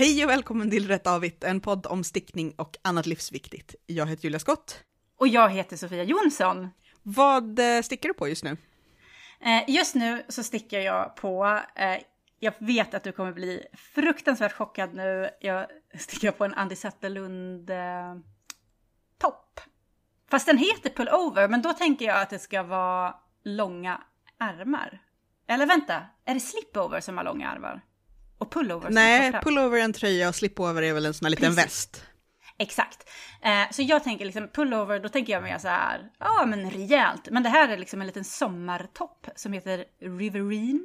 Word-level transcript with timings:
Hej 0.00 0.24
och 0.24 0.30
välkommen 0.30 0.70
till 0.70 0.88
Rätt 0.88 1.06
Avigt, 1.06 1.44
en 1.44 1.60
podd 1.60 1.86
om 1.86 2.04
stickning 2.04 2.54
och 2.56 2.76
annat 2.82 3.06
livsviktigt. 3.06 3.74
Jag 3.86 4.06
heter 4.06 4.24
Julia 4.24 4.38
Skott. 4.38 4.84
Och 5.18 5.28
jag 5.28 5.50
heter 5.50 5.76
Sofia 5.76 6.02
Jonsson. 6.02 6.68
Vad 7.02 7.58
eh, 7.58 7.82
stickar 7.82 8.08
du 8.08 8.14
på 8.14 8.28
just 8.28 8.44
nu? 8.44 8.56
Eh, 9.40 9.70
just 9.70 9.94
nu 9.94 10.24
så 10.28 10.42
stickar 10.42 10.78
jag 10.78 11.16
på, 11.16 11.60
eh, 11.74 11.96
jag 12.38 12.54
vet 12.58 12.94
att 12.94 13.04
du 13.04 13.12
kommer 13.12 13.32
bli 13.32 13.66
fruktansvärt 13.72 14.52
chockad 14.52 14.94
nu, 14.94 15.30
jag 15.40 15.66
stickar 15.98 16.32
på 16.32 16.44
en 16.44 16.54
Andy 16.54 16.76
Zetterlund 16.76 17.70
topp. 19.18 19.60
Fast 20.30 20.46
den 20.46 20.58
heter 20.58 20.90
pullover, 20.90 21.48
men 21.48 21.62
då 21.62 21.72
tänker 21.72 22.04
jag 22.04 22.20
att 22.20 22.30
det 22.30 22.38
ska 22.38 22.62
vara 22.62 23.14
långa 23.44 24.00
ärmar. 24.38 25.02
Eller 25.46 25.66
vänta, 25.66 26.02
är 26.24 26.34
det 26.34 26.40
slipover 26.40 27.00
som 27.00 27.16
har 27.16 27.24
långa 27.24 27.52
ärmar? 27.52 27.82
Och 28.40 28.52
pullover 28.52 28.90
Nej, 28.90 29.32
pullover 29.32 29.78
är 29.78 29.82
en 29.82 29.92
tröja 29.92 30.28
och 30.28 30.34
slipover 30.34 30.82
är 30.82 30.92
väl 30.92 31.06
en 31.06 31.14
sån 31.14 31.26
här 31.26 31.30
liten 31.30 31.54
Precis. 31.54 31.64
väst. 31.64 32.04
Exakt. 32.58 33.10
Eh, 33.42 33.70
så 33.70 33.82
jag 33.82 34.04
tänker 34.04 34.24
liksom 34.24 34.48
pullover, 34.48 35.00
då 35.00 35.08
tänker 35.08 35.32
jag 35.32 35.42
mer 35.42 35.58
så 35.58 35.68
här, 35.68 36.10
ja 36.18 36.46
men 36.46 36.70
rejält. 36.70 37.28
Men 37.30 37.42
det 37.42 37.48
här 37.48 37.68
är 37.68 37.76
liksom 37.76 38.00
en 38.00 38.06
liten 38.06 38.24
sommartopp 38.24 39.26
som 39.36 39.52
heter 39.52 39.84
Riverine. 40.00 40.80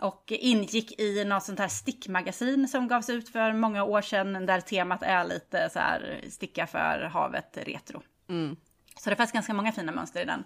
Och 0.00 0.24
ingick 0.28 1.00
i 1.00 1.24
något 1.24 1.44
sånt 1.44 1.58
här 1.58 1.68
stickmagasin 1.68 2.68
som 2.68 2.88
gavs 2.88 3.10
ut 3.10 3.28
för 3.28 3.52
många 3.52 3.84
år 3.84 4.02
sedan 4.02 4.46
där 4.46 4.60
temat 4.60 5.02
är 5.02 5.24
lite 5.24 5.70
så 5.72 5.78
här 5.78 6.24
sticka 6.30 6.66
för 6.66 7.10
havet 7.12 7.58
retro. 7.62 8.02
Så 9.00 9.10
det 9.10 9.16
fanns 9.16 9.32
ganska 9.32 9.54
många 9.54 9.72
fina 9.72 9.92
mönster 9.92 10.22
i 10.22 10.24
den. 10.24 10.44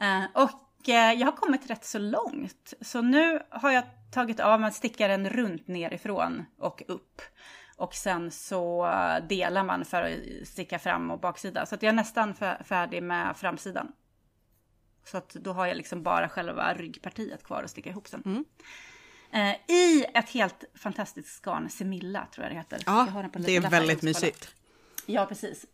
Eh, 0.00 0.24
och 0.34 0.69
jag 0.88 1.26
har 1.26 1.36
kommit 1.36 1.70
rätt 1.70 1.84
så 1.84 1.98
långt. 1.98 2.74
Så 2.80 3.02
nu 3.02 3.42
har 3.50 3.70
jag 3.70 3.84
tagit 4.12 4.40
av, 4.40 4.60
man 4.60 4.72
stickar 4.72 5.08
den 5.08 5.30
runt 5.30 5.68
nerifrån 5.68 6.44
och 6.58 6.82
upp. 6.88 7.22
Och 7.76 7.94
sen 7.94 8.30
så 8.30 8.86
eh, 8.86 9.26
delar 9.28 9.64
man 9.64 9.84
för 9.84 10.02
att 10.02 10.48
sticka 10.48 10.78
fram 10.78 11.10
och 11.10 11.20
baksida. 11.20 11.66
Så 11.66 11.74
jag 11.74 11.84
är 11.84 11.92
nästan 11.92 12.34
fär- 12.34 12.62
färdig 12.64 13.02
med 13.02 13.36
framsidan. 13.36 13.92
Så 15.04 15.16
att 15.16 15.28
då 15.28 15.52
har 15.52 15.66
jag 15.66 15.76
liksom 15.76 16.02
bara 16.02 16.28
själva 16.28 16.74
ryggpartiet 16.74 17.44
kvar 17.44 17.62
att 17.62 17.70
sticka 17.70 17.90
ihop 17.90 18.08
sen. 18.08 18.44
Eh, 19.32 19.74
I 19.76 20.04
ett 20.14 20.28
helt 20.30 20.64
fantastiskt 20.74 21.42
garn, 21.42 21.68
Semilla 21.70 22.26
tror 22.34 22.44
jag 22.44 22.52
det 22.54 22.58
heter. 22.58 22.82
Ja, 22.86 23.06
det 23.46 23.56
är 23.56 23.60
väldigt 23.70 24.02
mysigt. 24.22 24.54
Ja, 25.12 25.26
precis. 25.26 25.66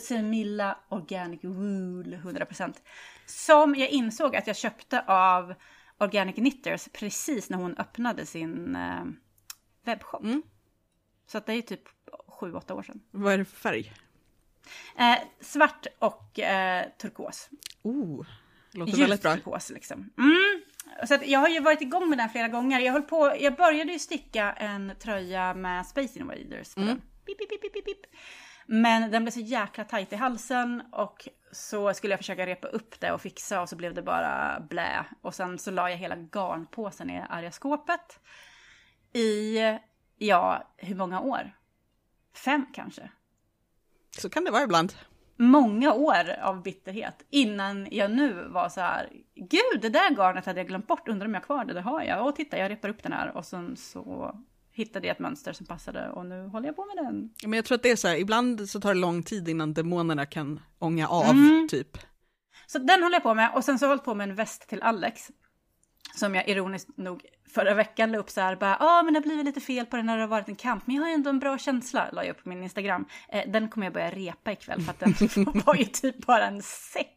Semilla 0.00 0.78
Organic 0.88 1.44
Wool 1.44 2.14
100%. 2.14 2.74
Som 3.26 3.74
jag 3.74 3.88
insåg 3.88 4.36
att 4.36 4.46
jag 4.46 4.56
köpte 4.56 5.00
av 5.06 5.54
Organic 5.98 6.34
Knitters 6.34 6.88
precis 6.92 7.50
när 7.50 7.58
hon 7.58 7.76
öppnade 7.78 8.26
sin 8.26 8.76
eh, 8.76 9.04
webbshop. 9.84 10.22
Mm. 10.22 10.42
Så 11.26 11.38
att 11.38 11.46
det 11.46 11.52
är 11.52 11.62
typ 11.62 11.82
7-8 12.40 12.72
år 12.72 12.82
sedan. 12.82 13.00
Vad 13.10 13.32
är 13.32 13.38
det 13.38 13.44
för 13.44 13.56
färg? 13.56 13.92
Eh, 14.98 15.18
svart 15.40 15.86
och 15.98 16.38
eh, 16.38 16.86
turkos. 16.98 17.48
Oh, 17.82 18.26
låter 18.72 18.92
Ljus 18.92 19.00
väldigt 19.00 19.22
bra. 19.22 19.34
turkos 19.34 19.70
liksom. 19.70 20.10
Mm. 20.18 20.62
Så 21.08 21.18
jag 21.24 21.40
har 21.40 21.48
ju 21.48 21.60
varit 21.60 21.80
igång 21.80 22.08
med 22.08 22.18
den 22.18 22.28
flera 22.28 22.48
gånger. 22.48 22.80
Jag, 22.80 22.92
höll 22.92 23.02
på, 23.02 23.36
jag 23.40 23.56
började 23.56 23.92
ju 23.92 23.98
sticka 23.98 24.52
en 24.52 24.92
tröja 25.00 25.54
med 25.54 25.86
Space 25.86 26.18
Invaders. 26.18 26.74
på 26.74 26.80
Mm. 26.80 26.88
den. 26.94 27.02
Pip, 27.26 27.38
pip, 27.72 27.84
pip. 27.84 28.06
Men 28.66 29.10
den 29.10 29.22
blev 29.24 29.32
så 29.32 29.40
jäkla 29.40 29.84
tajt 29.84 30.12
i 30.12 30.16
halsen 30.16 30.82
och 30.92 31.28
så 31.52 31.94
skulle 31.94 32.12
jag 32.12 32.20
försöka 32.20 32.46
repa 32.46 32.68
upp 32.68 33.00
det 33.00 33.12
och 33.12 33.20
fixa 33.20 33.60
och 33.60 33.68
så 33.68 33.76
blev 33.76 33.94
det 33.94 34.02
bara 34.02 34.60
blä. 34.60 35.04
Och 35.20 35.34
sen 35.34 35.58
så 35.58 35.70
la 35.70 35.90
jag 35.90 35.96
hela 35.96 36.16
garnpåsen 36.16 37.10
i 37.10 37.24
arga 37.30 37.50
skåpet. 37.50 38.20
I, 39.12 39.58
ja, 40.18 40.72
hur 40.76 40.94
många 40.94 41.20
år? 41.20 41.56
Fem 42.44 42.66
kanske? 42.74 43.10
Så 44.18 44.30
kan 44.30 44.44
det 44.44 44.50
vara 44.50 44.62
ibland. 44.62 44.92
många 45.36 45.92
år 45.92 46.30
av 46.42 46.62
bitterhet 46.62 47.26
innan 47.30 47.88
jag 47.90 48.10
nu 48.10 48.48
var 48.48 48.68
så 48.68 48.80
här, 48.80 49.08
gud 49.34 49.80
det 49.82 49.88
där 49.88 50.10
garnet 50.16 50.46
hade 50.46 50.60
jag 50.60 50.68
glömt 50.68 50.86
bort, 50.86 51.08
undrar 51.08 51.26
om 51.26 51.34
jag 51.34 51.40
har 51.40 51.46
kvar 51.46 51.64
det, 51.64 51.74
det 51.74 51.80
har 51.80 52.02
jag. 52.02 52.26
Och 52.26 52.36
titta, 52.36 52.58
jag 52.58 52.70
repar 52.70 52.88
upp 52.88 53.02
den 53.02 53.12
här 53.12 53.36
och 53.36 53.44
sen 53.44 53.76
så 53.76 54.36
hittade 54.76 55.06
jag 55.06 55.14
ett 55.14 55.20
mönster 55.20 55.52
som 55.52 55.66
passade 55.66 56.10
och 56.10 56.26
nu 56.26 56.46
håller 56.46 56.66
jag 56.66 56.76
på 56.76 56.84
med 56.84 57.04
den. 57.04 57.30
Men 57.42 57.52
jag 57.52 57.64
tror 57.64 57.76
att 57.76 57.82
det 57.82 57.90
är 57.90 57.96
så 57.96 58.08
här, 58.08 58.16
ibland 58.16 58.68
så 58.68 58.80
tar 58.80 58.94
det 58.94 59.00
lång 59.00 59.22
tid 59.22 59.48
innan 59.48 59.74
demonerna 59.74 60.26
kan 60.26 60.60
ånga 60.78 61.08
av, 61.08 61.30
Mm. 61.30 61.68
typ. 61.70 61.98
Så 62.66 62.78
den 62.78 63.02
håller 63.02 63.16
jag 63.16 63.22
på 63.22 63.34
med 63.34 63.50
och 63.54 63.64
sen 63.64 63.78
så 63.78 63.84
har 63.84 63.88
jag 63.88 63.90
hållit 63.96 64.04
på 64.04 64.14
med 64.14 64.28
en 64.30 64.34
väst 64.34 64.68
till 64.68 64.82
Alex. 64.82 65.30
Som 66.14 66.34
jag 66.34 66.48
ironiskt 66.48 66.88
nog 66.96 67.22
förra 67.54 67.74
veckan 67.74 68.12
la 68.12 68.18
upp 68.18 68.30
så 68.30 68.40
här, 68.40 68.56
bara, 68.56 68.76
ja 68.80 68.98
ah, 68.98 69.02
men 69.02 69.14
det 69.14 69.20
har 69.20 69.24
blivit 69.24 69.44
lite 69.44 69.60
fel 69.60 69.86
på 69.86 69.96
den 69.96 70.06
när 70.06 70.16
det 70.16 70.22
har 70.22 70.28
varit 70.28 70.48
en 70.48 70.56
kamp, 70.56 70.86
men 70.86 70.96
jag 70.96 71.02
har 71.02 71.10
ändå 71.10 71.30
en 71.30 71.38
bra 71.38 71.58
känsla, 71.58 72.08
la 72.12 72.24
jag 72.24 72.30
upp 72.36 72.42
på 72.42 72.48
min 72.48 72.62
Instagram. 72.62 73.04
Eh, 73.28 73.50
den 73.50 73.68
kommer 73.68 73.86
jag 73.86 73.92
börja 73.94 74.10
repa 74.10 74.52
ikväll 74.52 74.80
för 74.82 74.90
att 74.90 75.00
den 75.00 75.14
var 75.66 75.74
ju 75.74 75.84
typ 75.84 76.26
bara 76.26 76.46
en 76.46 76.62
säck. 76.62 77.10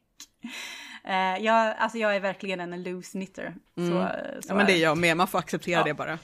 Eh, 1.04 1.38
jag, 1.46 1.76
alltså 1.78 1.98
jag 1.98 2.16
är 2.16 2.20
verkligen 2.20 2.60
en 2.60 2.84
loose 2.84 3.12
knitter. 3.12 3.56
Så, 3.76 3.82
så 3.82 3.82
Mm. 3.82 4.08
Ja, 4.48 4.56
men 4.56 4.66
det 4.66 4.74
är 4.74 4.78
jag 4.84 4.98
med, 4.98 5.18
man 5.18 5.28
får 5.28 5.40
acceptera 5.40 5.80
Ja. 5.80 5.84
det 5.84 5.94
bara. 5.94 6.20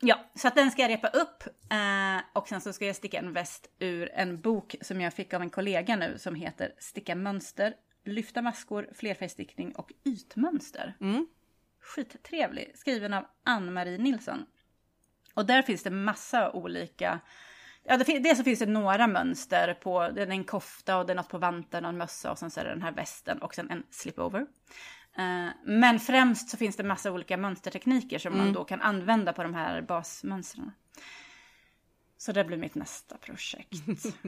Ja, 0.00 0.30
så 0.34 0.48
att 0.48 0.54
den 0.54 0.70
ska 0.70 0.82
jag 0.82 0.90
repa 0.90 1.08
upp. 1.08 1.44
Eh, 1.70 2.22
och 2.32 2.48
sen 2.48 2.60
så 2.60 2.72
ska 2.72 2.86
jag 2.86 2.96
sticka 2.96 3.18
en 3.18 3.32
väst 3.32 3.70
ur 3.78 4.10
en 4.14 4.40
bok 4.40 4.76
som 4.80 5.00
jag 5.00 5.14
fick 5.14 5.34
av 5.34 5.42
en 5.42 5.50
kollega 5.50 5.96
nu 5.96 6.18
som 6.18 6.34
heter 6.34 6.74
Sticka 6.78 7.14
mönster, 7.14 7.74
lyfta 8.04 8.42
maskor, 8.42 8.88
flerfärgstickning 8.94 9.72
och 9.72 9.92
ytmönster. 10.04 10.96
Mm. 11.00 11.26
Skittrevlig, 11.80 12.72
skriven 12.74 13.14
av 13.14 13.24
Ann-Marie 13.44 13.98
Nilsson. 13.98 14.46
Och 15.34 15.46
där 15.46 15.62
finns 15.62 15.82
det 15.82 15.90
massa 15.90 16.52
olika... 16.52 17.20
Ja, 17.82 17.96
det, 17.96 18.18
dels 18.18 18.38
så 18.38 18.44
finns 18.44 18.58
det 18.58 18.66
några 18.66 19.06
mönster 19.06 19.74
på, 19.74 20.08
det 20.08 20.22
är 20.22 20.26
en 20.26 20.44
kofta 20.44 20.98
och 20.98 21.06
det 21.06 21.12
är 21.12 21.16
något 21.16 21.28
på 21.28 21.38
vanten 21.38 21.84
och 21.84 21.88
en 21.88 21.98
mössa 21.98 22.30
och 22.30 22.38
sen 22.38 22.50
så 22.50 22.60
är 22.60 22.64
det 22.64 22.70
den 22.70 22.82
här 22.82 22.92
västen 22.92 23.42
och 23.42 23.54
sen 23.54 23.70
en 23.70 23.82
slipover. 23.90 24.46
Eh, 25.20 25.52
men 25.64 26.00
främst 26.00 26.48
så 26.50 26.56
finns 26.56 26.76
det 26.76 26.82
massa 26.82 27.12
olika 27.12 27.36
mönstertekniker 27.36 28.18
som 28.18 28.38
man 28.38 28.52
då 28.52 28.64
kan 28.64 28.80
använda 28.80 29.32
på 29.32 29.42
de 29.42 29.54
här 29.54 29.82
basmönstren. 29.82 30.72
Så 32.18 32.32
det 32.32 32.44
blir 32.44 32.56
mitt 32.56 32.74
nästa 32.74 33.16
projekt. 33.16 33.82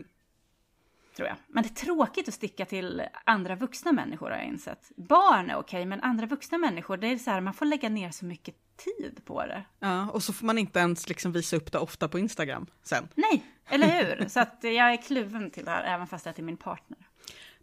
Tror 1.17 1.29
jag. 1.29 1.37
Men 1.49 1.63
det 1.63 1.69
är 1.69 1.85
tråkigt 1.85 2.29
att 2.29 2.35
sticka 2.35 2.65
till 2.65 3.03
andra 3.25 3.55
vuxna 3.55 3.93
människor 3.93 4.31
har 4.31 4.37
jag 4.37 4.47
insett. 4.47 4.93
Barn 4.97 5.51
är 5.51 5.57
okej, 5.57 5.85
men 5.87 6.01
andra 6.01 6.27
vuxna 6.27 6.59
människor, 6.59 6.97
det 6.97 7.07
är 7.07 7.19
så 7.19 7.31
här, 7.31 7.41
man 7.41 7.55
får 7.55 7.67
lägga 7.67 7.89
ner 7.89 8.11
så 8.11 8.25
mycket 8.25 8.55
tid 8.77 9.21
på 9.25 9.47
det. 9.47 9.65
Ja, 9.79 10.11
och 10.11 10.23
så 10.23 10.33
får 10.33 10.47
man 10.47 10.59
inte 10.59 10.79
ens 10.79 11.09
liksom 11.09 11.33
visa 11.33 11.57
upp 11.57 11.73
det 11.73 11.79
ofta 11.79 12.09
på 12.09 12.19
Instagram 12.19 12.67
sen. 12.83 13.09
Nej, 13.15 13.45
eller 13.69 13.87
hur? 13.87 14.29
Så 14.29 14.41
att 14.41 14.59
jag 14.61 14.93
är 14.93 15.03
kluven 15.03 15.51
till 15.51 15.65
det 15.65 15.71
här, 15.71 15.95
även 15.95 16.07
fast 16.07 16.25
det 16.25 16.31
är 16.31 16.35
till 16.35 16.45
min 16.45 16.57
partner. 16.57 16.99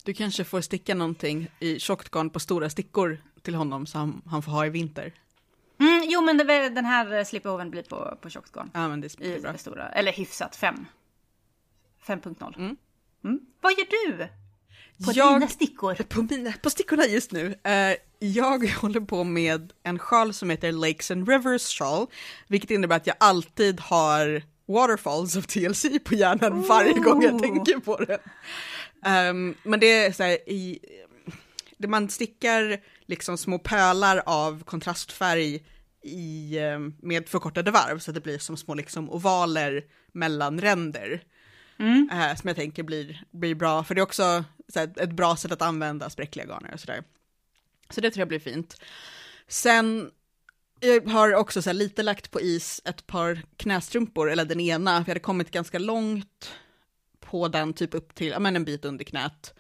Du 0.03 0.13
kanske 0.13 0.43
får 0.43 0.61
sticka 0.61 0.95
någonting 0.95 1.47
i 1.59 1.79
tjockt 1.79 2.11
garn 2.11 2.29
på 2.29 2.39
stora 2.39 2.69
stickor 2.69 3.17
till 3.41 3.55
honom 3.55 3.85
så 3.85 3.97
han, 3.97 4.21
han 4.25 4.41
får 4.41 4.51
ha 4.51 4.65
i 4.65 4.69
vinter. 4.69 5.13
Mm, 5.79 6.03
jo, 6.07 6.21
men 6.21 6.37
det, 6.37 6.69
den 6.69 6.85
här 6.85 7.23
slipovern 7.23 7.69
blir 7.71 7.83
på, 7.83 8.17
på 8.21 8.29
tjockt 8.29 8.51
garn. 8.51 8.71
Ja, 8.73 8.87
men 8.87 9.01
det 9.01 9.17
blir 9.17 9.41
bra. 9.41 9.57
stora, 9.57 9.89
eller 9.89 10.11
hyfsat, 10.11 10.55
5. 10.55 10.85
5.0. 12.07 12.57
Mm. 12.57 12.75
Mm. 13.23 13.39
Vad 13.61 13.71
gör 13.71 13.85
du? 14.07 14.27
På 15.05 15.11
Jag- 15.11 15.35
dina 15.35 15.47
stickor? 15.47 15.95
På, 16.09 16.21
mina, 16.21 16.53
på 16.63 16.69
stickorna 16.69 17.05
just 17.05 17.31
nu, 17.31 17.55
eh, 17.63 17.95
jag 18.19 18.67
håller 18.81 18.99
på 19.01 19.23
med 19.23 19.73
en 19.83 19.99
sjal 19.99 20.33
som 20.33 20.49
heter 20.49 20.71
Lakes 20.71 21.11
and 21.11 21.29
Rivers 21.29 21.77
Shawl, 21.79 22.07
vilket 22.47 22.71
innebär 22.71 22.95
att 22.95 23.07
jag 23.07 23.15
alltid 23.19 23.79
har 23.79 24.43
Waterfalls 24.67 25.35
of 25.35 25.47
TLC 25.47 25.85
på 26.03 26.15
hjärnan 26.15 26.61
varje 26.61 26.93
gång 26.93 27.23
jag 27.23 27.39
tänker 27.41 27.79
på 27.79 27.97
det. 27.97 28.19
Ehm, 29.05 29.55
men 29.63 29.79
det 29.79 30.05
är 30.05 30.11
så 30.11 30.23
här, 30.23 30.49
i, 30.49 30.79
det 31.77 31.87
man 31.87 32.09
stickar 32.09 32.81
liksom 33.05 33.37
små 33.37 33.59
pölar 33.59 34.23
av 34.25 34.63
kontrastfärg 34.63 35.63
i, 36.01 36.57
eh, 36.57 36.79
med 37.01 37.29
förkortade 37.29 37.71
varv 37.71 37.99
så 37.99 38.11
att 38.11 38.15
det 38.15 38.21
blir 38.21 38.37
som 38.37 38.57
små 38.57 38.73
liksom 38.73 39.09
ovaler 39.09 39.83
mellan 40.11 40.61
ränder. 40.61 41.23
Mm. 41.79 42.09
Eh, 42.11 42.35
som 42.35 42.47
jag 42.47 42.57
tänker 42.57 42.83
blir, 42.83 43.23
blir 43.31 43.55
bra, 43.55 43.83
för 43.83 43.95
det 43.95 44.01
är 44.01 44.03
också 44.03 44.43
så 44.73 44.79
här, 44.79 44.93
ett 44.95 45.11
bra 45.11 45.35
sätt 45.35 45.51
att 45.51 45.61
använda 45.61 46.09
spräckliga 46.09 46.45
garner 46.45 46.73
och 46.73 46.79
sådär. 46.79 47.03
Så 47.89 48.01
det 48.01 48.11
tror 48.11 48.21
jag 48.21 48.27
blir 48.27 48.39
fint. 48.39 48.81
Sen 49.47 50.11
jag 50.79 51.07
har 51.09 51.35
också 51.35 51.61
så 51.61 51.69
här, 51.69 51.73
lite 51.75 52.03
lagt 52.03 52.31
på 52.31 52.41
is 52.41 52.81
ett 52.85 53.07
par 53.07 53.41
knästrumpor, 53.57 54.31
eller 54.31 54.45
den 54.45 54.59
ena, 54.59 54.91
för 54.91 54.99
jag 55.01 55.07
hade 55.07 55.19
kommit 55.19 55.51
ganska 55.51 55.79
långt 55.79 56.51
på 57.31 57.47
den, 57.47 57.73
typ 57.73 57.93
upp 57.93 58.15
till, 58.15 58.27
ja 58.27 58.39
men 58.39 58.55
en 58.55 58.65
bit 58.65 58.85
under 58.85 59.05
knät. 59.05 59.53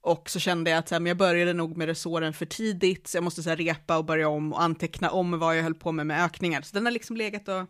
Och 0.00 0.30
så 0.30 0.38
kände 0.40 0.70
jag 0.70 0.78
att 0.78 0.88
så 0.88 0.94
här, 0.94 1.00
men 1.00 1.06
jag 1.10 1.16
började 1.16 1.52
nog 1.52 1.76
med 1.76 1.86
resåren 1.86 2.32
för 2.32 2.46
tidigt, 2.46 3.08
så 3.08 3.16
jag 3.16 3.24
måste 3.24 3.42
så 3.42 3.48
här, 3.48 3.56
repa 3.56 3.96
och 3.98 4.04
börja 4.04 4.28
om 4.28 4.52
och 4.52 4.62
anteckna 4.62 5.10
om 5.10 5.38
vad 5.38 5.56
jag 5.58 5.62
höll 5.62 5.74
på 5.74 5.92
med 5.92 6.06
med 6.06 6.24
ökningar. 6.24 6.62
Så 6.62 6.74
den 6.74 6.84
har 6.84 6.92
liksom 6.92 7.16
legat 7.16 7.48
och, 7.48 7.66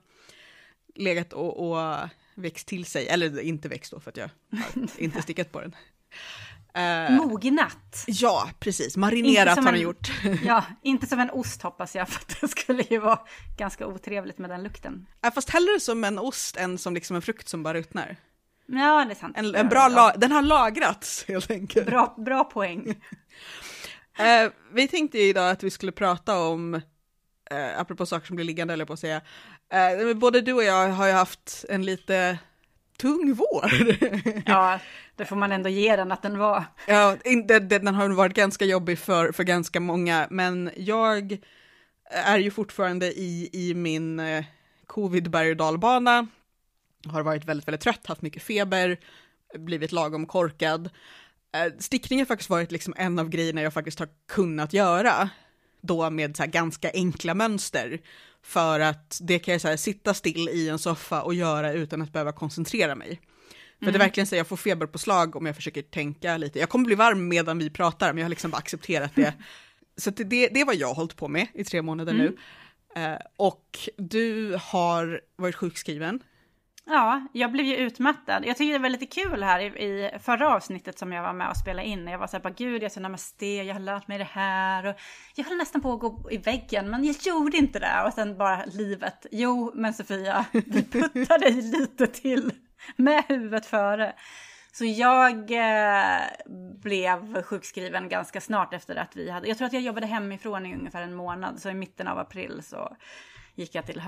legat 0.94 1.32
och, 1.32 1.70
och 1.70 1.99
växt 2.35 2.69
till 2.69 2.85
sig, 2.85 3.08
eller 3.08 3.40
inte 3.40 3.69
växt 3.69 3.93
då 3.93 4.00
för 4.00 4.11
att 4.11 4.17
jag 4.17 4.31
inte 4.99 5.23
stickat 5.23 5.52
på 5.52 5.61
den. 5.61 5.75
Eh, 6.75 7.11
Mognat. 7.17 8.05
ja, 8.06 8.50
precis. 8.61 8.96
Marinerat 8.96 9.58
har 9.58 9.67
en- 9.67 9.73
den 9.75 9.82
gjort. 9.82 10.11
Ja, 10.44 10.64
inte 10.82 11.06
som 11.06 11.20
en 11.20 11.31
ost 11.31 11.62
hoppas 11.62 11.94
jag, 11.94 12.08
för 12.08 12.23
det 12.41 12.49
skulle 12.49 12.82
ju 12.91 12.99
vara 12.99 13.20
ganska 13.56 13.87
otrevligt 13.87 14.38
med 14.38 14.50
den 14.50 14.62
lukten. 14.62 15.06
Ja, 15.20 15.31
fast 15.31 15.50
hellre 15.50 15.81
som 15.81 16.05
en 16.05 16.19
ost 16.19 16.56
än 16.56 16.79
som 16.79 16.94
liksom 16.94 17.17
en 17.17 17.23
frukt 17.23 17.49
som 17.49 17.62
bara 17.62 17.75
ruttnar. 17.79 18.17
Ja, 18.73 19.05
det 19.05 19.12
är 19.12 19.15
sant. 19.15 19.37
En, 19.38 19.55
en 19.55 19.69
bra 19.69 19.88
la- 19.88 20.12
den 20.17 20.32
har 20.32 20.43
lagrats 20.43 21.25
helt 21.29 21.50
enkelt. 21.50 21.87
bra, 21.87 22.15
bra 22.19 22.44
poäng. 22.44 22.94
Eh, 24.20 24.50
vi 24.73 24.88
tänkte 24.88 25.19
ju 25.19 25.25
idag 25.29 25.50
att 25.50 25.62
vi 25.62 25.70
skulle 25.70 25.93
prata 25.93 26.38
om, 26.38 26.75
eh, 27.50 27.81
apropå 27.81 28.06
saker 28.06 28.26
som 28.26 28.37
blir 28.37 28.47
liggande 28.47 28.75
eller 28.75 28.85
på 28.85 28.93
att 28.93 28.99
säga, 29.00 29.20
eh, 29.73 30.15
både 30.17 30.41
du 30.41 30.53
och 30.53 30.65
jag 30.65 30.88
har 30.88 31.06
ju 31.06 31.12
haft 31.12 31.65
en 31.69 31.85
lite 31.85 32.38
tung 32.97 33.35
vår. 33.35 33.70
Ja, 34.47 34.79
det 35.17 35.25
får 35.25 35.37
man 35.37 35.53
ändå 35.53 35.69
ge 35.69 35.97
den 35.97 36.12
att 36.12 36.23
den 36.23 36.38
var. 36.38 36.65
ja, 36.87 37.17
den, 37.47 37.69
den 37.69 37.94
har 37.94 38.09
varit 38.09 38.35
ganska 38.35 38.65
jobbig 38.65 38.99
för, 38.99 39.32
för 39.32 39.44
ganska 39.44 39.81
många, 39.81 40.26
men 40.31 40.70
jag 40.76 41.38
är 42.11 42.38
ju 42.38 42.50
fortfarande 42.50 43.06
i, 43.06 43.50
i 43.53 43.75
min 43.75 44.20
eh, 44.20 44.44
covid 44.87 45.31
berg 45.31 45.50
och 45.50 45.56
dalbana, 45.56 46.26
har 47.10 47.22
varit 47.22 47.44
väldigt, 47.44 47.69
väldigt 47.69 47.81
trött, 47.81 48.06
haft 48.06 48.22
mycket 48.22 48.43
feber, 48.43 48.99
blivit 49.55 49.93
lagom 49.93 50.26
korkad. 50.26 50.90
Eh, 51.55 51.72
Stickning 51.78 52.19
har 52.19 52.26
faktiskt 52.26 52.50
varit 52.50 52.72
liksom 52.72 52.94
en 52.96 53.19
av 53.19 53.28
grejerna 53.28 53.62
jag 53.62 53.72
faktiskt 53.72 53.99
har 53.99 54.08
kunnat 54.28 54.72
göra, 54.72 55.31
då 55.81 56.10
med 56.10 56.37
så 56.37 56.44
ganska 56.46 56.90
enkla 56.94 57.34
mönster, 57.34 58.00
för 58.43 58.81
att 58.81 59.19
det 59.22 59.38
kan 59.38 59.52
jag 59.52 59.60
så 59.60 59.76
sitta 59.76 60.14
still 60.14 60.49
i 60.49 60.69
en 60.69 60.78
soffa 60.78 61.22
och 61.22 61.34
göra 61.34 61.72
utan 61.72 62.02
att 62.02 62.12
behöva 62.12 62.32
koncentrera 62.32 62.94
mig. 62.94 63.20
För 63.78 63.93
det 63.93 63.96
är 63.96 63.99
verkligen 63.99 64.26
så 64.26 64.37
jag 64.37 64.46
får 64.46 64.56
feberpåslag 64.56 65.37
om 65.37 65.46
jag 65.46 65.56
försöker 65.56 65.82
tänka 65.82 66.37
lite. 66.37 66.58
Jag 66.58 66.69
kommer 66.69 66.84
bli 66.84 66.94
varm 66.94 67.28
medan 67.28 67.58
vi 67.58 67.70
pratar, 67.70 68.12
men 68.12 68.19
jag 68.19 68.25
har 68.25 68.31
liksom 68.31 68.50
bara 68.50 68.56
accepterat 68.56 69.14
det. 69.14 69.34
Så 69.96 70.10
det, 70.10 70.25
det 70.25 70.60
är 70.60 70.64
vad 70.64 70.75
jag 70.75 70.87
har 70.88 70.94
hållit 70.94 71.16
på 71.16 71.28
med 71.28 71.46
i 71.55 71.64
tre 71.64 71.82
månader 71.82 72.12
nu. 72.12 72.37
Eh, 72.96 73.19
och 73.37 73.78
du 73.96 74.58
har 74.60 75.20
varit 75.37 75.55
sjukskriven. 75.55 76.20
Ja, 76.90 77.26
jag 77.32 77.52
blev 77.52 77.67
ju 77.67 77.76
utmattad. 77.76 78.46
Jag 78.46 78.56
tyckte 78.56 78.73
det 78.73 78.82
var 78.82 78.88
lite 78.88 79.06
kul 79.06 79.43
här 79.43 79.61
i, 79.61 79.64
i 79.64 80.11
förra 80.19 80.55
avsnittet 80.55 80.99
som 80.99 81.12
jag 81.12 81.23
var 81.23 81.32
med 81.32 81.50
och 81.50 81.56
spelade 81.56 81.88
in. 81.88 82.08
Jag 82.08 82.19
var 82.19 82.26
så 82.26 82.37
här, 82.37 82.43
bara, 82.43 82.55
gud, 82.55 82.82
jag 82.82 82.93
sa 82.93 83.00
namaste, 83.00 83.46
jag 83.46 83.75
har 83.75 83.81
lärt 83.81 84.08
mig 84.08 84.19
det 84.19 84.29
här. 84.32 84.87
Och 84.87 84.94
jag 85.35 85.44
höll 85.44 85.56
nästan 85.56 85.81
på 85.81 85.93
att 85.93 86.00
gå 86.00 86.29
i 86.31 86.37
väggen, 86.37 86.90
men 86.90 87.05
jag 87.05 87.17
gjorde 87.23 87.56
inte 87.56 87.79
det. 87.79 88.02
Och 88.06 88.12
sen 88.12 88.38
bara 88.38 88.64
livet. 88.64 89.26
Jo, 89.31 89.73
men 89.75 89.94
Sofia, 89.94 90.44
vi 90.52 90.82
puttar 90.82 91.38
dig 91.38 91.52
lite 91.52 92.06
till 92.06 92.52
med 92.96 93.25
huvudet 93.29 93.67
före. 93.67 94.12
Så 94.73 94.84
jag 94.84 95.50
eh, 95.50 96.20
blev 96.82 97.43
sjukskriven 97.43 98.08
ganska 98.08 98.41
snart 98.41 98.75
efter 98.75 98.96
att 98.96 99.17
vi 99.17 99.31
hade, 99.31 99.49
jag 99.49 99.58
tror 99.58 99.67
att 99.67 99.73
jag 99.73 99.82
jobbade 99.82 100.06
hemifrån 100.06 100.67
i 100.67 100.75
ungefär 100.75 101.02
en 101.02 101.14
månad, 101.14 101.61
så 101.61 101.70
i 101.70 101.75
mitten 101.75 102.08
av 102.08 102.19
april 102.19 102.61
så 102.62 102.96
gick 103.55 103.75
jag 103.75 103.87
till 103.87 104.02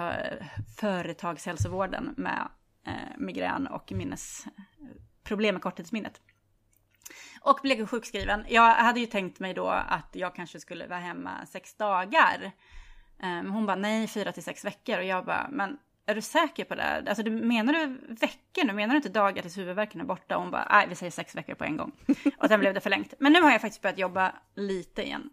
företagshälsovården 0.76 2.14
med 2.16 2.48
Eh, 2.86 3.18
migrän 3.18 3.66
och 3.66 3.92
minnesproblem 3.92 5.48
eh, 5.48 5.52
med 5.52 5.62
korttidsminnet. 5.62 6.20
Och 7.40 7.58
blev 7.62 7.86
sjukskriven. 7.86 8.44
Jag 8.48 8.74
hade 8.74 9.00
ju 9.00 9.06
tänkt 9.06 9.40
mig 9.40 9.54
då 9.54 9.68
att 9.68 10.08
jag 10.12 10.34
kanske 10.34 10.60
skulle 10.60 10.86
vara 10.86 10.98
hemma 10.98 11.46
sex 11.46 11.74
dagar. 11.74 12.52
Eh, 13.22 13.52
hon 13.52 13.66
bara 13.66 13.76
nej, 13.76 14.06
fyra 14.06 14.32
till 14.32 14.42
sex 14.42 14.64
veckor. 14.64 14.98
Och 14.98 15.04
jag 15.04 15.24
bara, 15.24 15.48
men 15.50 15.78
är 16.06 16.14
du 16.14 16.20
säker 16.20 16.64
på 16.64 16.74
det? 16.74 17.04
Alltså 17.08 17.22
du, 17.22 17.30
menar 17.30 17.72
du 17.72 17.86
veckor 18.14 18.64
nu? 18.64 18.72
Menar 18.72 18.94
du 18.94 18.96
inte 18.96 19.08
dagar 19.08 19.42
tills 19.42 19.58
huvudvärken 19.58 20.00
är 20.00 20.04
borta? 20.04 20.36
Och 20.36 20.42
hon 20.42 20.50
bara, 20.50 20.68
nej 20.70 20.86
vi 20.88 20.94
säger 20.94 21.10
sex 21.10 21.36
veckor 21.36 21.54
på 21.54 21.64
en 21.64 21.76
gång. 21.76 21.92
Och 22.38 22.48
sen 22.48 22.60
blev 22.60 22.74
det 22.74 22.80
förlängt. 22.80 23.14
Men 23.18 23.32
nu 23.32 23.40
har 23.40 23.50
jag 23.50 23.60
faktiskt 23.60 23.82
börjat 23.82 23.98
jobba 23.98 24.34
lite 24.54 25.02
igen. 25.02 25.30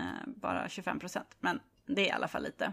Eh, 0.00 0.26
bara 0.26 0.68
25 0.68 0.98
procent, 0.98 1.36
men 1.40 1.60
det 1.86 2.02
är 2.02 2.06
i 2.06 2.10
alla 2.10 2.28
fall 2.28 2.42
lite. 2.42 2.72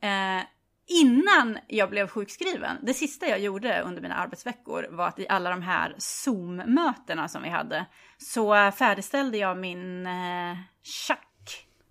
Ehm, 0.00 0.42
Innan 0.86 1.58
jag 1.66 1.90
blev 1.90 2.08
sjukskriven, 2.08 2.76
det 2.82 2.94
sista 2.94 3.26
jag 3.26 3.40
gjorde 3.40 3.82
under 3.82 4.02
mina 4.02 4.14
arbetsveckor 4.14 4.86
var 4.90 5.08
att 5.08 5.18
i 5.18 5.28
alla 5.28 5.50
de 5.50 5.62
här 5.62 5.94
Zoom-mötena 5.98 7.28
som 7.28 7.42
vi 7.42 7.48
hade 7.48 7.86
så 8.18 8.70
färdigställde 8.72 9.38
jag 9.38 9.58
min 9.58 10.06
eh, 10.06 10.56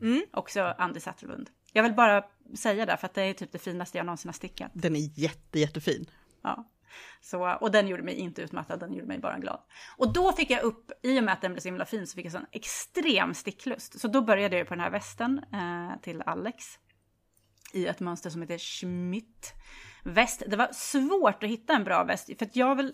Mm. 0.02 0.22
också 0.34 0.76
Andy 0.78 1.00
Satterlund. 1.00 1.50
Jag 1.74 1.84
vill 1.84 1.94
bara 1.94 2.24
säga 2.58 2.86
det 2.86 2.98
för 2.98 3.06
att 3.06 3.14
det 3.14 3.22
är 3.22 3.34
typ 3.34 3.52
det 3.52 3.60
finaste 3.60 3.98
jag 3.98 4.06
någonsin 4.06 4.30
har 4.30 4.34
stickat. 4.34 4.72
Den 4.74 4.96
är 4.96 5.20
jätte, 5.20 5.60
jättefin. 5.60 6.06
Ja. 6.42 6.68
Så, 7.22 7.58
och 7.62 7.72
den 7.72 7.88
gjorde 7.88 8.04
mig 8.04 8.16
inte 8.16 8.42
utmattad, 8.42 8.80
den 8.80 8.94
gjorde 8.94 9.08
mig 9.08 9.20
bara 9.20 9.40
glad. 9.40 9.60
Och 9.98 10.14
då 10.14 10.32
fick 10.32 10.50
jag 10.52 10.64
upp, 10.64 10.92
i 11.04 11.20
och 11.20 11.24
med 11.24 11.34
att 11.34 11.42
den 11.42 11.54
blev 11.54 11.62
så 11.62 11.68
himla 11.68 11.86
fin, 11.86 12.08
så 12.08 12.16
fick 12.16 12.26
jag 12.26 12.32
sån 12.32 12.46
extrem 12.52 13.34
sticklust. 13.34 14.00
Så 14.00 14.08
då 14.08 14.22
började 14.22 14.58
jag 14.58 14.68
på 14.68 14.74
den 14.74 14.84
här 14.84 14.92
västen 14.92 15.42
eh, 15.54 16.02
till 16.02 16.22
Alex. 16.22 16.66
I 17.74 17.88
ett 17.88 18.00
mönster 18.00 18.30
som 18.30 18.42
heter 18.42 18.58
Schmidt 18.58 19.54
väst. 20.04 20.44
Det 20.48 20.56
var 20.56 20.70
svårt 20.74 21.44
att 21.44 21.50
hitta 21.50 21.74
en 21.74 21.84
bra 21.84 22.04
väst, 22.04 22.30
för 22.40 22.46
att 22.46 22.56
jag 22.56 22.76
vill, 22.76 22.94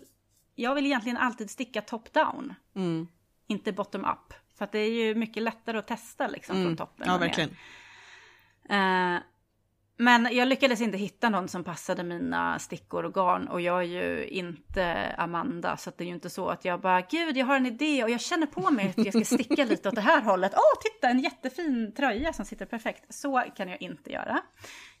jag 0.54 0.74
vill 0.74 0.86
egentligen 0.86 1.16
alltid 1.16 1.50
sticka 1.50 1.82
top 1.82 2.12
down, 2.12 2.54
Mm. 2.74 3.08
inte 3.46 3.72
bottom 3.72 4.04
up. 4.04 4.34
För 4.58 4.64
att 4.64 4.72
det 4.72 4.78
är 4.78 4.90
ju 4.90 5.14
mycket 5.14 5.42
lättare 5.42 5.78
att 5.78 5.86
testa 5.86 6.28
liksom 6.28 6.62
från 6.64 6.76
toppen. 6.76 7.06
Ja, 7.08 7.18
verkligen. 7.18 7.50
Eh, 8.68 9.20
men 10.00 10.28
jag 10.32 10.48
lyckades 10.48 10.80
inte 10.80 10.98
hitta 10.98 11.28
någon 11.28 11.48
som 11.48 11.64
passade 11.64 12.02
mina 12.02 12.58
stickor 12.58 13.04
och 13.04 13.14
garn 13.14 13.48
och 13.48 13.60
jag 13.60 13.78
är 13.78 13.86
ju 13.86 14.26
inte 14.26 15.14
Amanda 15.18 15.76
så 15.76 15.90
att 15.90 15.98
det 15.98 16.04
är 16.04 16.06
ju 16.06 16.14
inte 16.14 16.30
så 16.30 16.48
att 16.48 16.64
jag 16.64 16.80
bara 16.80 17.00
gud 17.00 17.36
jag 17.36 17.46
har 17.46 17.56
en 17.56 17.66
idé 17.66 18.04
och 18.04 18.10
jag 18.10 18.20
känner 18.20 18.46
på 18.46 18.70
mig 18.70 18.88
att 18.88 19.04
jag 19.04 19.26
ska 19.26 19.36
sticka 19.36 19.64
lite 19.64 19.88
åt 19.88 19.94
det 19.94 20.00
här 20.00 20.22
hållet. 20.22 20.52
Åh 20.54 20.80
titta 20.82 21.08
en 21.08 21.20
jättefin 21.20 21.92
tröja 21.96 22.32
som 22.32 22.44
sitter 22.44 22.66
perfekt. 22.66 23.14
Så 23.14 23.44
kan 23.56 23.68
jag 23.68 23.82
inte 23.82 24.12
göra. 24.12 24.40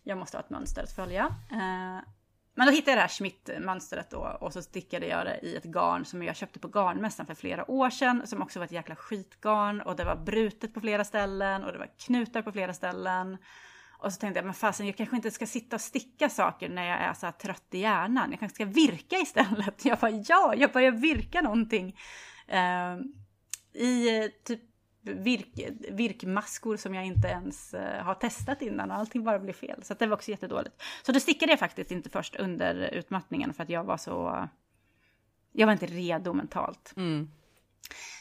Jag 0.02 0.18
måste 0.18 0.36
ha 0.36 0.42
ett 0.42 0.50
mönster 0.50 0.82
att 0.82 0.92
följa. 0.92 1.24
Eh, 1.50 2.08
men 2.54 2.66
då 2.66 2.72
hittade 2.72 2.90
jag 2.90 2.98
det 2.98 3.02
här 3.02 3.08
Schmitt-mönstret 3.08 4.10
då 4.10 4.38
och 4.40 4.52
så 4.52 4.62
stickade 4.62 5.06
jag 5.06 5.26
det 5.26 5.38
i 5.42 5.56
ett 5.56 5.64
garn 5.64 6.04
som 6.04 6.22
jag 6.22 6.36
köpte 6.36 6.58
på 6.58 6.68
garnmässan 6.68 7.26
för 7.26 7.34
flera 7.34 7.70
år 7.70 7.90
sedan 7.90 8.26
som 8.26 8.42
också 8.42 8.58
var 8.58 8.66
ett 8.66 8.72
jäkla 8.72 8.96
skitgarn 8.96 9.80
och 9.80 9.96
det 9.96 10.04
var 10.04 10.16
brutet 10.16 10.74
på 10.74 10.80
flera 10.80 11.04
ställen 11.04 11.64
och 11.64 11.72
det 11.72 11.78
var 11.78 11.90
knutar 11.98 12.42
på 12.42 12.52
flera 12.52 12.74
ställen. 12.74 13.38
Och 13.98 14.12
så 14.12 14.20
tänkte 14.20 14.38
jag, 14.38 14.44
men 14.44 14.54
fasen 14.54 14.86
jag 14.86 14.96
kanske 14.96 15.16
inte 15.16 15.30
ska 15.30 15.46
sitta 15.46 15.76
och 15.76 15.80
sticka 15.80 16.28
saker 16.28 16.68
när 16.68 16.88
jag 16.88 16.98
är 17.00 17.14
så 17.14 17.26
här 17.26 17.32
trött 17.32 17.66
i 17.70 17.78
hjärnan. 17.78 18.30
Jag 18.30 18.40
kanske 18.40 18.54
ska 18.54 18.64
virka 18.64 19.16
istället. 19.16 19.84
Jag 19.84 19.98
bara, 19.98 20.10
ja, 20.10 20.54
jag 20.56 20.72
börjar 20.72 20.90
virka 20.90 21.40
någonting. 21.40 21.98
Ehm, 22.48 23.12
eh, 23.74 23.82
I 23.82 24.30
typ 24.44 24.60
virk, 25.02 25.48
virkmaskor 25.90 26.76
som 26.76 26.94
jag 26.94 27.06
inte 27.06 27.28
ens 27.28 27.74
eh, 27.74 28.04
har 28.04 28.14
testat 28.14 28.62
innan 28.62 28.90
och 28.90 28.96
allting 28.96 29.24
bara 29.24 29.38
blev 29.38 29.52
fel. 29.52 29.82
Så 29.82 29.92
att 29.92 29.98
det 29.98 30.06
var 30.06 30.16
också 30.16 30.30
jättedåligt. 30.30 30.82
Så 31.02 31.12
då 31.12 31.20
stickade 31.20 31.52
jag 31.52 31.58
faktiskt 31.58 31.90
inte 31.90 32.10
först 32.10 32.36
under 32.36 32.74
utmattningen 32.74 33.54
för 33.54 33.62
att 33.62 33.70
jag 33.70 33.84
var 33.84 33.96
så... 33.96 34.48
Jag 35.52 35.66
var 35.66 35.72
inte 35.72 35.86
redo 35.86 36.32
mentalt. 36.32 36.92
Mm. 36.96 37.30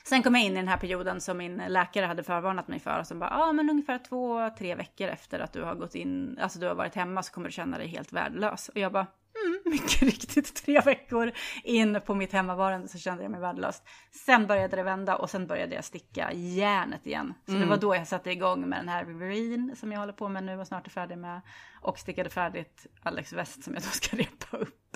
Sen 0.05 0.23
kom 0.23 0.35
jag 0.35 0.43
in 0.43 0.53
i 0.53 0.55
den 0.55 0.67
här 0.67 0.77
perioden 0.77 1.21
som 1.21 1.37
min 1.37 1.57
läkare 1.67 2.05
hade 2.05 2.23
förvarnat 2.23 2.67
mig 2.67 2.79
för. 2.79 3.03
Som 3.03 3.19
bara, 3.19 3.29
ja 3.29 3.43
ah, 3.43 3.53
men 3.53 3.69
ungefär 3.69 3.99
två, 4.09 4.49
tre 4.57 4.75
veckor 4.75 5.07
efter 5.07 5.39
att 5.39 5.53
du 5.53 5.63
har 5.63 5.75
gått 5.75 5.95
in, 5.95 6.37
alltså 6.41 6.59
du 6.59 6.67
har 6.67 6.75
varit 6.75 6.95
hemma 6.95 7.23
så 7.23 7.33
kommer 7.33 7.47
du 7.47 7.51
känna 7.51 7.77
dig 7.77 7.87
helt 7.87 8.13
värdelös. 8.13 8.69
Och 8.69 8.77
jag 8.77 8.91
bara, 8.91 9.07
mm, 9.45 9.59
mycket 9.65 10.01
riktigt 10.01 10.55
tre 10.55 10.81
veckor 10.81 11.31
in 11.63 11.99
på 12.05 12.15
mitt 12.15 12.33
hemmavarande 12.33 12.87
så 12.87 12.97
kände 12.97 13.23
jag 13.23 13.31
mig 13.31 13.41
värdelös. 13.41 13.81
Sen 14.25 14.47
började 14.47 14.75
det 14.75 14.83
vända 14.83 15.15
och 15.15 15.29
sen 15.29 15.47
började 15.47 15.75
jag 15.75 15.83
sticka 15.83 16.31
järnet 16.33 17.07
igen. 17.07 17.33
Så 17.45 17.53
det 17.53 17.65
var 17.65 17.77
då 17.77 17.95
jag 17.95 18.07
satte 18.07 18.31
igång 18.31 18.69
med 18.69 18.79
den 18.79 18.89
här 18.89 19.05
Riverine 19.05 19.75
som 19.75 19.91
jag 19.91 19.99
håller 19.99 20.13
på 20.13 20.29
med 20.29 20.43
nu 20.43 20.59
och 20.59 20.67
snart 20.67 20.87
är 20.87 20.91
färdig 20.91 21.17
med. 21.17 21.41
Och 21.81 21.99
stickade 21.99 22.29
färdigt 22.29 22.87
Alex 23.03 23.33
West 23.33 23.63
som 23.63 23.73
jag 23.73 23.83
då 23.83 23.89
ska 23.89 24.17
repa 24.17 24.57
upp. 24.57 24.87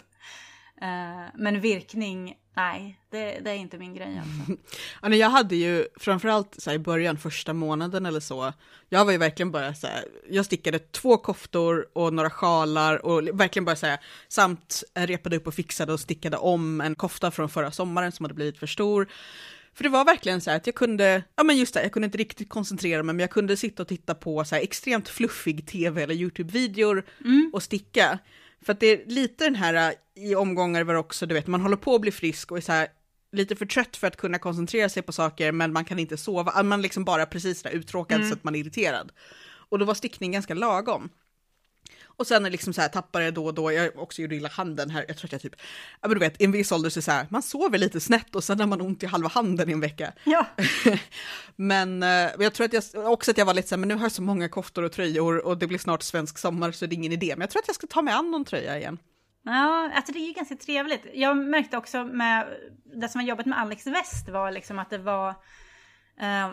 Eh, 0.82 1.30
men 1.36 1.62
virkning, 1.62 2.38
nej, 2.56 3.00
det, 3.10 3.40
det 3.40 3.52
är 3.52 3.56
inte 3.56 3.78
min 3.78 3.94
grej 3.94 4.20
alltså. 4.20 4.64
Nej, 5.10 5.20
jag 5.20 5.30
hade 5.30 5.56
ju 5.56 5.88
framförallt 5.96 6.56
så 6.58 6.72
i 6.72 6.80
början, 6.80 7.18
första 7.18 7.54
månaden 7.54 8.06
eller 8.06 8.20
så, 8.20 8.54
jag 8.90 9.06
var 9.06 9.12
ju 9.12 9.18
verkligen 9.18 9.52
bara 9.52 9.74
så 9.74 9.88
här, 9.88 10.06
jag 10.30 10.46
stickade 10.46 10.80
två 10.80 11.18
koftor 11.18 11.88
och 11.94 12.14
några 12.14 12.30
sjalar 12.30 13.06
och 13.06 13.40
verkligen 13.40 13.66
bara 13.66 13.76
så 13.76 13.86
här, 13.86 14.00
samt 14.28 14.84
repade 14.94 15.38
upp 15.38 15.48
och 15.48 15.54
fixade 15.54 15.94
och 15.94 16.00
stickade 16.00 16.38
om 16.38 16.82
en 16.82 16.96
kofta 16.96 17.32
från 17.32 17.50
förra 17.50 17.72
sommaren 17.72 18.12
som 18.12 18.24
hade 18.24 18.36
blivit 18.36 18.58
för 18.58 18.68
stor. 18.68 19.08
För 19.74 19.84
det 19.84 19.90
var 19.90 20.06
verkligen 20.06 20.42
så 20.42 20.50
här 20.50 20.58
att 20.58 20.68
jag 20.68 20.76
kunde, 20.76 21.24
ja 21.36 21.44
men 21.44 21.58
just 21.58 21.74
det, 21.74 21.84
jag 21.84 21.92
kunde 21.92 22.06
inte 22.06 22.18
riktigt 22.18 22.50
koncentrera 22.50 23.04
mig, 23.04 23.16
men 23.16 23.20
jag 23.20 23.30
kunde 23.30 23.58
sitta 23.58 23.84
och 23.84 23.88
titta 23.88 24.16
på 24.16 24.46
så 24.46 24.56
här 24.56 24.62
extremt 24.62 25.10
fluffig 25.10 25.68
tv 25.68 26.04
eller 26.04 26.16
YouTube-videor 26.16 27.04
och 27.54 27.64
sticka. 27.64 28.20
För 28.66 28.74
att 28.74 28.80
det 28.80 28.88
är 28.88 29.06
lite 29.06 29.44
den 29.44 29.56
här 29.56 29.94
i 30.16 30.36
omgångar 30.36 30.84
var 30.84 30.96
också, 30.96 31.26
du 31.26 31.34
vet, 31.34 31.48
man 31.48 31.62
håller 31.62 31.78
på 31.78 31.96
att 31.96 32.02
bli 32.02 32.12
frisk 32.12 32.52
och 32.52 32.58
är 32.58 32.62
så 32.62 32.72
här 32.72 32.88
lite 33.32 33.56
för 33.56 33.66
trött 33.66 33.98
för 33.98 34.08
att 34.08 34.18
kunna 34.18 34.40
koncentrera 34.40 34.90
sig 34.90 35.04
på 35.04 35.12
saker, 35.12 35.52
men 35.52 35.74
man 35.74 35.86
kan 35.86 36.00
inte 36.00 36.18
sova, 36.18 36.64
man 36.64 36.82
liksom 36.82 37.04
bara 37.04 37.26
precis 37.26 37.64
där 37.64 37.72
uttråkad 37.72 38.28
så 38.28 38.34
att 38.34 38.44
man 38.44 38.56
är 38.56 38.60
irriterad. 38.60 39.12
Och 39.70 39.80
då 39.80 39.86
var 39.86 39.94
stickning 39.94 40.32
ganska 40.32 40.54
lagom. 40.54 41.10
Och 42.22 42.28
sen 42.28 42.44
liksom 42.44 42.74
så 42.74 42.82
här, 42.82 42.88
tappar 42.88 43.22
det 43.22 43.32
då 43.32 43.46
och 43.46 43.54
då, 43.54 43.72
jag 43.72 44.00
också 44.00 44.22
gjorde 44.22 44.36
illa 44.36 44.50
handen 44.50 44.90
här, 44.90 45.06
jag 45.08 45.18
tror 45.18 45.28
att 45.28 45.32
jag 45.32 45.42
typ, 45.42 45.56
ja 46.02 46.08
men 46.08 46.12
du 46.12 46.20
vet, 46.20 46.42
i 46.42 46.46
en 46.46 46.52
viss 46.52 46.72
ålder 46.72 46.90
så 46.90 46.98
är 46.98 47.02
det 47.02 47.06
så 47.06 47.12
här, 47.12 47.28
man 47.30 47.42
sover 47.42 47.78
lite 47.78 48.00
snett 48.00 48.36
och 48.36 48.44
sen 48.44 48.60
har 48.60 48.68
man 48.68 48.82
ont 48.82 49.04
i 49.04 49.06
halva 49.06 49.30
handen 49.30 49.70
i 49.70 49.72
en 49.74 49.80
vecka. 49.80 50.14
Ja. 50.24 50.46
men 51.56 52.04
eh, 52.04 52.30
jag 52.40 52.54
tror 52.54 52.66
att 52.66 52.74
jag, 52.74 52.84
också 53.12 53.32
att 53.32 53.38
jag 53.38 53.46
var 53.46 53.54
lite 53.54 53.68
så 53.68 53.76
här, 53.76 53.80
men 53.80 53.90
nu 53.90 53.96
har 53.96 54.02
jag 54.02 54.12
så 54.12 54.22
många 54.22 54.50
koftor 54.50 54.84
och 54.84 54.92
tröjor 54.92 55.46
och 55.46 55.58
det 55.58 55.68
blir 55.68 55.78
snart 55.78 56.04
svensk 56.04 56.38
sommar 56.38 56.72
så 56.72 56.86
det 56.86 56.94
är 56.94 56.98
ingen 56.98 57.12
idé, 57.12 57.34
men 57.36 57.42
jag 57.42 57.50
tror 57.50 57.62
att 57.62 57.68
jag 57.68 57.76
ska 57.76 57.88
ta 57.88 58.02
mig 58.02 58.14
an 58.14 58.32
någon 58.32 58.46
tröja 58.46 58.78
igen. 58.78 58.98
Ja, 59.44 59.92
alltså 59.96 60.14
det 60.14 60.20
är 60.20 60.28
ju 60.28 60.34
ganska 60.34 60.56
trevligt. 60.56 61.06
Jag 61.14 61.38
märkte 61.38 61.78
också 61.78 62.04
med 62.04 62.48
det 63.02 63.10
som 63.10 63.22
har 63.22 63.28
jobbat 63.28 63.46
med 63.46 63.60
Alex 63.60 63.88
West 63.88 64.30
var 64.30 64.52
liksom 64.52 64.80
att 64.80 64.90
det 64.90 64.98
var 64.98 65.30
eh, 66.20 66.52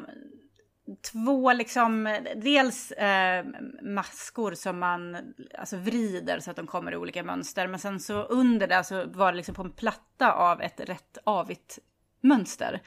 två 1.13 1.53
liksom, 1.53 2.19
dels 2.37 2.91
eh, 2.91 3.45
maskor 3.83 4.55
som 4.55 4.79
man 4.79 5.17
alltså 5.59 5.77
vrider 5.77 6.41
så 6.41 6.51
att 6.51 6.57
de 6.57 6.67
kommer 6.67 6.93
i 6.93 6.97
olika 6.97 7.23
mönster. 7.23 7.67
Men 7.67 7.81
sen 7.81 8.01
så 8.01 8.23
under 8.23 8.67
det 8.67 8.85
så 8.85 9.07
var 9.07 9.33
det 9.33 9.37
liksom 9.37 9.55
på 9.55 9.63
en 9.63 9.73
platta 9.73 10.33
av 10.33 10.61
ett 10.61 10.81
rätt 10.81 11.19
avigt 11.25 11.79
mönster. 12.21 12.83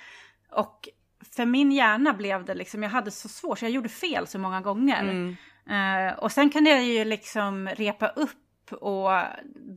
Och 0.52 0.90
för 1.36 1.46
min 1.46 1.72
hjärna 1.72 2.14
blev 2.14 2.46
det 2.46 2.56
liksom, 2.56 2.84
jag 2.84 2.90
hade 2.90 3.12
så 3.12 3.30
svårt 3.30 3.60
så 3.60 3.66
jag 3.66 3.72
gjorde 3.72 3.90
fel 3.90 4.28
så 4.28 4.40
många 4.40 4.62
gånger. 4.62 5.04
Mm. 5.04 5.36
Eh, 5.70 6.14
och 6.14 6.32
sen 6.32 6.50
kunde 6.50 6.70
jag 6.70 6.84
ju 6.84 7.06
liksom 7.06 7.68
repa 7.68 8.08
upp 8.08 8.38
och 8.72 9.10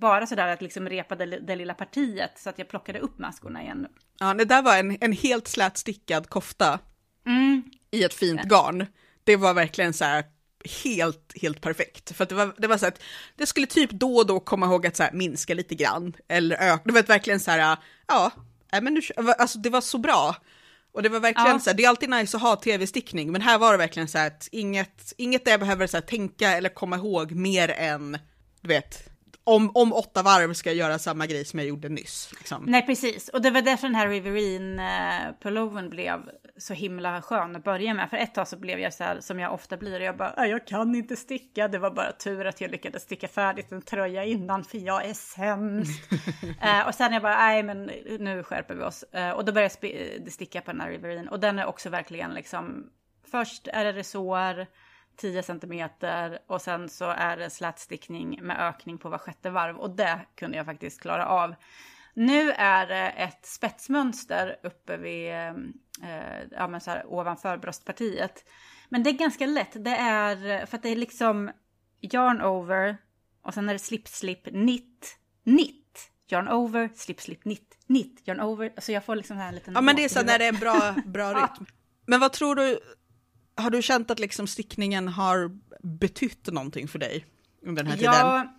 bara 0.00 0.26
sådär 0.26 0.48
att 0.48 0.62
liksom 0.62 0.88
repa 0.88 1.14
det, 1.14 1.26
det 1.26 1.56
lilla 1.56 1.74
partiet 1.74 2.32
så 2.36 2.50
att 2.50 2.58
jag 2.58 2.68
plockade 2.68 2.98
upp 2.98 3.18
maskorna 3.18 3.62
igen. 3.62 3.86
Ja, 4.18 4.34
det 4.34 4.44
där 4.44 4.62
var 4.62 4.76
en, 4.76 4.98
en 5.00 5.12
helt 5.12 5.48
slätstickad 5.48 6.28
kofta 6.28 6.78
Mm. 7.26 7.62
I 7.94 8.04
ett 8.04 8.14
fint 8.14 8.42
garn. 8.42 8.86
Det 9.24 9.36
var 9.36 9.54
verkligen 9.54 9.92
så 9.92 10.04
här 10.04 10.24
helt, 10.84 11.32
helt 11.42 11.60
perfekt. 11.60 12.16
För 12.16 12.26
det 12.26 12.34
var, 12.34 12.54
det 12.58 12.66
var 12.66 12.78
så 12.78 12.86
att 12.86 13.02
det 13.36 13.46
skulle 13.46 13.66
typ 13.66 13.90
då 13.90 14.16
och 14.16 14.26
då 14.26 14.40
komma 14.40 14.66
ihåg 14.66 14.86
att 14.86 14.96
så 14.96 15.02
här, 15.02 15.12
minska 15.12 15.54
lite 15.54 15.74
grann 15.74 16.16
eller 16.28 16.56
öka. 16.56 16.82
Det 16.84 16.92
var 16.92 17.02
verkligen 17.02 17.40
så 17.40 17.50
här, 17.50 17.76
ja, 18.08 18.30
men 18.82 18.94
nu, 18.94 19.00
alltså 19.38 19.58
det 19.58 19.70
var 19.70 19.80
så 19.80 19.98
bra. 19.98 20.36
Och 20.92 21.02
det 21.02 21.08
var 21.08 21.20
verkligen 21.20 21.50
Ja. 21.50 21.58
så 21.58 21.70
här, 21.70 21.76
det 21.76 21.84
är 21.84 21.88
alltid 21.88 22.10
nice 22.10 22.36
att 22.36 22.42
ha 22.42 22.56
tv-stickning, 22.56 23.32
men 23.32 23.40
här 23.40 23.58
var 23.58 23.72
det 23.72 23.78
verkligen 23.78 24.08
så 24.08 24.18
här 24.18 24.26
att 24.26 24.48
inget, 24.52 25.12
inget 25.16 25.44
där 25.44 25.50
jag 25.50 25.60
behöver 25.60 25.86
så 25.86 25.96
här, 25.96 26.02
tänka 26.02 26.50
eller 26.50 26.68
komma 26.68 26.96
ihåg 26.96 27.32
mer 27.32 27.68
än, 27.70 28.18
du 28.60 28.68
vet, 28.68 29.08
om, 29.44 29.70
om 29.74 29.92
åtta 29.92 30.22
varv 30.22 30.52
ska 30.52 30.70
jag 30.70 30.76
göra 30.76 30.98
samma 30.98 31.26
grej 31.26 31.44
som 31.44 31.58
jag 31.58 31.68
gjorde 31.68 31.88
nyss. 31.88 32.32
Liksom. 32.38 32.64
Nej, 32.66 32.86
precis. 32.86 33.28
Och 33.28 33.42
det 33.42 33.50
var 33.50 33.62
därför 33.62 33.86
den 33.86 33.94
här 33.94 34.08
Riverine-pullovern 34.08 35.90
blev 35.90 36.20
så 36.56 36.74
himla 36.74 37.22
skön 37.22 37.56
att 37.56 37.64
börja 37.64 37.94
med. 37.94 38.10
För 38.10 38.16
ett 38.16 38.34
tag 38.34 38.48
så 38.48 38.56
blev 38.56 38.78
jag 38.80 38.94
så 38.94 39.04
här 39.04 39.20
som 39.20 39.40
jag 39.40 39.54
ofta 39.54 39.76
blir. 39.76 40.00
Och 40.00 40.06
jag 40.06 40.16
bara, 40.16 40.34
"Nej, 40.36 40.50
jag 40.50 40.66
kan 40.66 40.94
inte 40.94 41.16
sticka. 41.16 41.68
Det 41.68 41.78
var 41.78 41.90
bara 41.90 42.12
tur 42.12 42.44
att 42.46 42.60
jag 42.60 42.70
lyckades 42.70 43.02
sticka 43.02 43.28
färdigt 43.28 43.72
en 43.72 43.82
tröja 43.82 44.24
innan, 44.24 44.64
för 44.64 44.78
jag 44.78 45.04
är 45.04 45.14
sämst. 45.14 46.12
eh, 46.62 46.88
och 46.88 46.94
sen 46.94 47.12
jag 47.12 47.22
bara, 47.22 47.36
nej 47.36 47.62
men 47.62 47.90
nu 48.18 48.42
skärper 48.42 48.74
vi 48.74 48.82
oss. 48.82 49.02
Eh, 49.02 49.30
och 49.30 49.44
då 49.44 49.52
började 49.52 49.74
jag 49.80 50.32
sticka 50.32 50.60
på 50.60 50.72
den 50.72 50.80
här 50.80 50.90
Riverine. 50.90 51.28
Och 51.30 51.40
den 51.40 51.58
är 51.58 51.66
också 51.66 51.90
verkligen 51.90 52.34
liksom, 52.34 52.86
först 53.30 53.68
är 53.68 53.84
det 53.84 53.92
resår, 53.92 54.66
10 55.16 55.42
centimeter 55.42 56.38
och 56.46 56.62
sen 56.62 56.88
så 56.88 57.04
är 57.04 57.36
det 57.36 57.50
slätstickning 57.50 58.38
med 58.42 58.60
ökning 58.60 58.98
på 58.98 59.08
var 59.08 59.18
sjätte 59.18 59.50
varv 59.50 59.76
och 59.76 59.90
det 59.90 60.20
kunde 60.34 60.56
jag 60.56 60.66
faktiskt 60.66 61.00
klara 61.00 61.26
av. 61.26 61.54
Nu 62.14 62.50
är 62.50 62.86
det 62.86 63.08
ett 63.10 63.46
spetsmönster 63.46 64.56
uppe 64.62 64.96
vid, 64.96 65.30
eh, 65.30 66.42
ja 66.50 66.68
men 66.68 66.80
så 66.80 66.90
här 66.90 67.06
ovanför 67.06 67.56
bröstpartiet. 67.56 68.44
Men 68.88 69.02
det 69.02 69.10
är 69.10 69.14
ganska 69.14 69.46
lätt, 69.46 69.84
det 69.84 69.96
är 69.96 70.66
för 70.66 70.76
att 70.76 70.82
det 70.82 70.88
är 70.88 70.96
liksom 70.96 71.50
yarn 72.00 72.42
over 72.42 72.96
och 73.42 73.54
sen 73.54 73.68
är 73.68 73.72
det 73.72 73.78
slip 73.78 74.08
slip 74.08 74.44
knit 74.44 75.18
knit. 75.44 76.10
Yarn 76.28 76.48
over, 76.48 76.90
slip 76.94 77.20
slip 77.20 77.42
knit 77.42 77.78
knit, 77.86 78.22
yarn 78.24 78.40
over. 78.40 78.72
Alltså 78.76 78.92
jag 78.92 79.04
får 79.04 79.16
liksom 79.16 79.36
här 79.36 79.52
liten... 79.52 79.74
Ja 79.74 79.80
men 79.80 79.96
det 79.96 80.04
är 80.04 80.08
så 80.08 80.22
när 80.22 80.38
det 80.38 80.44
är 80.44 80.52
en 80.52 80.60
bra, 80.60 80.94
bra 81.04 81.32
rytm. 81.34 81.66
Men 82.06 82.20
vad 82.20 82.32
tror 82.32 82.56
du, 82.56 82.80
har 83.56 83.70
du 83.70 83.82
känt 83.82 84.10
att 84.10 84.18
liksom 84.18 84.46
stickningen 84.46 85.08
har 85.08 85.58
betytt 85.82 86.46
någonting 86.46 86.88
för 86.88 86.98
dig 86.98 87.26
under 87.62 87.82
den 87.82 87.92
här 87.92 87.98
tiden? 87.98 88.14
Ja, 88.14 88.54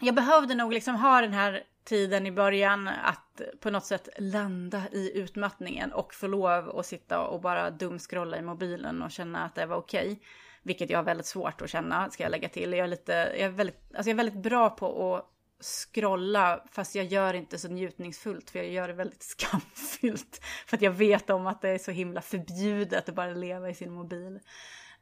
jag 0.00 0.14
behövde 0.14 0.54
nog 0.54 0.72
liksom 0.72 0.94
ha 0.94 1.20
den 1.20 1.32
här 1.32 1.62
tiden 1.84 2.26
i 2.26 2.32
början 2.32 2.88
att 2.88 3.40
på 3.60 3.70
något 3.70 3.84
sätt 3.84 4.08
landa 4.18 4.82
i 4.92 5.18
utmattningen 5.18 5.92
och 5.92 6.14
få 6.14 6.26
lov 6.26 6.78
att 6.78 6.86
sitta 6.86 7.20
och 7.20 7.40
bara 7.40 7.70
dumskrolla 7.70 8.38
i 8.38 8.42
mobilen 8.42 9.02
och 9.02 9.10
känna 9.10 9.44
att 9.44 9.54
det 9.54 9.66
var 9.66 9.76
okej. 9.76 10.22
Vilket 10.62 10.90
jag 10.90 10.98
har 10.98 11.04
väldigt 11.04 11.26
svårt 11.26 11.62
att 11.62 11.70
känna, 11.70 12.10
ska 12.10 12.22
jag 12.22 12.30
lägga 12.30 12.48
till. 12.48 12.72
Jag 12.72 12.78
är, 12.78 12.86
lite, 12.86 13.12
jag 13.12 13.40
är, 13.40 13.48
väldigt, 13.48 13.80
alltså 13.94 14.10
jag 14.10 14.14
är 14.14 14.24
väldigt 14.24 14.42
bra 14.42 14.70
på 14.70 15.16
att 15.16 15.24
scrolla, 15.60 16.64
fast 16.70 16.94
jag 16.94 17.04
gör 17.04 17.34
inte 17.34 17.58
så 17.58 17.68
njutningsfullt, 17.68 18.50
för 18.50 18.58
jag 18.58 18.68
gör 18.68 18.88
det 18.88 18.94
väldigt 18.94 19.22
skamfyllt. 19.38 20.40
För 20.66 20.76
att 20.76 20.82
jag 20.82 20.90
vet 20.90 21.30
om 21.30 21.46
att 21.46 21.60
det 21.60 21.68
är 21.68 21.78
så 21.78 21.90
himla 21.90 22.20
förbjudet 22.20 23.08
att 23.08 23.14
bara 23.14 23.32
leva 23.32 23.70
i 23.70 23.74
sin 23.74 23.92
mobil. 23.92 24.40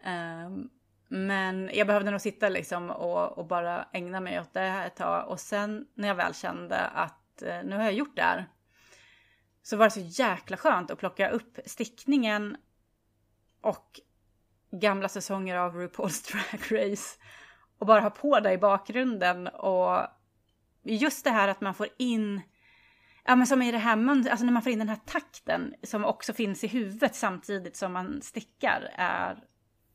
Ehm, 0.03 0.69
men 1.09 1.71
jag 1.73 1.87
behövde 1.87 2.11
nog 2.11 2.21
sitta 2.21 2.49
liksom 2.49 2.91
och, 2.91 3.39
och 3.39 3.47
bara 3.47 3.89
ägna 3.93 4.21
mig 4.21 4.41
åt 4.41 4.53
det 4.53 4.61
här 4.61 4.87
ett 4.87 4.97
tag. 4.97 5.29
Och 5.29 5.41
sen 5.41 5.87
när 5.95 6.09
jag 6.09 6.15
väl 6.15 6.35
kände 6.35 6.79
att 6.79 7.43
eh, 7.43 7.63
nu 7.65 7.77
har 7.77 7.83
jag 7.83 7.93
gjort 7.93 8.17
det 8.17 8.23
här. 8.23 8.47
Så 9.63 9.77
var 9.77 9.85
det 9.85 9.91
så 9.91 10.23
jäkla 10.23 10.57
skönt 10.57 10.91
att 10.91 10.99
plocka 10.99 11.31
upp 11.31 11.59
stickningen 11.67 12.57
och 13.61 14.01
gamla 14.71 15.09
säsonger 15.09 15.57
av 15.57 15.75
RuPaul's 15.75 16.33
Drag 16.51 16.83
Race. 16.83 17.19
Och 17.79 17.87
bara 17.87 18.01
ha 18.01 18.11
på 18.11 18.41
det 18.41 18.53
i 18.53 18.59
bakgrunden. 18.59 19.49
Och 19.49 20.07
just 20.95 21.25
det 21.25 21.31
här 21.31 21.49
att 21.49 21.61
man 21.61 21.75
får 21.75 21.89
in 21.99 22.41
Ja 23.29 23.37
men 23.37 23.47
som 23.47 23.63
i 23.63 23.73
det 23.73 23.79
här 23.79 23.97
mönstret, 23.97 24.31
alltså 24.31 24.45
när 24.45 24.53
man 24.53 24.63
får 24.63 24.73
in 24.73 24.79
den 24.79 24.89
här 24.89 24.99
takten 25.07 25.75
som 25.83 26.05
också 26.05 26.33
finns 26.33 26.65
i 26.65 26.67
huvudet 26.67 27.15
samtidigt 27.15 27.77
som 27.77 27.93
man 27.93 28.23
stickar 28.23 28.91
är 28.95 29.45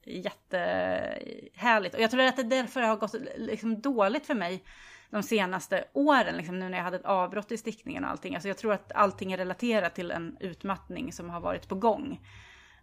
jättehärligt. 0.06 1.96
Och 1.96 2.02
jag 2.02 2.12
tror 2.12 2.22
att 2.22 2.36
det 2.36 2.42
är 2.42 2.50
därför 2.62 2.82
det 2.82 2.88
har 2.88 2.96
gått 2.96 3.16
liksom 3.38 3.82
dåligt 3.82 4.26
för 4.26 4.36
mig 4.36 4.64
de 5.10 5.24
senaste 5.24 5.86
åren, 5.94 6.38
liksom 6.38 6.60
nu 6.60 6.70
när 6.70 6.78
jag 6.78 6.84
hade 6.84 6.98
ett 6.98 7.06
avbrott 7.06 7.52
i 7.52 7.58
stickningen 7.58 8.04
och 8.04 8.10
allting. 8.10 8.36
Alltså 8.36 8.48
jag 8.48 8.58
tror 8.58 8.74
att 8.74 8.92
allting 8.92 9.32
är 9.32 9.38
relaterat 9.38 9.96
till 9.96 10.12
en 10.12 10.38
utmattning 10.40 11.14
som 11.14 11.30
har 11.30 11.40
varit 11.40 11.68
på 11.68 11.76
gång. 11.76 12.20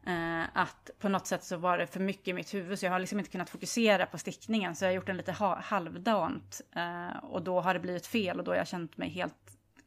Eh, 0.08 0.44
att 0.52 0.90
på 0.98 1.08
något 1.08 1.26
sätt 1.26 1.44
så 1.44 1.56
var 1.56 1.78
det 1.78 1.86
för 1.86 2.00
mycket 2.00 2.28
i 2.28 2.32
mitt 2.32 2.54
huvud 2.54 2.78
så 2.78 2.86
jag 2.86 2.92
har 2.92 2.98
liksom 2.98 3.18
inte 3.18 3.30
kunnat 3.30 3.50
fokusera 3.50 4.06
på 4.06 4.18
stickningen 4.18 4.76
så 4.76 4.84
jag 4.84 4.88
har 4.90 4.94
gjort 4.94 5.06
den 5.06 5.16
lite 5.16 5.32
ha- 5.32 5.60
halvdant. 5.60 6.60
Eh, 6.76 7.24
och 7.24 7.42
då 7.42 7.60
har 7.60 7.74
det 7.74 7.80
blivit 7.80 8.06
fel 8.06 8.38
och 8.38 8.44
då 8.44 8.50
har 8.50 8.56
jag 8.56 8.68
känt 8.68 8.96
mig 8.96 9.08
helt 9.08 9.34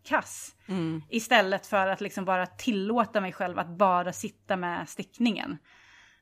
kass. 0.03 0.55
Mm. 0.67 1.03
Istället 1.09 1.67
för 1.67 1.87
att 1.87 2.01
liksom 2.01 2.25
bara 2.25 2.45
tillåta 2.45 3.21
mig 3.21 3.33
själv 3.33 3.59
att 3.59 3.67
bara 3.67 4.13
sitta 4.13 4.55
med 4.55 4.89
stickningen. 4.89 5.57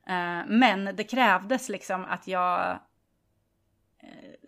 Eh, 0.06 0.46
men 0.46 0.96
det 0.96 1.04
krävdes 1.04 1.68
liksom 1.68 2.04
att 2.04 2.26
jag... 2.26 2.80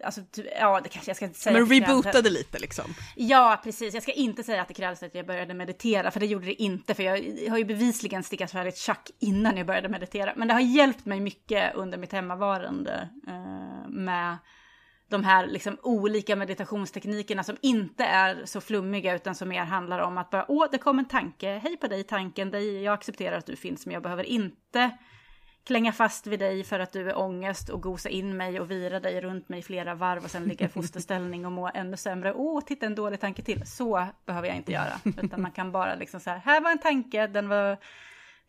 Alltså, 0.04 0.20
ja, 0.60 0.80
det 0.82 0.88
kanske 0.88 1.10
jag 1.10 1.16
ska 1.16 1.24
inte 1.24 1.38
säga. 1.38 1.58
Men 1.58 1.66
rebootade 1.66 2.30
lite 2.30 2.58
liksom. 2.58 2.94
Ja, 3.16 3.60
precis. 3.64 3.94
Jag 3.94 4.02
ska 4.02 4.12
inte 4.12 4.42
säga 4.42 4.62
att 4.62 4.68
det 4.68 4.74
krävdes 4.74 5.02
att 5.02 5.14
jag 5.14 5.26
började 5.26 5.54
meditera, 5.54 6.10
för 6.10 6.20
det 6.20 6.26
gjorde 6.26 6.46
det 6.46 6.62
inte. 6.62 6.94
För 6.94 7.02
jag 7.02 7.50
har 7.50 7.58
ju 7.58 7.64
bevisligen 7.64 8.22
stickat 8.22 8.50
färdigt 8.50 8.76
tjack 8.76 9.10
innan 9.18 9.56
jag 9.56 9.66
började 9.66 9.88
meditera. 9.88 10.32
Men 10.36 10.48
det 10.48 10.54
har 10.54 10.60
hjälpt 10.60 11.06
mig 11.06 11.20
mycket 11.20 11.74
under 11.74 11.98
mitt 11.98 12.12
hemmavarande 12.12 13.08
eh, 13.28 13.88
med 13.88 14.36
de 15.12 15.24
här 15.24 15.46
liksom 15.46 15.78
olika 15.82 16.36
meditationsteknikerna 16.36 17.44
som 17.44 17.56
inte 17.60 18.04
är 18.04 18.42
så 18.44 18.60
flummiga 18.60 19.14
utan 19.14 19.34
som 19.34 19.48
mer 19.48 19.64
handlar 19.64 19.98
om 19.98 20.18
att 20.18 20.30
bara 20.30 20.44
åh, 20.48 20.66
det 20.72 20.78
kom 20.78 20.98
en 20.98 21.08
tanke, 21.08 21.60
hej 21.62 21.76
på 21.76 21.86
dig 21.86 22.04
tanken, 22.04 22.50
dig, 22.50 22.82
jag 22.82 22.94
accepterar 22.94 23.38
att 23.38 23.46
du 23.46 23.56
finns 23.56 23.86
men 23.86 23.94
jag 23.94 24.02
behöver 24.02 24.24
inte 24.24 24.90
klänga 25.64 25.92
fast 25.92 26.26
vid 26.26 26.38
dig 26.38 26.64
för 26.64 26.80
att 26.80 26.92
du 26.92 27.10
är 27.10 27.18
ångest 27.18 27.68
och 27.68 27.82
gosa 27.82 28.08
in 28.08 28.36
mig 28.36 28.60
och 28.60 28.70
vira 28.70 29.00
dig 29.00 29.20
runt 29.20 29.48
mig 29.48 29.58
i 29.58 29.62
flera 29.62 29.94
varv 29.94 30.24
och 30.24 30.30
sen 30.30 30.44
ligga 30.44 30.66
i 30.66 30.68
fosterställning 30.68 31.46
och 31.46 31.52
må 31.52 31.70
ännu 31.74 31.96
sämre. 31.96 32.32
Åh, 32.32 32.60
titta 32.60 32.86
en 32.86 32.94
dålig 32.94 33.20
tanke 33.20 33.42
till. 33.42 33.66
Så 33.66 34.06
behöver 34.26 34.48
jag 34.48 34.56
inte 34.56 34.72
göra. 34.72 35.00
Utan 35.04 35.42
man 35.42 35.52
kan 35.52 35.72
bara 35.72 35.94
liksom 35.94 36.20
så 36.20 36.30
här, 36.30 36.38
här 36.38 36.60
var 36.60 36.70
en 36.70 36.78
tanke, 36.78 37.26
den 37.26 37.48
var, 37.48 37.78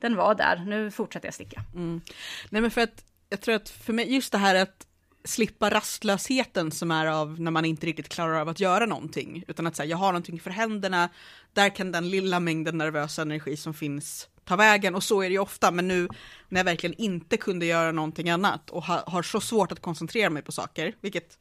den 0.02 0.16
var 0.16 0.36
där, 0.36 0.64
nu 0.66 0.92
fortsätter 0.92 1.28
jag 1.28 1.34
sticka. 1.34 1.62
Mm. 1.76 2.02
Nej 2.50 2.62
men 2.62 2.72
för 2.72 2.82
att 2.82 3.06
jag 3.30 3.42
tror 3.42 3.56
att 3.56 3.70
för 3.70 3.94
mig, 3.94 4.14
just 4.14 4.32
det 4.32 4.38
här 4.38 4.56
att 4.56 4.88
slippa 5.24 5.70
rastlösheten 5.70 6.72
som 6.72 6.92
är 6.92 7.06
av 7.06 7.42
när 7.42 7.52
man 7.52 7.66
inte 7.66 7.86
riktigt 7.86 8.10
klarar 8.10 8.42
av 8.42 8.50
att 8.50 8.60
göra 8.60 8.86
någonting, 8.86 9.44
utan 9.48 9.68
att 9.68 9.76
säga 9.76 9.90
jag 9.90 9.98
har 9.98 10.12
någonting 10.12 10.40
för 10.40 10.50
händerna, 10.50 11.10
där 11.54 11.76
kan 11.76 11.92
den 11.92 12.10
lilla 12.10 12.40
mängden 12.40 12.78
nervös 12.78 13.20
energi 13.20 13.58
som 13.58 13.74
finns 13.74 14.30
ta 14.46 14.56
vägen 14.56 14.96
och 14.96 15.04
så 15.04 15.22
är 15.22 15.30
det 15.30 15.34
ju 15.34 15.40
ofta, 15.40 15.72
men 15.72 15.88
nu 15.88 16.08
när 16.50 16.60
jag 16.60 16.66
verkligen 16.66 17.02
inte 17.02 17.38
kunde 17.38 17.66
göra 17.66 17.92
någonting 17.92 18.30
annat 18.30 18.70
och 18.70 18.84
ha, 18.84 19.04
har 19.08 19.24
så 19.24 19.42
svårt 19.42 19.72
att 19.72 19.82
koncentrera 19.82 20.30
mig 20.30 20.42
på 20.44 20.52
saker, 20.52 20.96
vilket 21.02 21.38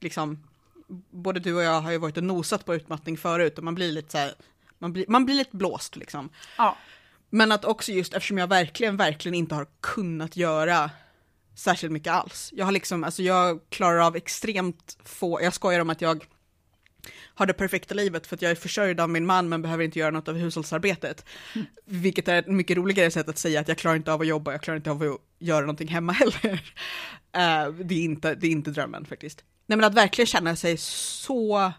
liksom 0.00 0.38
både 1.10 1.40
du 1.40 1.54
och 1.54 1.62
jag 1.62 1.80
har 1.80 1.90
ju 1.90 1.98
varit 1.98 2.16
och 2.16 2.24
nosat 2.24 2.64
på 2.64 2.74
utmattning 2.74 3.16
förut 3.16 3.58
och 3.58 3.64
man 3.64 3.74
blir 3.74 3.92
lite 3.92 4.12
så 4.12 4.18
här, 4.18 4.34
man 4.78 4.92
blir, 4.92 5.04
man 5.08 5.24
blir 5.24 5.34
lite 5.34 5.56
blåst 5.56 5.96
liksom. 5.96 6.28
Ja, 6.58 6.76
Men 7.30 7.52
att 7.52 7.64
också 7.64 7.92
just 7.92 8.14
eftersom 8.14 8.38
jag 8.38 8.46
verkligen, 8.46 8.96
verkligen 8.96 9.34
inte 9.34 9.54
har 9.54 9.66
kunnat 9.80 10.36
göra 10.36 10.90
särskilt 11.54 11.92
mycket 11.92 12.12
alls. 12.12 12.50
Jag 12.52 12.64
har 12.64 12.72
liksom, 12.72 13.04
alltså 13.04 13.22
jag 13.22 13.60
klarar 13.68 13.98
av 13.98 14.16
extremt 14.16 14.98
få, 15.04 15.42
jag 15.42 15.54
skojar 15.54 15.80
om 15.80 15.90
att 15.90 16.00
jag 16.00 16.26
har 17.34 17.46
det 17.46 17.52
perfekta 17.52 17.94
livet 17.94 18.26
för 18.26 18.36
att 18.36 18.42
jag 18.42 18.50
är 18.50 18.54
försörjd 18.54 19.00
av 19.00 19.10
min 19.10 19.26
man 19.26 19.48
men 19.48 19.62
behöver 19.62 19.84
inte 19.84 19.98
göra 19.98 20.10
något 20.10 20.28
av 20.28 20.36
hushållsarbetet. 20.36 21.24
Mm. 21.54 21.66
Vilket 21.84 22.28
är 22.28 22.38
ett 22.38 22.46
mycket 22.46 22.76
roligare 22.76 23.10
sätt 23.10 23.28
att 23.28 23.38
säga 23.38 23.60
att 23.60 23.68
jag 23.68 23.78
klarar 23.78 23.96
inte 23.96 24.12
av 24.12 24.20
att 24.20 24.26
jobba, 24.26 24.52
jag 24.52 24.62
klarar 24.62 24.76
inte 24.76 24.90
av 24.90 25.02
att 25.02 25.18
göra 25.38 25.60
någonting 25.60 25.88
hemma 25.88 26.12
heller. 26.42 26.52
Uh, 27.36 27.74
det, 27.84 27.94
är 27.94 28.04
inte, 28.04 28.34
det 28.34 28.46
är 28.46 28.50
inte 28.50 28.70
drömmen 28.70 29.04
faktiskt. 29.04 29.44
Nej 29.66 29.76
men 29.76 29.84
att 29.84 29.94
verkligen 29.94 30.26
känna 30.26 30.56
sig 30.56 30.76
så 30.76 31.72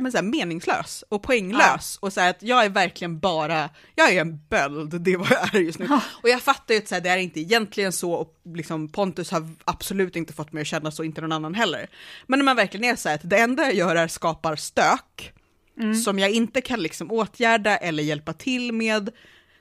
men, 0.00 0.12
så 0.12 0.18
här, 0.18 0.24
meningslös 0.24 1.04
och 1.08 1.22
poänglös 1.22 1.98
ja. 2.00 2.06
och 2.06 2.12
så 2.12 2.20
här, 2.20 2.30
att 2.30 2.42
jag 2.42 2.64
är 2.64 2.68
verkligen 2.68 3.18
bara, 3.18 3.70
jag 3.94 4.12
är 4.12 4.20
en 4.20 4.40
böld, 4.50 5.00
det 5.00 5.12
är 5.12 5.16
vad 5.16 5.30
jag 5.30 5.54
är 5.54 5.58
just 5.58 5.78
nu. 5.78 5.86
Ja. 5.88 6.00
Och 6.22 6.28
jag 6.28 6.42
fattar 6.42 6.74
ju 6.74 6.80
att 6.80 6.88
så 6.88 6.94
här, 6.94 7.02
det 7.02 7.08
är 7.08 7.16
inte 7.16 7.40
egentligen 7.40 7.92
så 7.92 8.12
och 8.12 8.34
liksom 8.54 8.88
Pontus 8.88 9.30
har 9.30 9.50
absolut 9.64 10.16
inte 10.16 10.32
fått 10.32 10.52
mig 10.52 10.60
att 10.60 10.66
känna 10.66 10.90
så, 10.90 11.04
inte 11.04 11.20
någon 11.20 11.32
annan 11.32 11.54
heller. 11.54 11.88
Men 12.26 12.38
när 12.38 12.44
man 12.44 12.56
verkligen 12.56 12.84
är 12.84 12.96
så 12.96 13.08
här 13.08 13.16
att 13.16 13.30
det 13.30 13.38
enda 13.38 13.62
jag 13.62 13.74
gör 13.74 13.96
är 13.96 14.08
skapar 14.08 14.56
stök 14.56 15.32
mm. 15.80 15.94
som 15.94 16.18
jag 16.18 16.30
inte 16.30 16.60
kan 16.60 16.80
liksom 16.80 17.10
åtgärda 17.10 17.76
eller 17.76 18.02
hjälpa 18.02 18.32
till 18.32 18.72
med. 18.72 19.10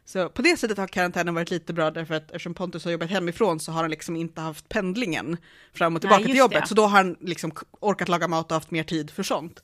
Så 0.05 0.29
på 0.29 0.41
det 0.41 0.57
sättet 0.59 0.77
har 0.77 0.87
karantänen 0.87 1.33
varit 1.33 1.51
lite 1.51 1.73
bra 1.73 1.91
därför 1.91 2.13
att 2.13 2.31
eftersom 2.31 2.53
Pontus 2.53 2.85
har 2.85 2.91
jobbat 2.91 3.09
hemifrån 3.09 3.59
så 3.59 3.71
har 3.71 3.81
han 3.81 3.91
liksom 3.91 4.15
inte 4.15 4.41
haft 4.41 4.69
pendlingen 4.69 5.37
fram 5.73 5.95
och 5.95 6.01
tillbaka 6.01 6.19
Nej, 6.19 6.27
till 6.27 6.37
jobbet. 6.37 6.61
Det. 6.61 6.67
Så 6.67 6.75
då 6.75 6.81
har 6.81 6.89
han 6.89 7.15
liksom 7.19 7.51
orkat 7.79 8.09
laga 8.09 8.27
mat 8.27 8.51
och 8.51 8.55
haft 8.55 8.71
mer 8.71 8.83
tid 8.83 9.11
för 9.11 9.23
sånt. 9.23 9.63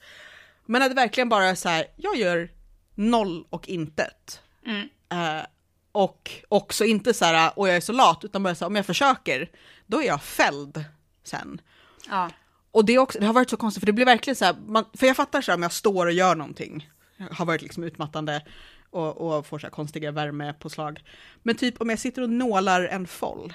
Men 0.65 0.81
att 0.81 0.93
verkligen 0.93 1.29
bara 1.29 1.55
så 1.55 1.69
här, 1.69 1.85
jag 1.95 2.15
gör 2.15 2.51
noll 2.95 3.45
och 3.49 3.67
intet. 3.67 4.41
Mm. 4.65 4.81
Uh, 5.13 5.45
och 5.91 6.31
också 6.49 6.85
inte 6.85 7.13
så 7.13 7.25
här, 7.25 7.59
och 7.59 7.67
jag 7.67 7.75
är 7.75 7.81
så 7.81 7.93
lat, 7.93 8.23
utan 8.23 8.43
bara 8.43 8.55
så 8.55 8.65
här, 8.65 8.67
om 8.67 8.75
jag 8.75 8.85
försöker, 8.85 9.49
då 9.87 10.01
är 10.01 10.07
jag 10.07 10.23
fälld 10.23 10.83
sen. 11.23 11.61
Ja. 12.09 12.29
Och 12.71 12.85
det, 12.85 12.97
också, 12.97 13.19
det 13.19 13.25
har 13.25 13.33
varit 13.33 13.49
så 13.49 13.57
konstigt, 13.57 13.81
för 13.81 13.85
det 13.85 13.93
blir 13.93 14.05
verkligen 14.05 14.35
så 14.35 14.45
här, 14.45 14.55
man, 14.67 14.85
för 14.93 15.07
jag 15.07 15.15
fattar 15.15 15.41
så 15.41 15.51
här, 15.51 15.57
om 15.57 15.63
jag 15.63 15.71
står 15.71 16.05
och 16.05 16.11
gör 16.11 16.35
någonting, 16.35 16.89
har 17.31 17.45
varit 17.45 17.61
liksom 17.61 17.83
utmattande 17.83 18.45
och, 18.89 19.17
och 19.17 19.45
får 19.45 19.59
så 19.59 19.65
här 19.65 19.71
konstiga 19.71 20.11
värmepåslag. 20.11 21.03
Men 21.43 21.55
typ 21.55 21.81
om 21.81 21.89
jag 21.89 21.99
sitter 21.99 22.21
och 22.21 22.29
nålar 22.29 22.83
en 22.83 23.07
foll 23.07 23.53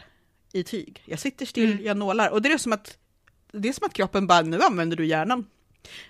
i 0.52 0.62
tyg, 0.62 1.02
jag 1.06 1.18
sitter 1.18 1.46
still, 1.46 1.72
mm. 1.72 1.84
jag 1.84 1.96
nålar, 1.96 2.28
och 2.30 2.42
det 2.42 2.52
är 2.52 2.58
som 2.58 2.72
att 2.72 2.98
det 3.52 3.68
är 3.68 3.72
som 3.72 3.86
att 3.86 3.92
kroppen 3.92 4.26
bara, 4.26 4.42
nu 4.42 4.60
använder 4.62 4.96
du 4.96 5.06
hjärnan, 5.06 5.46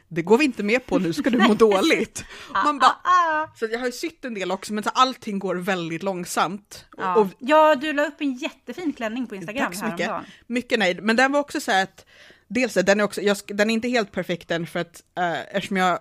det 0.08 0.22
går 0.22 0.38
vi 0.38 0.44
inte 0.44 0.62
med 0.62 0.86
på, 0.86 0.98
nu 0.98 1.12
ska 1.12 1.30
du 1.30 1.38
må 1.48 1.54
dåligt. 1.54 2.24
Man 2.52 2.78
bara, 2.78 2.96
ah, 3.04 3.42
ah. 3.42 3.50
så 3.56 3.66
jag 3.66 3.78
har 3.78 3.86
ju 3.86 3.92
sytt 3.92 4.24
en 4.24 4.34
del 4.34 4.50
också, 4.50 4.72
men 4.72 4.84
så 4.84 4.90
allting 4.90 5.38
går 5.38 5.56
väldigt 5.56 6.02
långsamt. 6.02 6.84
Ja, 6.96 7.16
och, 7.16 7.26
ja 7.38 7.74
du 7.74 7.92
la 7.92 8.06
upp 8.06 8.20
en 8.20 8.34
jättefin 8.34 8.92
klänning 8.92 9.26
på 9.26 9.34
Instagram 9.34 9.72
Tack 9.72 9.78
så 9.80 9.86
mycket. 9.86 10.10
Mycket 10.46 10.78
nöjd, 10.78 11.02
men 11.02 11.16
den 11.16 11.32
var 11.32 11.40
också 11.40 11.60
så 11.60 11.70
här 11.70 11.82
att, 11.82 12.06
dels 12.48 12.74
den 12.74 13.00
är 13.00 13.04
också, 13.04 13.20
jag, 13.20 13.36
den 13.46 13.70
är 13.70 13.74
inte 13.74 13.88
helt 13.88 14.12
perfekt 14.12 14.50
än 14.50 14.66
för 14.66 14.80
att 14.80 15.02
uh, 15.18 15.56
eftersom 15.56 15.76
jag 15.76 15.98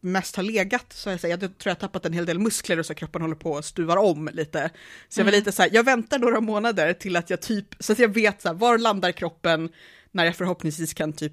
mest 0.00 0.36
har 0.36 0.42
legat 0.42 0.92
så 0.92 1.10
jag, 1.10 1.20
säger, 1.20 1.38
jag 1.40 1.58
tror 1.58 1.70
jag 1.70 1.78
tappat 1.78 2.06
en 2.06 2.12
hel 2.12 2.26
del 2.26 2.38
muskler 2.38 2.78
och 2.78 2.86
så 2.86 2.94
kroppen 2.94 3.22
håller 3.22 3.34
på 3.34 3.56
att 3.56 3.64
stuvar 3.64 3.96
om 3.96 4.30
lite. 4.32 4.70
Så 5.08 5.20
jag 5.20 5.24
var 5.24 5.32
mm. 5.32 5.38
lite 5.38 5.52
så 5.52 5.62
här, 5.62 5.70
jag 5.72 5.84
väntar 5.84 6.18
några 6.18 6.40
månader 6.40 6.92
till 6.92 7.16
att 7.16 7.30
jag 7.30 7.40
typ, 7.40 7.66
så 7.80 7.92
att 7.92 7.98
jag 7.98 8.14
vet 8.14 8.42
så 8.42 8.48
här, 8.48 8.54
var 8.54 8.78
landar 8.78 9.12
kroppen 9.12 9.70
när 10.18 10.24
jag 10.24 10.36
förhoppningsvis 10.36 10.94
kan 10.94 11.12
typ 11.12 11.32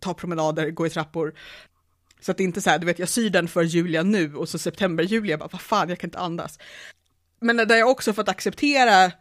ta 0.00 0.14
promenader, 0.14 0.70
gå 0.70 0.86
i 0.86 0.90
trappor. 0.90 1.34
Så 2.20 2.30
att 2.30 2.36
det 2.36 2.44
inte 2.44 2.60
så 2.60 2.70
här, 2.70 2.78
du 2.78 2.86
vet, 2.86 2.98
jag 2.98 3.08
syr 3.08 3.30
den 3.30 3.48
för 3.48 3.62
Julia 3.62 4.02
nu 4.02 4.34
och 4.34 4.48
så 4.48 4.58
september, 4.58 5.04
Julia, 5.04 5.38
bara 5.38 5.48
vad 5.52 5.60
fan, 5.60 5.88
jag 5.88 5.98
kan 5.98 6.08
inte 6.08 6.18
andas. 6.18 6.58
Men 7.40 7.56
där 7.56 7.76
jag 7.76 7.90
också 7.90 8.12
fått 8.12 8.28
acceptera, 8.28 9.12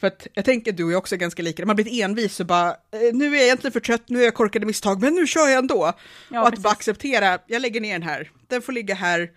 för 0.00 0.06
att 0.06 0.26
jag 0.34 0.44
tänker 0.44 0.72
du 0.72 0.92
är 0.92 0.96
också 0.96 1.16
ganska 1.16 1.42
lika, 1.42 1.66
man 1.66 1.76
blivit 1.76 2.02
envis 2.02 2.40
och 2.40 2.46
bara, 2.46 2.68
eh, 2.70 3.14
nu 3.14 3.26
är 3.26 3.34
jag 3.34 3.44
egentligen 3.44 3.72
för 3.72 3.80
trött, 3.80 4.08
nu 4.08 4.20
är 4.20 4.24
jag 4.24 4.34
korkade 4.34 4.66
misstag, 4.66 5.02
men 5.02 5.14
nu 5.14 5.26
kör 5.26 5.48
jag 5.48 5.58
ändå. 5.58 5.92
Ja, 6.30 6.40
och 6.40 6.46
att 6.46 6.52
precis. 6.52 6.64
bara 6.64 6.72
acceptera, 6.72 7.38
jag 7.46 7.62
lägger 7.62 7.80
ner 7.80 7.92
den 7.92 8.08
här, 8.08 8.30
den 8.48 8.62
får 8.62 8.72
ligga 8.72 8.94
här, 8.94 9.30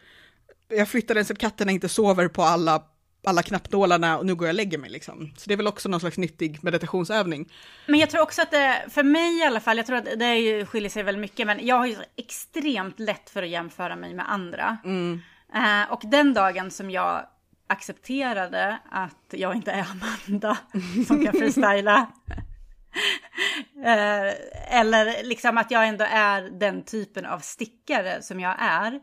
jag 0.69 0.87
flyttar 0.87 1.15
den 1.15 1.25
så 1.25 1.33
att 1.33 1.39
katterna 1.39 1.71
inte 1.71 1.89
sover 1.89 2.27
på 2.27 2.43
alla 2.43 2.83
alla 3.23 3.43
knappnålarna 3.43 4.17
och 4.17 4.25
nu 4.25 4.35
går 4.35 4.47
jag 4.47 4.53
och 4.53 4.57
lägger 4.57 4.77
mig 4.77 4.89
liksom. 4.89 5.33
Så 5.37 5.43
det 5.47 5.53
är 5.53 5.57
väl 5.57 5.67
också 5.67 5.89
någon 5.89 5.99
slags 5.99 6.17
nyttig 6.17 6.63
meditationsövning. 6.63 7.51
Men 7.85 7.99
jag 7.99 8.09
tror 8.09 8.21
också 8.21 8.41
att 8.41 8.51
det, 8.51 8.85
för 8.89 9.03
mig 9.03 9.39
i 9.39 9.43
alla 9.43 9.59
fall, 9.59 9.77
jag 9.77 9.85
tror 9.85 9.97
att 9.97 10.19
det 10.19 10.35
ju 10.35 10.65
skiljer 10.65 10.89
sig 10.89 11.03
väldigt 11.03 11.21
mycket, 11.21 11.47
men 11.47 11.67
jag 11.67 11.75
har 11.75 11.85
ju 11.85 11.95
extremt 12.15 12.99
lätt 12.99 13.29
för 13.29 13.43
att 13.43 13.49
jämföra 13.49 13.95
mig 13.95 14.13
med 14.13 14.31
andra. 14.31 14.77
Mm. 14.83 15.21
Uh, 15.55 15.91
och 15.91 16.01
den 16.03 16.33
dagen 16.33 16.71
som 16.71 16.91
jag 16.91 17.25
accepterade 17.67 18.79
att 18.91 19.25
jag 19.31 19.55
inte 19.55 19.71
är 19.71 19.85
Amanda 19.91 20.57
som 21.07 21.25
kan 21.25 21.33
freestyla. 21.33 22.07
uh, 23.77 24.33
eller 24.79 25.23
liksom 25.23 25.57
att 25.57 25.71
jag 25.71 25.87
ändå 25.87 26.05
är 26.09 26.41
den 26.41 26.83
typen 26.83 27.25
av 27.25 27.39
stickare 27.39 28.21
som 28.21 28.39
jag 28.39 28.55
är 28.59 28.99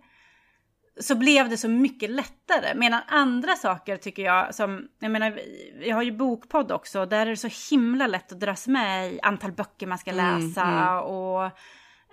så 1.00 1.14
blev 1.14 1.48
det 1.48 1.56
så 1.56 1.68
mycket 1.68 2.10
lättare. 2.10 2.74
Medan 2.74 3.00
andra 3.08 3.56
saker 3.56 3.96
tycker 3.96 4.22
jag, 4.22 4.54
som, 4.54 4.88
jag 4.98 5.10
menar, 5.10 5.40
jag 5.80 5.96
har 5.96 6.02
ju 6.02 6.12
bokpodd 6.12 6.72
också, 6.72 7.06
där 7.06 7.26
är 7.26 7.30
det 7.30 7.36
så 7.36 7.70
himla 7.70 8.06
lätt 8.06 8.32
att 8.32 8.40
dras 8.40 8.66
med 8.66 9.12
i 9.12 9.20
antal 9.22 9.52
böcker 9.52 9.86
man 9.86 9.98
ska 9.98 10.12
läsa 10.12 10.62
mm, 10.62 10.78
mm. 10.78 10.98
och 10.98 11.44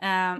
eh, 0.04 0.38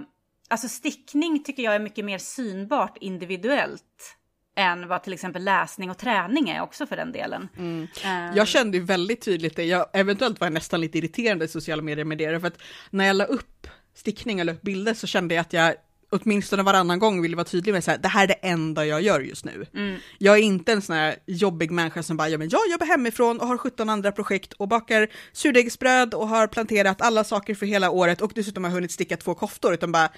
alltså 0.48 0.68
stickning 0.68 1.44
tycker 1.44 1.62
jag 1.62 1.74
är 1.74 1.80
mycket 1.80 2.04
mer 2.04 2.18
synbart 2.18 2.96
individuellt 3.00 4.16
än 4.56 4.88
vad 4.88 5.02
till 5.02 5.12
exempel 5.12 5.44
läsning 5.44 5.90
och 5.90 5.98
träning 5.98 6.48
är 6.48 6.60
också 6.60 6.86
för 6.86 6.96
den 6.96 7.12
delen. 7.12 7.48
Mm. 7.56 7.82
Uh, 7.82 8.36
jag 8.36 8.48
kände 8.48 8.76
ju 8.76 8.84
väldigt 8.84 9.20
tydligt 9.20 9.56
det, 9.56 9.64
jag, 9.64 9.86
eventuellt 9.92 10.40
var 10.40 10.46
jag 10.46 10.54
nästan 10.54 10.80
lite 10.80 10.98
irriterande 10.98 11.44
i 11.44 11.48
sociala 11.48 11.82
medier 11.82 12.04
med 12.04 12.18
det, 12.18 12.40
för 12.40 12.46
att 12.46 12.62
när 12.90 13.06
jag 13.06 13.16
la 13.16 13.24
upp 13.24 13.66
stickning 13.94 14.40
eller 14.40 14.54
bilder 14.54 14.94
så 14.94 15.06
kände 15.06 15.34
jag 15.34 15.42
att 15.42 15.52
jag 15.52 15.74
åtminstone 16.22 16.62
varannan 16.62 16.98
gång 16.98 17.22
vill 17.22 17.34
vara 17.34 17.44
tydlig 17.44 17.72
med 17.72 17.88
att 17.88 18.02
det 18.02 18.08
här 18.08 18.22
är 18.22 18.26
det 18.26 18.34
enda 18.34 18.86
jag 18.86 19.02
gör 19.02 19.20
just 19.20 19.44
nu. 19.44 19.66
Mm. 19.74 19.96
Jag 20.18 20.34
är 20.38 20.42
inte 20.42 20.72
en 20.72 20.82
sån 20.82 20.96
här 20.96 21.16
jobbig 21.26 21.70
människa 21.70 22.02
som 22.02 22.16
bara, 22.16 22.28
ja 22.28 22.38
men 22.38 22.48
jag 22.48 22.60
jobbar 22.70 22.86
hemifrån 22.86 23.40
och 23.40 23.46
har 23.46 23.58
17 23.58 23.90
andra 23.90 24.12
projekt 24.12 24.52
och 24.52 24.68
bakar 24.68 25.08
surdegsbröd 25.32 26.14
och 26.14 26.28
har 26.28 26.46
planterat 26.46 27.02
alla 27.02 27.24
saker 27.24 27.54
för 27.54 27.66
hela 27.66 27.90
året 27.90 28.20
och 28.20 28.32
dessutom 28.34 28.64
har 28.64 28.70
hunnit 28.70 28.92
sticka 28.92 29.16
två 29.16 29.34
koftor, 29.34 29.74
utan 29.74 29.92
bara, 29.92 30.08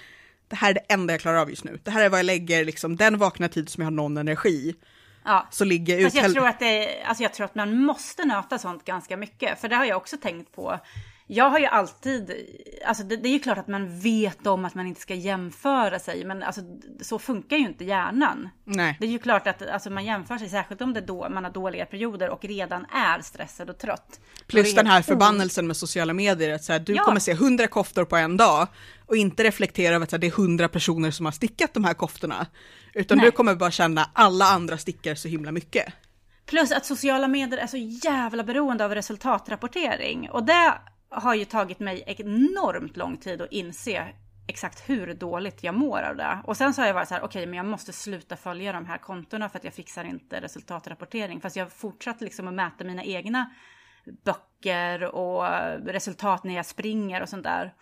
det 0.48 0.56
här 0.56 0.70
är 0.70 0.74
det 0.74 0.84
enda 0.88 1.14
jag 1.14 1.20
klarar 1.20 1.38
av 1.38 1.50
just 1.50 1.64
nu. 1.64 1.78
Det 1.84 1.90
här 1.90 2.04
är 2.04 2.08
vad 2.08 2.18
jag 2.18 2.26
lägger, 2.26 2.64
liksom, 2.64 2.96
den 2.96 3.18
vakna 3.18 3.48
tid 3.48 3.68
som 3.68 3.80
jag 3.80 3.86
har 3.86 3.96
någon 3.96 4.16
energi. 4.16 4.74
Ja. 5.24 5.48
Så 5.50 5.64
ligger 5.64 5.98
ut... 5.98 6.14
jag, 6.14 6.32
tror 6.32 6.46
att 6.46 6.58
det, 6.58 7.02
alltså 7.02 7.22
jag 7.22 7.34
tror 7.34 7.44
att 7.44 7.54
man 7.54 7.82
måste 7.82 8.24
nöta 8.24 8.58
sånt 8.58 8.84
ganska 8.84 9.16
mycket, 9.16 9.60
för 9.60 9.68
det 9.68 9.76
har 9.76 9.84
jag 9.84 9.96
också 9.96 10.16
tänkt 10.16 10.54
på 10.54 10.80
jag 11.30 11.50
har 11.50 11.58
ju 11.58 11.66
alltid, 11.66 12.32
alltså 12.86 13.04
det, 13.04 13.16
det, 13.16 13.28
är 13.28 13.32
ju 13.32 13.38
klart 13.38 13.58
att 13.58 13.68
man 13.68 14.00
vet 14.00 14.46
om 14.46 14.64
att 14.64 14.74
man 14.74 14.86
inte 14.86 15.00
ska 15.00 15.14
jämföra 15.14 15.98
sig, 15.98 16.24
men 16.24 16.42
alltså 16.42 16.60
så 17.00 17.18
funkar 17.18 17.56
ju 17.56 17.62
inte 17.62 17.84
hjärnan. 17.84 18.48
Nej. 18.64 18.96
Det 19.00 19.06
är 19.06 19.10
ju 19.10 19.18
klart 19.18 19.46
att 19.46 19.68
alltså, 19.68 19.90
man 19.90 20.04
jämför 20.04 20.38
sig, 20.38 20.48
särskilt 20.48 20.80
om 20.80 20.94
det 20.94 21.00
då, 21.00 21.28
man 21.28 21.44
har 21.44 21.50
dåliga 21.50 21.86
perioder 21.86 22.30
och 22.30 22.44
redan 22.44 22.84
är 22.84 23.20
stressad 23.22 23.70
och 23.70 23.78
trött. 23.78 24.20
Plus 24.46 24.74
den 24.74 24.86
här 24.86 25.02
förbannelsen 25.02 25.66
med 25.66 25.76
sociala 25.76 26.12
medier, 26.12 26.54
att 26.54 26.64
så 26.64 26.72
här, 26.72 26.80
du 26.80 26.94
ja. 26.94 27.02
kommer 27.02 27.20
se 27.20 27.34
hundra 27.34 27.66
koftor 27.66 28.04
på 28.04 28.16
en 28.16 28.36
dag 28.36 28.68
och 29.06 29.16
inte 29.16 29.44
reflektera 29.44 29.94
över 29.94 30.04
att 30.04 30.12
här, 30.12 30.18
det 30.18 30.26
är 30.26 30.30
hundra 30.30 30.68
personer 30.68 31.10
som 31.10 31.26
har 31.26 31.32
stickat 31.32 31.74
de 31.74 31.84
här 31.84 31.94
koftorna, 31.94 32.46
utan 32.94 33.18
Nej. 33.18 33.26
du 33.26 33.30
kommer 33.30 33.54
bara 33.54 33.70
känna 33.70 34.10
alla 34.12 34.44
andra 34.44 34.78
stickar 34.78 35.14
så 35.14 35.28
himla 35.28 35.52
mycket. 35.52 35.92
Plus 36.46 36.72
att 36.72 36.86
sociala 36.86 37.28
medier 37.28 37.58
är 37.58 37.66
så 37.66 37.76
jävla 37.76 38.44
beroende 38.44 38.84
av 38.84 38.94
resultatrapportering 38.94 40.30
och 40.30 40.44
det 40.44 40.72
har 41.10 41.34
ju 41.34 41.44
tagit 41.44 41.80
mig 41.80 42.04
enormt 42.06 42.96
lång 42.96 43.16
tid 43.16 43.42
att 43.42 43.52
inse 43.52 44.08
exakt 44.46 44.88
hur 44.88 45.14
dåligt 45.14 45.62
jag 45.62 45.74
mår 45.74 46.02
av 46.02 46.16
det. 46.16 46.38
Och 46.44 46.56
sen 46.56 46.74
så 46.74 46.82
har 46.82 46.86
jag 46.86 46.94
varit 46.94 47.08
så 47.08 47.14
här, 47.14 47.22
okej, 47.22 47.40
okay, 47.40 47.46
men 47.46 47.56
jag 47.56 47.66
måste 47.66 47.92
sluta 47.92 48.36
följa 48.36 48.72
de 48.72 48.86
här 48.86 48.98
kontona 48.98 49.48
för 49.48 49.58
att 49.58 49.64
jag 49.64 49.74
fixar 49.74 50.04
inte 50.04 50.40
resultatrapportering. 50.40 51.40
Fast 51.40 51.56
jag 51.56 51.72
fortsatt 51.72 52.20
liksom 52.20 52.48
att 52.48 52.54
mäta 52.54 52.84
mina 52.84 53.04
egna 53.04 53.50
böcker 54.24 55.04
och 55.04 55.44
resultat 55.86 56.44
när 56.44 56.54
jag 56.54 56.66
springer 56.66 57.22
och 57.22 57.28
sånt 57.28 57.44
där. 57.44 57.74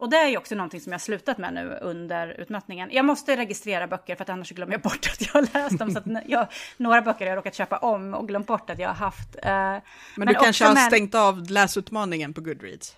Och 0.00 0.10
det 0.10 0.16
är 0.16 0.28
ju 0.28 0.36
också 0.36 0.54
någonting 0.54 0.80
som 0.80 0.92
jag 0.92 0.98
har 0.98 1.00
slutat 1.00 1.38
med 1.38 1.54
nu 1.54 1.78
under 1.82 2.40
utmattningen. 2.40 2.88
Jag 2.92 3.04
måste 3.04 3.36
registrera 3.36 3.86
böcker 3.86 4.16
för 4.16 4.22
att 4.22 4.28
annars 4.28 4.50
glömmer 4.50 4.72
jag 4.72 4.80
bort 4.80 5.06
att 5.12 5.20
jag 5.26 5.32
har 5.32 5.42
läst 5.54 5.78
dem. 5.78 5.90
så 5.90 6.20
jag, 6.26 6.46
några 6.76 7.02
böcker 7.02 7.20
har 7.20 7.30
jag 7.30 7.36
råkat 7.36 7.54
köpa 7.54 7.76
om 7.76 8.14
och 8.14 8.28
glömt 8.28 8.46
bort 8.46 8.70
att 8.70 8.78
jag 8.78 8.88
har 8.88 8.94
haft. 8.94 9.36
Eh, 9.36 9.50
men, 9.50 9.82
men, 10.16 10.28
du 10.28 10.34
kanske 10.34 10.64
har 10.64 10.74
med... 10.74 10.82
stängt 10.82 11.14
av 11.14 11.50
läsutmaningen 11.50 12.34
på 12.34 12.40
Goodreads? 12.40 12.96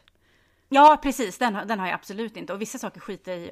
Ja, 0.69 0.99
precis. 1.03 1.39
Den, 1.39 1.59
den 1.69 1.79
har 1.79 1.87
jag 1.87 1.95
absolut 1.95 2.37
inte. 2.37 2.53
Och 2.53 2.61
vissa 2.61 2.79
saker 2.79 3.01
skiter 3.01 3.33
jag 3.33 3.41
i 3.41 3.51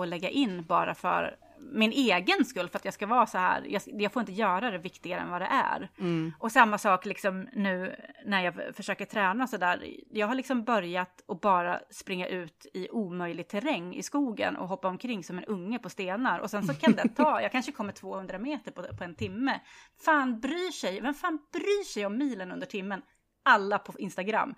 att 0.00 0.08
lägga 0.08 0.28
in 0.28 0.64
bara 0.64 0.94
för 0.94 1.36
min 1.72 1.92
egen 1.92 2.44
skull 2.44 2.68
för 2.68 2.78
att 2.78 2.84
jag 2.84 2.94
ska 2.94 3.06
vara 3.06 3.26
så 3.26 3.38
här. 3.38 3.66
Jag, 3.68 3.82
jag 3.86 4.12
får 4.12 4.20
inte 4.20 4.32
göra 4.32 4.70
det 4.70 4.78
viktigare 4.78 5.20
än 5.20 5.30
vad 5.30 5.40
det 5.40 5.48
är. 5.50 5.90
Mm. 5.98 6.32
Och 6.38 6.52
samma 6.52 6.78
sak 6.78 7.06
liksom 7.06 7.48
nu 7.52 7.96
när 8.24 8.44
jag 8.44 8.76
försöker 8.76 9.04
träna 9.04 9.46
så 9.46 9.56
där. 9.56 9.86
Jag 10.10 10.26
har 10.26 10.34
liksom 10.34 10.64
börjat 10.64 11.24
att 11.28 11.40
bara 11.40 11.80
springa 11.90 12.26
ut 12.26 12.66
i 12.74 12.88
omöjlig 12.90 13.48
terräng 13.48 13.94
i 13.94 14.02
skogen 14.02 14.56
och 14.56 14.68
hoppa 14.68 14.88
omkring 14.88 15.24
som 15.24 15.38
en 15.38 15.44
unge 15.44 15.78
på 15.78 15.90
stenar. 15.90 16.38
Och 16.38 16.50
sen 16.50 16.62
så 16.62 16.74
kan 16.74 16.92
det 16.92 17.08
ta, 17.08 17.40
jag 17.42 17.52
kanske 17.52 17.72
kommer 17.72 17.92
200 17.92 18.38
meter 18.38 18.70
på, 18.70 18.82
på 18.82 19.04
en 19.04 19.14
timme. 19.14 19.60
Fan 20.04 20.40
bryr 20.40 20.70
sig, 20.70 21.00
vem 21.00 21.14
fan 21.14 21.38
bryr 21.52 21.84
sig 21.84 22.06
om 22.06 22.18
milen 22.18 22.52
under 22.52 22.66
timmen? 22.66 23.02
Alla 23.44 23.78
på 23.78 23.98
Instagram. 23.98 24.48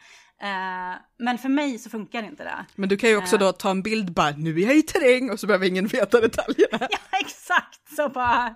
Uh, 0.43 0.99
men 1.19 1.39
för 1.39 1.49
mig 1.49 1.79
så 1.79 1.91
funkar 1.91 2.23
inte 2.23 2.45
det. 2.45 2.67
Men 2.75 2.89
du 2.89 2.97
kan 2.97 3.11
ju 3.11 3.17
också 3.17 3.37
uh, 3.37 3.41
då 3.41 3.53
ta 3.53 3.71
en 3.71 3.83
bild 3.83 4.13
bara, 4.13 4.31
nu 4.31 4.61
är 4.61 4.67
jag 4.67 4.77
i 4.77 4.83
terräng 4.83 5.31
och 5.31 5.41
så 5.41 5.47
behöver 5.47 5.67
ingen 5.67 5.87
veta 5.87 6.21
detaljerna. 6.21 6.79
ja, 6.91 7.19
exakt. 7.21 7.97
Så 7.97 8.09
bara, 8.09 8.55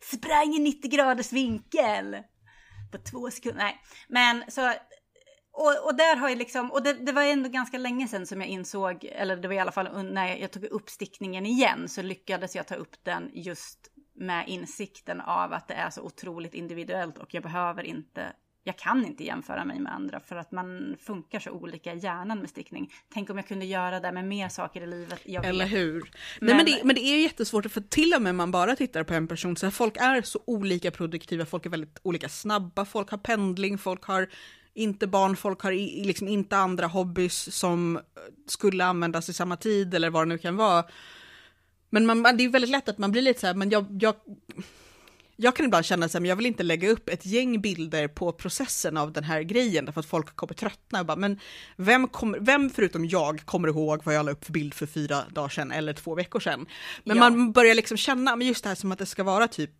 sprang 0.00 0.54
i 0.54 0.58
90 0.58 0.90
graders 0.90 1.32
vinkel 1.32 2.16
på 2.92 2.98
två 2.98 3.30
sekunder. 3.30 3.62
Nej, 3.62 3.80
men 4.08 4.44
så 4.48 4.72
och, 5.56 5.86
och, 5.86 5.94
där 5.94 6.16
har 6.16 6.28
jag 6.28 6.38
liksom, 6.38 6.70
och 6.70 6.82
det, 6.82 6.92
det, 6.92 7.12
var 7.12 7.22
ändå 7.22 7.48
ganska 7.48 7.78
länge 7.78 8.08
sedan 8.08 8.26
som 8.26 8.40
jag 8.40 8.50
insåg, 8.50 9.04
eller 9.04 9.36
det 9.36 9.48
var 9.48 9.54
i 9.54 9.58
alla 9.58 9.72
fall 9.72 10.04
när 10.04 10.36
jag 10.36 10.50
tog 10.50 10.64
upp 10.64 10.90
stickningen 10.90 11.46
igen, 11.46 11.88
så 11.88 12.02
lyckades 12.02 12.56
jag 12.56 12.66
ta 12.66 12.74
upp 12.74 13.04
den 13.04 13.30
just 13.32 13.78
med 14.14 14.48
insikten 14.48 15.20
av 15.20 15.52
att 15.52 15.68
det 15.68 15.74
är 15.74 15.90
så 15.90 16.02
otroligt 16.02 16.54
individuellt 16.54 17.18
och 17.18 17.34
jag 17.34 17.42
behöver 17.42 17.82
inte, 17.82 18.32
jag 18.64 18.78
kan 18.78 19.06
inte 19.06 19.24
jämföra 19.24 19.64
mig 19.64 19.80
med 19.80 19.94
andra 19.94 20.20
för 20.20 20.36
att 20.36 20.52
man 20.52 20.96
funkar 21.00 21.40
så 21.40 21.50
olika 21.50 21.94
i 21.94 21.98
hjärnan 21.98 22.38
med 22.38 22.50
stickning. 22.50 22.92
Tänk 23.14 23.30
om 23.30 23.36
jag 23.36 23.48
kunde 23.48 23.66
göra 23.66 24.00
det 24.00 24.12
med 24.12 24.24
mer 24.24 24.48
saker 24.48 24.80
i 24.80 24.86
livet. 24.86 25.20
Eller 25.26 25.66
hur. 25.66 26.00
Men, 26.00 26.10
Nej, 26.40 26.56
men, 26.56 26.66
det, 26.66 26.84
men 26.84 26.94
det 26.94 27.00
är 27.00 27.22
jättesvårt, 27.22 27.70
för 27.70 27.80
till 27.80 28.14
och 28.14 28.22
med 28.22 28.34
man 28.34 28.50
bara 28.50 28.76
tittar 28.76 29.02
på 29.02 29.14
en 29.14 29.28
person, 29.28 29.56
så 29.56 29.66
här, 29.66 29.70
folk 29.70 29.96
är 29.96 30.22
så 30.22 30.40
olika 30.44 30.90
produktiva, 30.90 31.46
folk 31.46 31.66
är 31.66 31.70
väldigt 31.70 31.98
olika 32.02 32.28
snabba, 32.28 32.84
folk 32.84 33.10
har 33.10 33.18
pendling, 33.18 33.78
folk 33.78 34.04
har 34.04 34.28
inte 34.74 35.06
barn, 35.06 35.36
folk 35.36 35.60
har 35.60 35.72
liksom 36.06 36.28
inte 36.28 36.56
andra 36.56 36.86
hobbys 36.86 37.54
som 37.54 38.00
skulle 38.46 38.84
användas 38.84 39.28
i 39.28 39.32
samma 39.32 39.56
tid 39.56 39.94
eller 39.94 40.10
vad 40.10 40.22
det 40.22 40.28
nu 40.28 40.38
kan 40.38 40.56
vara. 40.56 40.84
Men 41.90 42.06
man, 42.06 42.22
det 42.22 42.44
är 42.44 42.48
väldigt 42.48 42.70
lätt 42.70 42.88
att 42.88 42.98
man 42.98 43.12
blir 43.12 43.22
lite 43.22 43.40
så 43.40 43.46
här, 43.46 43.54
men 43.54 43.70
jag, 43.70 43.86
jag, 44.00 44.14
jag 45.36 45.56
kan 45.56 45.66
ibland 45.66 45.84
känna 45.84 46.08
så 46.08 46.18
här, 46.18 46.20
men 46.20 46.28
jag 46.28 46.36
vill 46.36 46.46
inte 46.46 46.62
lägga 46.62 46.90
upp 46.90 47.08
ett 47.08 47.26
gäng 47.26 47.60
bilder 47.60 48.08
på 48.08 48.32
processen 48.32 48.96
av 48.96 49.12
den 49.12 49.24
här 49.24 49.42
grejen, 49.42 49.84
därför 49.84 50.00
att 50.00 50.06
folk 50.06 50.36
kommer 50.36 50.54
tröttna 50.54 51.00
och 51.00 51.06
bara, 51.06 51.16
men 51.16 51.40
vem, 51.76 52.08
kommer, 52.08 52.38
vem 52.40 52.70
förutom 52.70 53.06
jag 53.06 53.40
kommer 53.44 53.68
ihåg 53.68 54.00
vad 54.04 54.14
jag 54.14 54.26
la 54.26 54.32
upp 54.32 54.44
för 54.44 54.52
bild 54.52 54.74
för 54.74 54.86
fyra 54.86 55.24
dagar 55.30 55.48
sedan 55.48 55.72
eller 55.72 55.92
två 55.92 56.14
veckor 56.14 56.40
sedan? 56.40 56.66
Men 57.04 57.16
ja. 57.16 57.22
man 57.30 57.52
börjar 57.52 57.74
liksom 57.74 57.96
känna, 57.96 58.36
men 58.36 58.46
just 58.46 58.62
det 58.62 58.68
här 58.68 58.76
som 58.76 58.92
att 58.92 58.98
det 58.98 59.06
ska 59.06 59.22
vara 59.22 59.48
typ 59.48 59.70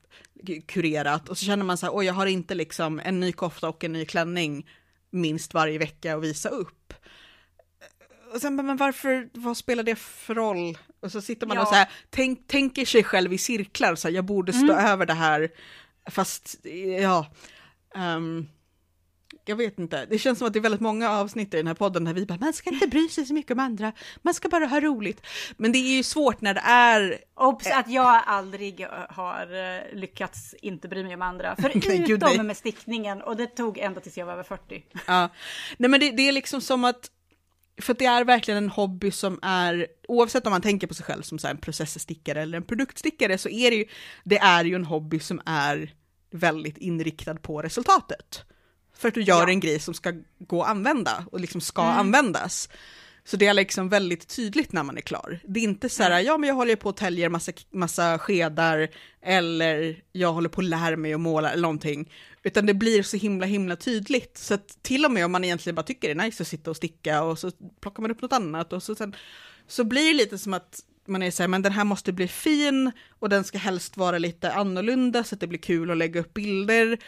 kurerat 0.66 1.28
och 1.28 1.38
så 1.38 1.44
känner 1.44 1.64
man 1.64 1.78
så 1.78 1.86
här, 1.86 1.96
oj 1.96 2.06
jag 2.06 2.14
har 2.14 2.26
inte 2.26 2.54
liksom 2.54 3.00
en 3.04 3.20
ny 3.20 3.32
kofta 3.32 3.68
och 3.68 3.84
en 3.84 3.92
ny 3.92 4.04
klänning 4.04 4.66
minst 5.10 5.54
varje 5.54 5.78
vecka 5.78 6.16
och 6.16 6.24
visa 6.24 6.48
upp. 6.48 6.94
Och 8.34 8.40
sen, 8.40 8.56
men 8.56 8.76
varför, 8.76 9.28
vad 9.32 9.56
spelar 9.56 9.82
det 9.82 9.96
för 9.96 10.34
roll? 10.34 10.78
Och 11.04 11.12
så 11.12 11.20
sitter 11.20 11.46
man 11.46 11.56
ja. 11.56 11.62
och 11.62 11.68
så 11.68 11.74
här, 11.74 11.88
tänk, 12.10 12.46
tänker 12.46 12.84
sig 12.84 13.04
själv 13.04 13.32
i 13.32 13.38
cirklar, 13.38 13.94
så 13.94 14.08
här, 14.08 14.14
jag 14.14 14.24
borde 14.24 14.52
stå 14.52 14.72
mm. 14.72 14.86
över 14.86 15.06
det 15.06 15.14
här, 15.14 15.48
fast 16.10 16.56
ja. 17.00 17.26
Um, 17.94 18.48
jag 19.44 19.56
vet 19.56 19.78
inte, 19.78 20.06
det 20.06 20.18
känns 20.18 20.38
som 20.38 20.46
att 20.46 20.52
det 20.52 20.58
är 20.58 20.62
väldigt 20.62 20.80
många 20.80 21.10
avsnitt 21.10 21.54
i 21.54 21.56
den 21.56 21.66
här 21.66 21.74
podden 21.74 22.04
där 22.04 22.14
vi 22.14 22.26
bara, 22.26 22.38
man 22.38 22.52
ska 22.52 22.70
inte 22.70 22.86
bry 22.86 23.08
sig 23.08 23.26
så 23.26 23.34
mycket 23.34 23.52
om 23.52 23.60
andra, 23.60 23.92
man 24.22 24.34
ska 24.34 24.48
bara 24.48 24.66
ha 24.66 24.80
roligt. 24.80 25.26
Men 25.56 25.72
det 25.72 25.78
är 25.78 25.96
ju 25.96 26.02
svårt 26.02 26.40
när 26.40 26.54
det 26.54 26.60
är... 26.60 27.18
Obs, 27.34 27.66
att 27.66 27.90
jag 27.90 28.22
aldrig 28.26 28.86
har 29.08 29.76
eh, 29.76 29.98
lyckats 29.98 30.54
inte 30.62 30.88
bry 30.88 31.02
mig 31.02 31.14
om 31.14 31.22
andra, 31.22 31.56
förutom 31.58 32.46
med 32.46 32.56
stickningen, 32.56 33.22
och 33.22 33.36
det 33.36 33.46
tog 33.46 33.78
ända 33.78 34.00
tills 34.00 34.18
jag 34.18 34.26
var 34.26 34.32
över 34.32 34.42
40. 34.42 34.84
Ja, 35.06 35.28
nej 35.76 35.90
men 35.90 36.00
det, 36.00 36.10
det 36.10 36.28
är 36.28 36.32
liksom 36.32 36.60
som 36.60 36.84
att 36.84 37.10
för 37.82 37.94
det 37.94 38.06
är 38.06 38.24
verkligen 38.24 38.64
en 38.64 38.70
hobby 38.70 39.10
som 39.10 39.38
är, 39.42 39.86
oavsett 40.08 40.46
om 40.46 40.50
man 40.50 40.62
tänker 40.62 40.86
på 40.86 40.94
sig 40.94 41.04
själv 41.04 41.22
som 41.22 41.38
så 41.38 41.48
en 41.48 41.58
processstickare 41.58 42.42
eller 42.42 42.56
en 42.56 42.64
produktstickare, 42.64 43.38
så 43.38 43.48
är 43.48 43.70
det 43.70 43.76
ju, 43.76 43.84
det 44.24 44.38
är 44.38 44.64
ju 44.64 44.74
en 44.74 44.84
hobby 44.84 45.20
som 45.20 45.40
är 45.46 45.94
väldigt 46.30 46.78
inriktad 46.78 47.34
på 47.34 47.62
resultatet. 47.62 48.42
För 48.96 49.08
att 49.08 49.14
du 49.14 49.22
gör 49.22 49.42
ja. 49.42 49.48
en 49.48 49.60
grej 49.60 49.78
som 49.78 49.94
ska 49.94 50.12
gå 50.38 50.62
att 50.62 50.70
använda 50.70 51.26
och 51.32 51.40
liksom 51.40 51.60
ska 51.60 51.82
mm. 51.82 51.98
användas. 51.98 52.68
Så 53.26 53.36
det 53.36 53.46
är 53.46 53.54
liksom 53.54 53.88
väldigt 53.88 54.28
tydligt 54.28 54.72
när 54.72 54.82
man 54.82 54.96
är 54.96 55.00
klar. 55.00 55.38
Det 55.44 55.60
är 55.60 55.64
inte 55.64 55.88
så 55.88 56.02
här, 56.02 56.20
ja 56.20 56.38
men 56.38 56.48
jag 56.48 56.54
håller 56.54 56.76
på 56.76 56.88
och 56.88 56.96
täljer 56.96 57.28
massa, 57.28 57.52
massa 57.70 58.18
skedar 58.18 58.88
eller 59.22 60.02
jag 60.12 60.32
håller 60.32 60.48
på 60.48 60.60
att 60.60 60.66
lära 60.66 60.96
mig 60.96 61.14
att 61.14 61.20
måla 61.20 61.50
eller 61.50 61.62
någonting. 61.62 62.12
Utan 62.42 62.66
det 62.66 62.74
blir 62.74 63.02
så 63.02 63.16
himla 63.16 63.46
himla 63.46 63.76
tydligt. 63.76 64.38
Så 64.38 64.54
att 64.54 64.82
till 64.82 65.04
och 65.04 65.10
med 65.10 65.24
om 65.24 65.32
man 65.32 65.44
egentligen 65.44 65.74
bara 65.74 65.82
tycker 65.82 66.14
det 66.14 66.22
är 66.22 66.24
nice 66.24 66.42
att 66.42 66.48
sitta 66.48 66.70
och 66.70 66.76
sticka 66.76 67.22
och 67.22 67.38
så 67.38 67.50
plockar 67.80 68.02
man 68.02 68.10
upp 68.10 68.22
något 68.22 68.32
annat 68.32 68.72
och 68.72 68.82
så 68.82 68.94
sen 68.94 69.16
så 69.66 69.84
blir 69.84 70.06
det 70.12 70.16
lite 70.16 70.38
som 70.38 70.54
att 70.54 70.80
man 71.06 71.22
är 71.22 71.30
så 71.30 71.42
här, 71.42 71.48
men 71.48 71.62
den 71.62 71.72
här 71.72 71.84
måste 71.84 72.12
bli 72.12 72.28
fin 72.28 72.92
och 73.18 73.28
den 73.28 73.44
ska 73.44 73.58
helst 73.58 73.96
vara 73.96 74.18
lite 74.18 74.52
annorlunda 74.52 75.24
så 75.24 75.34
att 75.34 75.40
det 75.40 75.46
blir 75.46 75.58
kul 75.58 75.90
att 75.90 75.96
lägga 75.96 76.20
upp 76.20 76.34
bilder. 76.34 76.98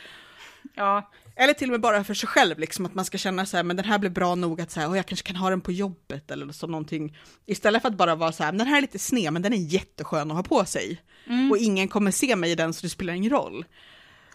Ja. 0.75 1.13
Eller 1.37 1.53
till 1.53 1.69
och 1.69 1.73
med 1.73 1.81
bara 1.81 2.05
för 2.05 2.15
sig 2.15 2.29
själv, 2.29 2.59
liksom, 2.59 2.87
att 2.87 2.95
man 2.95 3.05
ska 3.05 3.19
känna 3.19 3.47
så 3.47 3.57
här, 3.57 3.65
men 3.65 3.77
den 3.77 3.85
här 3.85 3.99
blir 3.99 4.11
bra 4.11 4.35
nog 4.35 4.61
att 4.61 4.71
säga, 4.71 4.89
och 4.89 4.97
jag 4.97 5.07
kanske 5.07 5.27
kan 5.27 5.37
ha 5.37 5.51
den 5.51 5.61
på 5.61 5.73
jobbet 5.73 6.31
eller 6.31 6.53
som 6.53 6.71
någonting. 6.71 7.19
Istället 7.47 7.83
för 7.83 7.89
att 7.89 7.97
bara 7.97 8.15
vara 8.15 8.33
så 8.33 8.45
här, 8.45 8.53
den 8.53 8.67
här 8.67 8.77
är 8.77 8.81
lite 8.81 8.99
sned, 8.99 9.33
men 9.33 9.43
den 9.43 9.53
är 9.53 9.57
jätteskön 9.57 10.31
att 10.31 10.37
ha 10.37 10.43
på 10.43 10.65
sig. 10.65 11.03
Mm. 11.27 11.51
Och 11.51 11.59
ingen 11.59 11.89
kommer 11.89 12.11
se 12.11 12.37
mig 12.37 12.51
i 12.51 12.55
den, 12.55 12.75
så 12.75 12.83
det 12.83 12.91
spelar 12.91 13.15
ingen 13.15 13.31
roll. 13.31 13.65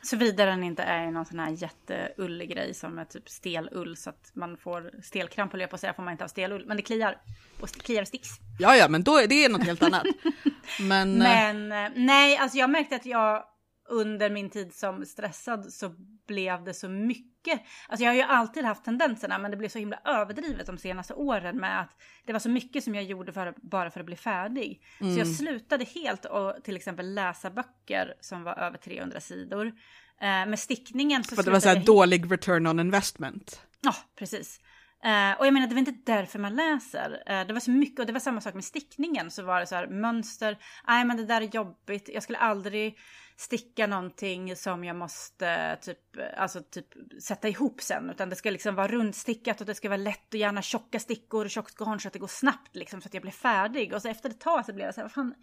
Såvida 0.03 0.45
den 0.45 0.63
inte 0.63 0.83
är 0.83 1.11
någon 1.11 1.25
sån 1.25 1.39
här 1.39 1.51
jätteullig 1.51 2.49
grej 2.49 2.73
som 2.73 2.99
är 2.99 3.05
typ 3.05 3.29
stelull 3.29 3.97
så 3.97 4.09
att 4.09 4.31
man 4.33 4.57
får 4.57 4.91
stelkramp 5.03 5.51
på 5.51 5.67
på 5.67 5.77
säga 5.77 5.93
får 5.93 6.03
man 6.03 6.11
inte 6.11 6.23
ha 6.23 6.29
stelull. 6.29 6.65
Men 6.67 6.77
det 6.77 6.83
kliar 6.83 7.17
och 7.59 7.69
kliar 7.69 8.01
och 8.01 8.07
sticks. 8.07 8.29
Ja, 8.59 8.75
ja, 8.75 8.87
men 8.89 9.03
då 9.03 9.17
är 9.17 9.27
det 9.27 9.49
något 9.49 9.63
helt 9.63 9.83
annat. 9.83 10.03
men, 10.79 11.17
men 11.17 11.71
eh, 11.71 11.91
nej, 11.95 12.37
alltså 12.37 12.57
jag 12.57 12.69
märkte 12.69 12.95
att 12.95 13.05
jag 13.05 13.43
under 13.89 14.29
min 14.29 14.49
tid 14.49 14.73
som 14.73 15.05
stressad 15.05 15.73
så 15.73 15.95
blev 16.31 16.63
det 16.63 16.73
så 16.73 16.89
mycket. 16.89 17.61
Alltså 17.87 18.03
jag 18.03 18.11
har 18.11 18.15
ju 18.15 18.21
alltid 18.21 18.65
haft 18.65 18.83
tendenserna 18.85 19.37
men 19.37 19.51
det 19.51 19.57
blev 19.57 19.69
så 19.69 19.79
himla 19.79 19.99
överdrivet 20.05 20.67
de 20.67 20.77
senaste 20.77 21.13
åren 21.13 21.57
med 21.57 21.81
att 21.81 22.01
det 22.25 22.33
var 22.33 22.39
så 22.39 22.49
mycket 22.49 22.83
som 22.83 22.95
jag 22.95 23.03
gjorde 23.03 23.33
för, 23.33 23.53
bara 23.61 23.91
för 23.91 23.99
att 23.99 24.05
bli 24.05 24.15
färdig. 24.15 24.81
Mm. 24.99 25.13
Så 25.13 25.19
jag 25.19 25.25
mm. 25.27 25.37
slutade 25.37 25.85
helt 25.85 26.25
att 26.25 26.63
till 26.63 26.75
exempel 26.75 27.13
läsa 27.13 27.49
böcker 27.49 28.13
som 28.19 28.43
var 28.43 28.59
över 28.59 28.77
300 28.77 29.19
sidor. 29.19 29.67
Eh, 30.21 30.45
med 30.45 30.59
stickningen 30.59 31.23
så 31.23 31.35
För 31.35 31.43
det 31.43 31.51
var 31.51 31.59
så 31.59 31.69
här 31.69 31.83
dålig 31.85 32.31
return 32.31 32.67
on 32.67 32.79
investment. 32.79 33.61
Ja, 33.81 33.95
precis. 34.15 34.59
Eh, 35.03 35.39
och 35.39 35.45
jag 35.45 35.53
menar, 35.53 35.67
det 35.67 35.75
var 35.75 35.79
inte 35.79 36.11
därför 36.11 36.39
man 36.39 36.55
läser. 36.55 37.23
Eh, 37.25 37.47
det 37.47 37.53
var 37.53 37.59
så 37.59 37.71
mycket, 37.71 37.99
och 37.99 38.05
det 38.05 38.13
var 38.13 38.19
samma 38.19 38.41
sak 38.41 38.53
med 38.53 38.63
stickningen. 38.63 39.31
Så 39.31 39.43
var 39.43 39.59
det 39.59 39.65
så 39.67 39.75
här, 39.75 39.87
mönster, 39.87 40.57
nej 40.87 41.05
men 41.05 41.17
det 41.17 41.25
där 41.25 41.41
är 41.41 41.55
jobbigt. 41.55 42.09
Jag 42.13 42.23
skulle 42.23 42.37
aldrig 42.37 42.97
sticka 43.35 43.87
någonting 43.87 44.55
som 44.55 44.83
jag 44.83 44.95
måste 44.95 45.77
typ, 45.81 45.97
alltså 46.37 46.61
typ 46.61 46.87
sätta 47.23 47.49
ihop 47.49 47.81
sen. 47.81 48.09
Utan 48.09 48.29
det 48.29 48.35
ska 48.35 48.49
liksom 48.49 48.75
vara 48.75 48.87
rundstickat 48.87 49.61
och 49.61 49.67
det 49.67 49.75
ska 49.75 49.89
vara 49.89 49.97
lätt 49.97 50.33
och 50.33 50.39
gärna 50.39 50.61
tjocka 50.61 50.99
stickor 50.99 51.45
och 51.45 51.51
tjockt 51.51 51.75
garn 51.79 51.99
så 51.99 52.07
att 52.07 52.13
det 52.13 52.19
går 52.19 52.27
snabbt 52.27 52.75
liksom 52.75 53.01
så 53.01 53.07
att 53.07 53.13
jag 53.13 53.21
blir 53.21 53.31
färdig. 53.31 53.93
Och 53.93 54.01
så 54.01 54.07
efter 54.07 54.29
ett 54.29 54.39
tag 54.39 54.65
så 54.65 54.73
blev 54.73 54.85
jag 54.85 54.95
så 54.95 55.01
här, 55.01 55.05
vad 55.05 55.11
fan, 55.11 55.33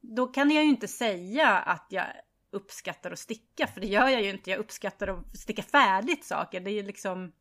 då 0.00 0.26
kan 0.26 0.50
jag 0.50 0.64
ju 0.64 0.70
inte 0.70 0.88
säga 0.88 1.48
att 1.48 1.86
jag 1.90 2.06
uppskattar 2.52 3.10
att 3.10 3.18
sticka, 3.18 3.66
för 3.66 3.80
det 3.80 3.86
gör 3.86 4.08
jag 4.08 4.22
ju 4.22 4.30
inte. 4.30 4.50
Jag 4.50 4.58
uppskattar 4.58 5.08
att 5.08 5.38
sticka 5.38 5.62
färdigt 5.62 6.24
saker. 6.24 6.60
Det 6.60 6.70
är 6.70 6.74
ju 6.74 6.82
liksom 6.82 7.32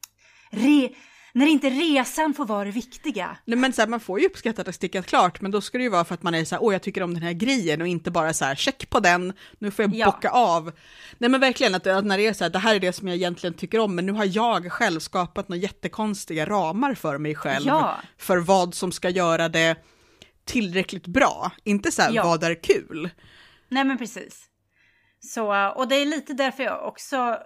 re 0.51 0.89
när 1.33 1.47
inte 1.47 1.69
resan 1.69 2.33
får 2.33 2.45
vara 2.45 2.65
det 2.65 2.71
viktiga. 2.71 3.37
Nej, 3.45 3.57
men 3.57 3.73
så 3.73 3.81
här, 3.81 3.89
man 3.89 3.99
får 3.99 4.19
ju 4.19 4.25
uppskatta 4.25 4.61
att 4.61 4.65
det 4.65 4.73
stickat 4.73 5.05
klart, 5.05 5.41
men 5.41 5.51
då 5.51 5.61
ska 5.61 5.77
det 5.77 5.83
ju 5.83 5.89
vara 5.89 6.05
för 6.05 6.13
att 6.13 6.23
man 6.23 6.35
är 6.35 6.45
så 6.45 6.55
här, 6.55 6.63
åh 6.63 6.73
jag 6.73 6.81
tycker 6.81 7.03
om 7.03 7.13
den 7.13 7.23
här 7.23 7.33
grejen 7.33 7.81
och 7.81 7.87
inte 7.87 8.11
bara 8.11 8.33
så 8.33 8.45
här, 8.45 8.55
check 8.55 8.89
på 8.89 8.99
den, 8.99 9.33
nu 9.59 9.71
får 9.71 9.83
jag 9.85 9.95
ja. 9.95 10.05
bocka 10.05 10.29
av. 10.29 10.71
Nej 11.17 11.29
men 11.29 11.39
verkligen 11.39 11.75
att, 11.75 11.87
att 11.87 12.05
när 12.05 12.17
det 12.17 12.27
är 12.27 12.33
så 12.33 12.43
här, 12.43 12.51
det 12.51 12.59
här 12.59 12.75
är 12.75 12.79
det 12.79 12.93
som 12.93 13.07
jag 13.07 13.17
egentligen 13.17 13.53
tycker 13.53 13.79
om, 13.79 13.95
men 13.95 14.05
nu 14.05 14.11
har 14.11 14.25
jag 14.25 14.71
själv 14.71 14.99
skapat 14.99 15.49
några 15.49 15.61
jättekonstiga 15.61 16.45
ramar 16.45 16.93
för 16.93 17.17
mig 17.17 17.35
själv, 17.35 17.67
ja. 17.67 17.95
för 18.17 18.37
vad 18.37 18.75
som 18.75 18.91
ska 18.91 19.09
göra 19.09 19.49
det 19.49 19.75
tillräckligt 20.45 21.07
bra, 21.07 21.51
inte 21.63 21.91
så 21.91 22.01
här, 22.01 22.11
ja. 22.13 22.23
vad 22.23 22.43
är 22.43 22.63
kul. 22.63 23.09
Nej 23.69 23.83
men 23.83 23.97
precis. 23.97 24.45
Så, 25.19 25.71
och 25.75 25.87
det 25.87 25.95
är 25.95 26.05
lite 26.05 26.33
därför 26.33 26.63
jag 26.63 26.87
också 26.87 27.37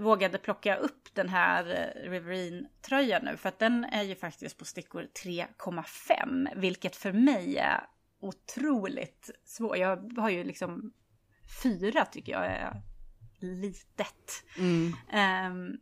vågade 0.00 0.38
plocka 0.38 0.76
upp 0.76 1.08
den 1.12 1.28
här 1.28 1.70
eh, 1.70 2.10
Riverine-tröjan 2.10 3.24
nu. 3.24 3.36
För 3.36 3.48
att 3.48 3.58
den 3.58 3.84
är 3.84 4.02
ju 4.02 4.14
faktiskt 4.14 4.58
på 4.58 4.64
stickor 4.64 5.08
3,5. 5.24 6.48
Vilket 6.56 6.96
för 6.96 7.12
mig 7.12 7.56
är 7.56 7.86
otroligt 8.20 9.30
svårt. 9.44 9.76
Jag 9.76 10.12
har 10.18 10.30
ju 10.30 10.44
liksom 10.44 10.92
fyra 11.62 12.04
tycker 12.04 12.32
jag 12.32 12.46
är 12.46 12.82
litet. 13.38 14.44
Mm. 14.58 14.86
Um, 14.92 15.80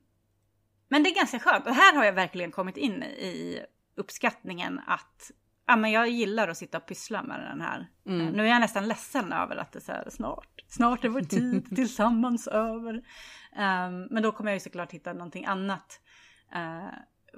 men 0.88 1.02
det 1.02 1.10
är 1.10 1.14
ganska 1.14 1.38
skönt. 1.38 1.66
Och 1.66 1.74
här 1.74 1.96
har 1.96 2.04
jag 2.04 2.12
verkligen 2.12 2.50
kommit 2.50 2.76
in 2.76 3.02
i 3.02 3.64
uppskattningen 3.94 4.80
att 4.86 5.30
ja, 5.66 5.76
men 5.76 5.90
jag 5.90 6.08
gillar 6.08 6.48
att 6.48 6.58
sitta 6.58 6.78
och 6.78 6.86
pyssla 6.86 7.22
med 7.22 7.40
den 7.40 7.60
här. 7.60 7.90
Mm. 8.06 8.26
Nu 8.26 8.42
är 8.42 8.48
jag 8.48 8.60
nästan 8.60 8.88
ledsen 8.88 9.32
över 9.32 9.56
att 9.56 9.72
det 9.72 9.78
är 9.78 9.80
så 9.80 9.92
här 9.92 10.10
snart. 10.10 10.64
Snart 10.68 11.04
är 11.04 11.08
vår 11.08 11.20
tid 11.20 11.68
tillsammans 11.76 12.48
över. 12.48 12.94
Um, 13.56 14.06
men 14.10 14.22
då 14.22 14.32
kommer 14.32 14.50
jag 14.50 14.56
ju 14.56 14.60
såklart 14.60 14.92
hitta 14.92 15.12
någonting 15.12 15.44
annat. 15.44 16.00
Uh, 16.54 16.92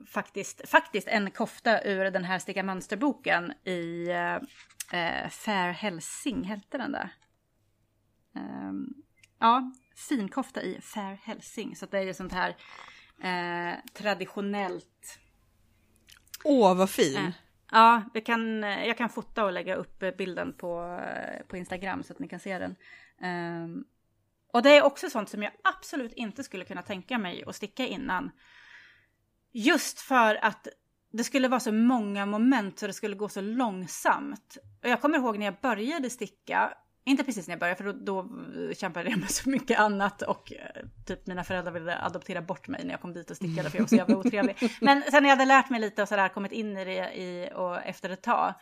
faktiskt, 0.07 0.69
faktiskt 0.69 1.09
en 1.09 1.31
kofta 1.31 1.83
ur 1.85 2.11
den 2.11 2.25
här 2.25 2.39
Sticka 2.39 2.63
Mönsterboken 2.63 3.53
i 3.65 4.09
uh, 4.09 5.29
Fair 5.29 5.73
Helsing, 5.73 6.45
hette 6.45 6.79
den 6.79 6.93
där? 6.93 7.11
Um, 8.35 8.95
ja, 9.39 9.73
finkofta 9.97 10.63
i 10.63 10.81
Fair 10.81 11.19
Helsing. 11.23 11.77
Så 11.77 11.87
det 11.87 11.99
är 11.99 12.03
ju 12.03 12.15
sånt 12.15 12.33
här 12.33 12.57
eh, 13.23 13.79
traditionellt. 13.93 15.19
Åh, 16.45 16.77
vad 16.77 16.91
fin. 16.91 17.33
Ja, 17.75 18.03
vi 18.13 18.21
kan, 18.21 18.63
jag 18.63 18.99
kan 18.99 19.09
fota 19.09 19.45
och 19.45 19.53
lägga 19.53 19.75
upp 19.75 20.17
bilden 20.19 20.53
på, 20.53 21.01
på 21.49 21.57
Instagram 21.57 22.03
så 22.03 22.13
att 22.13 22.19
ni 22.19 22.29
kan 22.29 22.41
se 22.41 22.59
den. 22.59 22.77
Um, 23.63 23.85
och 24.53 24.63
det 24.63 24.71
är 24.71 24.83
också 24.85 25.11
sånt 25.11 25.29
som 25.29 25.43
jag 25.43 25.53
absolut 25.65 26.13
inte 26.13 26.45
skulle 26.45 26.65
kunna 26.65 26.83
tänka 26.83 27.19
mig 27.19 27.45
att 27.47 27.57
sticka 27.57 27.87
innan. 27.87 28.31
Just 29.53 30.01
för 30.01 30.45
att 30.45 30.69
det 31.13 31.25
skulle 31.25 31.49
vara 31.49 31.61
så 31.61 31.73
många 31.73 32.27
moment 32.27 32.79
så 32.79 32.87
det 32.87 32.93
skulle 32.93 33.17
gå 33.17 33.29
så 33.29 33.41
långsamt. 33.41 34.59
Och 34.83 34.89
jag 34.89 35.01
kommer 35.01 35.19
ihåg 35.19 35.39
när 35.39 35.47
jag 35.47 35.61
började 35.63 36.11
sticka, 36.11 36.75
inte 37.05 37.25
precis 37.25 37.47
när 37.47 37.53
jag 37.53 37.61
började 37.61 37.77
för 37.77 37.93
då, 37.93 37.93
då 37.93 38.29
kämpade 38.75 39.11
jag 39.11 39.19
med 39.19 39.31
så 39.31 39.51
mycket 39.51 39.79
annat 39.79 40.23
och 40.23 40.53
eh, 40.53 40.85
typ 41.07 41.27
mina 41.27 41.45
föräldrar 41.45 41.73
ville 41.73 41.99
adoptera 42.03 42.43
bort 42.43 42.69
mig 42.69 42.85
när 42.85 42.91
jag 42.91 43.01
kom 43.01 43.13
dit 43.13 43.31
och 43.31 43.37
stickade 43.37 43.71
för 43.71 43.79
jag 43.79 43.83
var 43.83 43.89
så 43.89 43.97
jävla 43.97 44.17
otrevlig. 44.17 44.57
Men 44.81 45.03
sen 45.03 45.23
när 45.23 45.31
jag 45.31 45.37
hade 45.37 45.49
lärt 45.49 45.71
mig 45.71 45.81
lite 45.81 46.03
och 46.03 46.09
sådär, 46.09 46.29
kommit 46.29 46.53
in 46.53 46.77
i 46.77 46.85
det 46.85 47.13
i, 47.15 47.51
och 47.55 47.83
efter 47.83 48.11
ett 48.11 48.23
tag, 48.23 48.55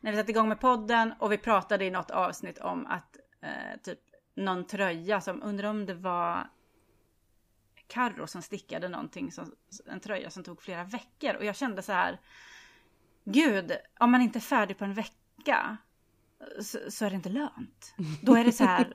när 0.00 0.10
vi 0.10 0.18
satte 0.18 0.30
igång 0.30 0.48
med 0.48 0.60
podden 0.60 1.14
och 1.18 1.32
vi 1.32 1.38
pratade 1.38 1.84
i 1.84 1.90
något 1.90 2.10
avsnitt 2.10 2.58
om 2.58 2.86
att 2.86 3.16
eh, 3.42 3.80
typ 3.82 3.98
någon 4.36 4.66
tröja 4.66 5.20
som, 5.20 5.42
undrar 5.42 5.68
om 5.68 5.86
det 5.86 5.94
var 5.94 6.50
Carro 7.88 8.26
som 8.26 8.42
stickade 8.42 8.88
någonting, 8.88 9.32
som, 9.32 9.52
en 9.86 10.00
tröja 10.00 10.30
som 10.30 10.44
tog 10.44 10.62
flera 10.62 10.84
veckor. 10.84 11.34
Och 11.34 11.44
jag 11.44 11.56
kände 11.56 11.82
så 11.82 11.92
här, 11.92 12.20
gud, 13.24 13.72
om 14.00 14.10
man 14.10 14.22
inte 14.22 14.38
är 14.38 14.40
färdig 14.40 14.78
på 14.78 14.84
en 14.84 14.94
vecka 14.94 15.76
så, 16.62 16.78
så 16.90 17.04
är 17.04 17.10
det 17.10 17.16
inte 17.16 17.28
lönt. 17.28 17.94
Då 18.22 18.34
är 18.34 18.44
det 18.44 18.52
så 18.52 18.64
här, 18.64 18.92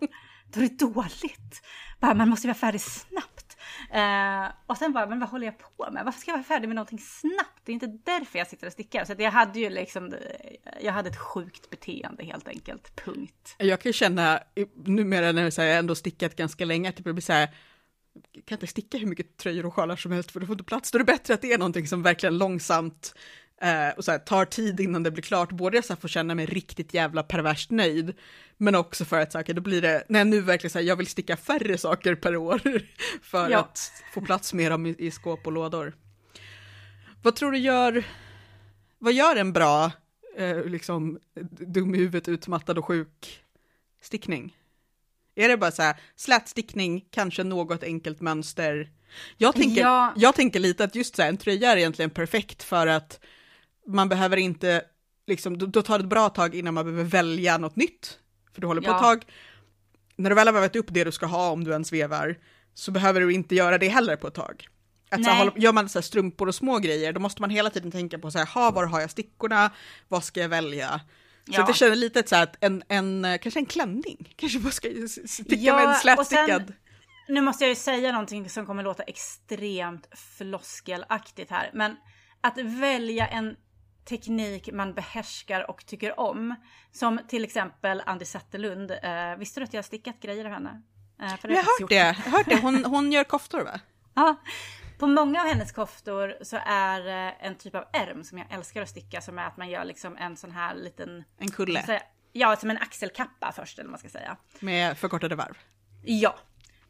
då 0.54 0.60
är 0.60 0.70
det 0.70 0.80
dåligt. 0.80 1.62
Bara, 2.00 2.14
man 2.14 2.30
måste 2.30 2.48
vara 2.48 2.56
färdig 2.56 2.82
snabbt. 2.82 3.58
Eh, 3.92 4.54
och 4.68 4.78
sen 4.78 4.94
bara, 4.94 5.06
men 5.06 5.20
vad 5.20 5.30
håller 5.30 5.46
jag 5.46 5.58
på 5.58 5.92
med? 5.92 6.06
Varför 6.06 6.20
ska 6.20 6.32
jag 6.32 6.38
vara 6.38 6.44
färdig 6.44 6.68
med 6.68 6.76
någonting 6.76 7.00
snabbt? 7.00 7.62
Det 7.64 7.72
är 7.72 7.74
inte 7.74 7.98
därför 8.06 8.40
jag 8.40 8.48
sitter 8.48 8.68
och 8.68 8.74
stickar. 8.74 9.06
Så 9.06 9.16
jag 9.18 9.32
hade 9.32 9.60
ju 9.60 9.70
liksom, 9.70 10.16
jag 10.82 10.94
hade 10.94 11.10
ett 11.10 11.20
sjukt 11.20 11.70
beteende 11.70 12.24
helt 12.24 12.48
enkelt, 12.48 12.96
punkt. 12.96 13.56
Jag 13.58 13.82
kan 13.82 13.90
ju 13.90 13.94
känna, 13.94 14.40
numera 14.86 15.32
när 15.32 15.60
jag 15.60 15.78
ändå 15.78 15.96
stickat 15.96 16.36
ganska 16.36 16.66
länge, 16.66 16.90
att 16.90 16.96
det 16.96 17.04
blir 17.04 17.22
så 17.22 17.34
här, 17.34 17.50
kan 18.46 18.56
inte 18.56 18.68
sticka 18.68 18.98
hur 18.98 19.08
mycket 19.08 19.38
tröjor 19.38 19.66
och 19.66 19.74
sjalar 19.74 19.96
som 19.96 20.12
helst 20.12 20.32
för 20.32 20.40
du 20.40 20.46
får 20.46 20.54
inte 20.54 20.64
plats. 20.64 20.92
Då 20.92 20.98
är 20.98 21.00
det 21.00 21.06
bättre 21.06 21.34
att 21.34 21.42
det 21.42 21.54
är 21.54 21.58
någonting 21.58 21.88
som 21.88 22.04
verkligen 22.04 22.38
långsamt 22.38 23.16
eh, 23.62 23.90
och 23.98 24.06
så 24.06 24.12
här, 24.12 24.20
tar 24.20 24.46
tid 24.46 24.80
innan 24.80 25.04
det 25.04 25.12
blir 25.12 25.24
klart. 25.24 25.52
Både 25.52 25.82
så 25.82 25.94
här, 25.94 26.02
får 26.02 26.08
känna 26.08 26.36
mig 26.36 26.46
riktigt 26.46 26.94
jävla 26.94 27.24
perverst 27.24 27.72
nöjd, 27.72 28.14
men 28.58 28.76
också 28.76 29.06
för 29.06 29.20
att 29.20 29.32
så 29.32 29.38
här, 29.38 29.54
då 29.54 29.62
blir 29.62 29.82
det, 29.82 30.04
jag 30.08 30.28
nu 30.28 30.42
verkligen 30.42 30.72
så 30.72 30.80
här, 30.80 30.86
jag 30.86 30.96
vill 30.96 31.08
sticka 31.08 31.38
färre 31.38 31.78
saker 31.78 32.16
per 32.16 32.36
år 32.36 32.62
för 33.22 33.50
ja. 33.50 33.60
att 33.60 33.92
få 34.14 34.22
plats 34.22 34.54
med 34.54 34.72
dem 34.72 34.86
i, 34.86 34.96
i 34.98 35.12
skåp 35.12 35.48
och 35.48 35.52
lådor. 35.52 35.94
Vad 37.24 37.36
tror 37.36 37.52
du 37.52 37.58
gör, 37.58 38.04
vad 39.00 39.14
gör 39.14 39.36
en 39.36 39.54
bra, 39.54 39.92
eh, 40.38 40.66
liksom, 40.66 41.20
dum 41.50 41.96
i 41.96 41.98
huvudet, 41.98 42.28
utmattad 42.28 42.78
och 42.78 42.86
sjuk 42.86 43.42
stickning? 44.02 44.58
Är 45.36 45.50
det 45.50 45.58
bara 45.58 45.72
så 45.72 45.82
här, 45.82 45.96
slätstickning, 46.16 47.06
kanske 47.12 47.44
något 47.44 47.84
enkelt 47.84 48.22
mönster? 48.22 48.90
Jag 49.38 49.56
tänker, 49.56 49.82
ja. 49.82 50.14
jag 50.16 50.36
tänker 50.36 50.60
lite 50.60 50.84
att 50.84 50.96
just 50.96 51.16
så 51.16 51.22
här, 51.22 51.30
en 51.30 51.38
tröja 51.38 51.72
är 51.72 51.78
egentligen 51.78 52.10
perfekt 52.12 52.64
för 52.64 52.88
att 52.88 53.20
man 53.88 54.10
behöver 54.10 54.38
inte, 54.38 54.84
liksom, 55.28 55.72
då 55.72 55.82
tar 55.82 55.98
det 55.98 56.04
ett 56.04 56.10
bra 56.10 56.30
tag 56.30 56.56
innan 56.56 56.74
man 56.74 56.86
behöver 56.86 57.04
välja 57.04 57.58
något 57.58 57.76
nytt. 57.76 58.20
För 58.54 58.62
du 58.62 58.68
håller 58.68 58.82
på 58.82 58.88
ja. 58.88 58.96
ett 58.96 59.02
tag. 59.02 59.26
När 60.16 60.30
du 60.30 60.36
väl 60.36 60.48
har 60.48 60.54
vävat 60.54 60.76
upp 60.76 60.86
det 60.90 61.04
du 61.04 61.12
ska 61.12 61.26
ha, 61.26 61.50
om 61.50 61.64
du 61.64 61.72
ens 61.72 61.94
vevar, 61.94 62.38
så 62.74 62.92
behöver 62.92 63.22
du 63.22 63.34
inte 63.34 63.56
göra 63.56 63.78
det 63.78 63.88
heller 63.88 64.16
på 64.16 64.28
ett 64.28 64.34
tag. 64.34 64.68
Att 65.10 65.24
så 65.24 65.30
här, 65.30 65.52
gör 65.56 65.74
man 65.74 65.90
så 65.90 66.00
här, 66.00 66.04
strumpor 66.04 66.48
och 66.48 66.56
små 66.56 66.78
grejer, 66.78 67.14
då 67.14 67.20
måste 67.20 67.42
man 67.42 67.50
hela 67.50 67.70
tiden 67.70 67.92
tänka 67.92 68.20
på 68.20 68.32
så 68.32 68.38
här, 68.38 68.46
ha, 68.46 68.72
var 68.72 68.86
har 68.86 69.02
jag 69.02 69.12
stickorna, 69.12 69.72
vad 70.08 70.24
ska 70.24 70.40
jag 70.40 70.50
välja? 70.50 71.02
Så 71.46 71.52
ja. 71.52 71.66
det 71.66 71.74
känner 71.74 71.96
lite 71.96 72.28
så 72.28 72.36
att 72.36 72.56
en, 72.60 72.84
en, 72.88 73.40
kanske 73.42 73.60
en 73.60 73.66
klänning, 73.66 74.34
kanske 74.36 74.60
bara 74.60 74.72
ska 74.72 74.88
sticka 75.28 75.56
ja, 75.56 75.76
med 75.76 75.86
en 75.86 75.96
slätstickad. 75.96 76.74
Nu 77.28 77.42
måste 77.42 77.64
jag 77.64 77.70
ju 77.70 77.76
säga 77.76 78.12
någonting 78.12 78.50
som 78.50 78.66
kommer 78.66 78.84
låta 78.84 79.04
extremt 79.04 80.08
floskelaktigt 80.38 81.52
här, 81.52 81.72
men 81.74 81.96
att 82.42 82.58
välja 82.58 83.28
en 83.28 83.56
teknik 84.06 84.70
man 84.74 84.94
behärskar 84.94 85.70
och 85.70 85.86
tycker 85.86 86.20
om. 86.20 86.56
Som 86.92 87.20
till 87.28 87.44
exempel 87.44 88.04
Andi 88.06 88.26
Zetterlund. 88.26 88.92
Eh, 88.92 89.36
visste 89.38 89.60
du 89.60 89.64
att 89.64 89.74
jag 89.74 89.78
har 89.78 89.84
stickat 89.84 90.20
grejer 90.20 90.46
av 90.46 90.52
henne? 90.52 90.82
Eh, 91.22 91.36
jag 91.44 91.50
har 91.50 91.82
hört 91.82 91.90
det. 91.90 91.96
Jag 91.96 92.14
hört 92.14 92.46
det. 92.46 92.62
Hon, 92.62 92.86
hon 92.86 93.12
gör 93.12 93.24
koftor 93.24 93.64
va? 93.64 93.80
Ja, 94.14 94.36
på 95.00 95.08
många 95.08 95.42
av 95.42 95.48
hennes 95.48 95.72
koftor 95.72 96.38
så 96.42 96.58
är 96.66 97.08
en 97.40 97.56
typ 97.56 97.76
av 97.76 97.84
ärm 97.94 98.24
som 98.24 98.38
jag 98.38 98.48
älskar 98.52 98.82
att 98.82 98.90
sticka 98.90 99.22
som 99.22 99.40
är 99.40 99.48
att 99.48 99.58
man 99.58 99.70
gör 99.70 99.86
liksom 99.86 100.18
en 100.18 100.38
sån 100.38 100.52
här 100.52 100.76
liten... 100.76 101.24
En 101.38 101.52
kulle? 101.52 101.84
Säga, 101.84 102.02
ja, 102.32 102.56
som 102.56 102.70
en 102.70 102.78
axelkappa 102.78 103.52
först 103.52 103.80
eller 103.80 103.88
vad 103.88 103.92
man 103.92 104.00
ska 104.00 104.10
säga. 104.10 104.38
Med 104.60 104.98
förkortade 104.98 105.36
varv? 105.36 105.58
Ja. 106.04 106.36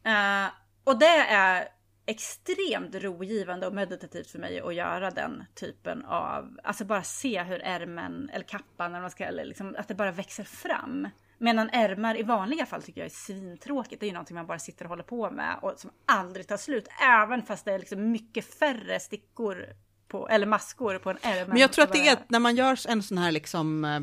Uh, 0.08 0.52
och 0.84 1.00
det 1.00 1.17
är 1.17 1.67
extremt 2.05 2.95
rogivande 2.95 3.67
och 3.67 3.73
meditativt 3.73 4.31
för 4.31 4.39
mig 4.39 4.61
att 4.61 4.75
göra 4.75 5.11
den 5.11 5.43
typen 5.55 6.05
av, 6.05 6.59
alltså 6.63 6.85
bara 6.85 7.03
se 7.03 7.43
hur 7.43 7.61
ärmen 7.63 8.29
eller 8.33 8.45
kappan 8.45 8.91
eller 8.91 9.01
man 9.01 9.11
ska, 9.11 9.23
eller 9.23 9.45
liksom, 9.45 9.75
att 9.77 9.87
det 9.87 9.95
bara 9.95 10.11
växer 10.11 10.43
fram. 10.43 11.07
Medan 11.37 11.69
ärmar 11.69 12.19
i 12.19 12.23
vanliga 12.23 12.65
fall 12.65 12.81
tycker 12.81 13.01
jag 13.01 13.05
är 13.05 13.15
svintråkigt. 13.15 13.99
Det 13.99 14.05
är 14.05 14.07
ju 14.07 14.13
någonting 14.13 14.35
man 14.35 14.47
bara 14.47 14.59
sitter 14.59 14.85
och 14.85 14.89
håller 14.89 15.03
på 15.03 15.31
med 15.31 15.59
och 15.61 15.73
som 15.77 15.91
aldrig 16.05 16.47
tar 16.47 16.57
slut. 16.57 16.87
Även 17.01 17.43
fast 17.43 17.65
det 17.65 17.73
är 17.73 17.79
liksom 17.79 18.11
mycket 18.11 18.59
färre 18.59 18.99
stickor 18.99 19.65
på, 20.07 20.29
eller 20.29 20.47
maskor 20.47 20.97
på 20.97 21.09
en 21.09 21.17
ärm. 21.21 21.49
Men 21.49 21.57
jag 21.57 21.71
tror 21.71 21.83
att 21.83 21.93
det 21.93 22.07
är 22.07 22.17
när 22.27 22.39
man 22.39 22.55
gör 22.55 22.89
en 22.89 23.03
sån 23.03 23.17
här 23.17 23.31
liksom 23.31 23.85
eh, 23.85 23.99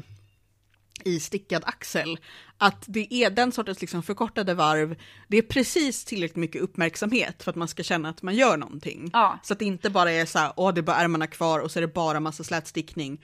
i 1.05 1.21
stickad 1.21 1.63
axel, 1.67 2.19
att 2.59 2.85
det 2.87 3.15
är 3.15 3.31
den 3.31 3.53
sortens 3.53 3.81
liksom 3.81 4.03
förkortade 4.03 4.55
varv, 4.55 4.97
det 5.29 5.39
är 5.39 5.43
precis 5.43 6.05
tillräckligt 6.05 6.37
mycket 6.37 6.63
uppmärksamhet 6.63 7.43
för 7.43 7.51
att 7.51 7.57
man 7.57 7.69
ska 7.69 7.83
känna 7.83 8.09
att 8.09 8.23
man 8.23 8.35
gör 8.35 8.57
någonting. 8.57 9.11
Ja. 9.13 9.39
Så 9.43 9.53
att 9.53 9.59
det 9.59 9.65
inte 9.65 9.91
bara 9.91 10.13
är 10.13 10.27
så 10.27 10.39
här, 10.39 10.53
åh 10.57 10.75
det 10.75 10.81
är 10.81 10.83
bara 10.83 10.97
ärmarna 10.97 11.27
kvar 11.27 11.61
och 11.61 11.71
så 11.71 11.79
är 11.79 11.81
det 11.81 11.89
bara 11.89 12.21
massa 12.21 12.45
slätstickning. 12.45 13.21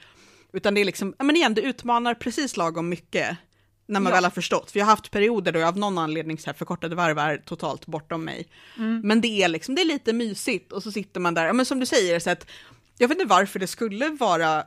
Utan 0.53 0.75
det 0.75 0.81
är 0.81 0.85
liksom, 0.85 1.15
men 1.19 1.37
igen, 1.37 1.55
det 1.55 1.63
utmanar 1.63 2.15
precis 2.15 2.57
lagom 2.57 2.89
mycket 2.89 3.37
när 3.87 4.01
man 4.01 4.11
ja. 4.11 4.17
väl 4.17 4.25
har 4.25 4.31
förstått. 4.31 4.71
För 4.71 4.79
jag 4.79 4.87
har 4.87 4.91
haft 4.91 5.11
perioder 5.11 5.53
då 5.53 5.59
jag 5.59 5.69
av 5.69 5.79
någon 5.79 5.99
anledning 5.99 6.39
så 6.39 6.47
här 6.47 6.55
förkortade 6.55 6.97
varv 6.97 7.19
är 7.19 7.37
totalt 7.37 7.87
bortom 7.87 8.25
mig. 8.25 8.49
Mm. 8.79 9.01
Men 9.05 9.21
det 9.21 9.43
är 9.43 9.49
liksom, 9.49 9.75
det 9.75 9.81
är 9.81 9.87
lite 9.87 10.13
mysigt 10.13 10.73
och 10.73 10.83
så 10.83 10.93
sitter 10.93 11.21
man 11.21 11.35
där, 11.35 11.53
men 11.53 11.67
som 11.67 11.81
du 11.81 11.87
säger, 11.87 12.21
så 12.21 12.31
att 12.31 12.47
jag 12.99 13.09
vet 13.09 13.19
inte 13.19 13.29
varför 13.29 13.59
det 13.59 13.67
skulle 13.67 14.09
vara 14.09 14.65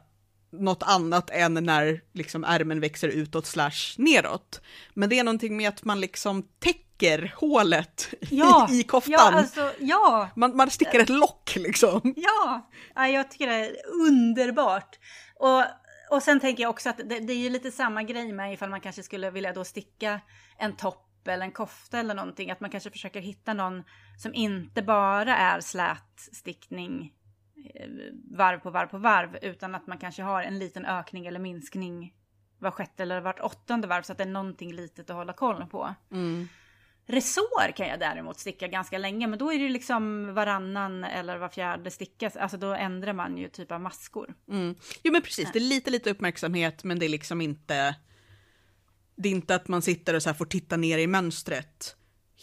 något 0.49 0.83
annat 0.83 1.29
än 1.29 1.53
när 1.53 2.01
liksom 2.13 2.43
ärmen 2.43 2.79
växer 2.79 3.07
utåt 3.07 3.45
slash 3.45 3.95
neråt. 3.97 4.61
Men 4.93 5.09
det 5.09 5.19
är 5.19 5.23
någonting 5.23 5.57
med 5.57 5.69
att 5.69 5.83
man 5.83 6.01
liksom 6.01 6.43
täcker 6.59 7.33
hålet 7.37 8.13
ja, 8.19 8.67
i, 8.71 8.79
i 8.79 8.83
koftan. 8.83 9.13
Ja, 9.13 9.39
alltså, 9.39 9.71
ja. 9.79 10.29
Man, 10.35 10.55
man 10.55 10.69
stickar 10.69 10.99
ett 10.99 11.09
lock 11.09 11.55
liksom. 11.55 12.13
Ja, 12.15 12.69
jag 12.95 13.31
tycker 13.31 13.47
det 13.47 13.53
är 13.53 13.75
underbart. 14.07 14.99
Och 15.39 15.63
och 16.09 16.23
sen 16.23 16.39
tänker 16.39 16.63
jag 16.63 16.69
också 16.69 16.89
att 16.89 16.97
det, 16.97 17.19
det, 17.19 17.33
är 17.33 17.37
ju 17.37 17.49
lite 17.49 17.71
samma 17.71 18.03
grej 18.03 18.31
med 18.31 18.53
ifall 18.53 18.69
man 18.69 18.81
kanske 18.81 19.03
skulle 19.03 19.31
vilja 19.31 19.53
då 19.53 19.63
sticka 19.63 20.21
en 20.57 20.75
topp 20.75 21.27
eller 21.27 21.45
en 21.45 21.51
kofta 21.51 21.99
eller 21.99 22.15
någonting. 22.15 22.51
Att 22.51 22.59
man 22.59 22.69
kanske 22.69 22.89
försöker 22.89 23.21
hitta 23.21 23.53
någon 23.53 23.83
som 24.17 24.33
inte 24.33 24.81
bara 24.81 25.37
är 25.37 25.61
slätstickning 25.61 27.01
eh, 27.01 27.16
varv 28.31 28.59
på 28.59 28.69
varv 28.69 28.87
på 28.87 28.97
varv. 28.97 29.37
Utan 29.41 29.75
att 29.75 29.87
man 29.87 29.97
kanske 29.97 30.23
har 30.23 30.43
en 30.43 30.59
liten 30.59 30.85
ökning 30.85 31.25
eller 31.25 31.39
minskning 31.39 32.13
var 32.59 32.71
sjätte 32.71 33.03
eller 33.03 33.21
vart 33.21 33.39
åttonde 33.39 33.87
varv. 33.87 34.01
Så 34.01 34.11
att 34.11 34.17
det 34.17 34.23
är 34.23 34.27
någonting 34.27 34.73
litet 34.73 35.09
att 35.09 35.15
hålla 35.15 35.33
koll 35.33 35.65
på. 35.65 35.95
Mm. 36.11 36.47
Resår 37.09 37.71
kan 37.71 37.87
jag 37.87 37.99
däremot 37.99 38.39
sticka 38.39 38.67
ganska 38.67 38.97
länge, 38.97 39.27
men 39.27 39.39
då 39.39 39.53
är 39.53 39.59
det 39.59 39.69
liksom 39.69 40.33
varannan 40.33 41.03
eller 41.03 41.37
var 41.37 41.49
fjärde 41.49 41.91
sticka. 41.91 42.31
Alltså 42.39 42.57
då 42.57 42.73
ändrar 42.73 43.13
man 43.13 43.37
ju 43.37 43.49
typ 43.49 43.71
av 43.71 43.81
maskor. 43.81 44.35
Mm. 44.51 44.75
Jo 45.03 45.11
men 45.11 45.21
precis, 45.21 45.51
det 45.51 45.59
är 45.59 45.69
lite 45.69 45.89
lite 45.89 46.09
uppmärksamhet, 46.09 46.83
men 46.83 46.99
det 46.99 47.05
är 47.05 47.09
liksom 47.09 47.41
inte... 47.41 47.95
Det 49.15 49.29
är 49.29 49.33
inte 49.33 49.55
att 49.55 49.67
man 49.67 49.81
sitter 49.81 50.13
och 50.13 50.23
så 50.23 50.33
får 50.33 50.45
titta 50.45 50.77
ner 50.77 50.97
i 50.97 51.07
mönstret 51.07 51.95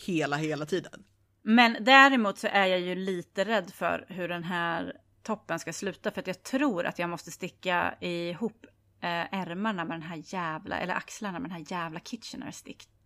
hela, 0.06 0.36
hela 0.36 0.66
tiden. 0.66 1.04
Men 1.42 1.76
däremot 1.80 2.38
så 2.38 2.46
är 2.46 2.66
jag 2.66 2.80
ju 2.80 2.94
lite 2.94 3.44
rädd 3.44 3.70
för 3.70 4.06
hur 4.08 4.28
den 4.28 4.44
här 4.44 4.96
toppen 5.24 5.58
ska 5.58 5.72
sluta, 5.72 6.10
för 6.10 6.20
att 6.20 6.26
jag 6.26 6.42
tror 6.42 6.86
att 6.86 6.98
jag 6.98 7.10
måste 7.10 7.30
sticka 7.30 7.94
ihop 8.00 8.66
eh, 9.00 9.34
ärmarna 9.34 9.84
med 9.84 9.94
den 9.94 10.08
här 10.08 10.22
jävla, 10.24 10.78
eller 10.78 10.94
axlarna 10.94 11.38
med 11.38 11.50
den 11.50 11.56
här 11.56 11.72
jävla 11.72 12.00
Kitchener 12.00 12.50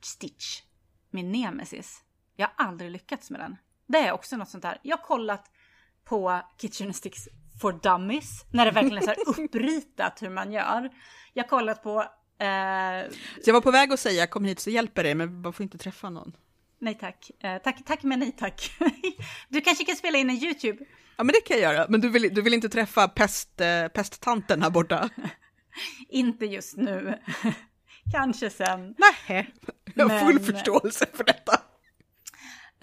stitch 0.01 0.63
min 1.11 1.33
nemesis. 1.33 2.05
Jag 2.37 2.47
har 2.47 2.67
aldrig 2.67 2.91
lyckats 2.91 3.31
med 3.31 3.41
den. 3.41 3.57
Det 3.87 3.99
är 3.99 4.13
också 4.13 4.37
något 4.37 4.49
sånt 4.49 4.63
där. 4.63 4.79
Jag 4.83 4.97
har 4.97 5.05
kollat 5.05 5.51
på 6.05 6.43
Kitchen 6.61 6.95
Sticks 6.95 7.29
for 7.61 7.73
Dummies, 7.73 8.45
när 8.53 8.65
det 8.65 8.71
verkligen 8.71 8.99
är 8.99 9.03
så 9.03 9.09
här 9.09 9.45
uppritat 9.45 10.23
hur 10.23 10.31
man 10.31 10.53
gör. 10.53 10.91
Jag 11.33 11.45
har 11.45 11.49
kollat 11.49 11.83
på... 11.83 12.01
Eh... 12.39 13.11
Så 13.43 13.51
jag 13.51 13.55
var 13.55 13.61
på 13.61 13.71
väg 13.71 13.93
att 13.93 14.01
säga 14.01 14.27
kom 14.27 14.45
hit 14.45 14.61
så 14.61 14.71
hjälper 14.71 15.05
det, 15.05 15.15
men 15.15 15.41
man 15.41 15.53
får 15.53 15.65
inte 15.65 15.79
träffa 15.79 16.11
någon. 16.11 16.33
Nej 16.79 16.95
tack. 16.95 17.31
Eh, 17.41 17.59
tack. 17.59 17.85
Tack 17.85 18.03
men 18.03 18.19
nej 18.19 18.33
tack. 18.33 18.73
du 19.49 19.61
kanske 19.61 19.85
kan 19.85 19.97
spela 19.97 20.19
in 20.19 20.31
en 20.31 20.37
YouTube? 20.37 20.85
Ja 21.19 21.25
men 21.25 21.33
det 21.33 21.41
kan 21.41 21.61
jag 21.61 21.75
göra, 21.75 21.87
men 21.89 22.01
du 22.01 22.09
vill, 22.09 22.35
du 22.35 22.43
vill 22.43 22.55
inte 22.55 22.69
träffa 22.69 23.09
pest, 23.09 23.61
eh, 23.61 23.89
pesttanten 23.89 24.63
här 24.63 24.71
borta? 24.71 25.09
inte 26.09 26.47
just 26.47 26.77
nu. 26.77 27.19
kanske 28.13 28.51
sen. 28.51 28.95
Nej, 28.99 29.51
jag 29.95 30.09
har 30.09 30.19
full 30.19 30.35
men... 30.35 30.45
förståelse 30.45 31.07
för 31.15 31.25
detta. 31.25 31.53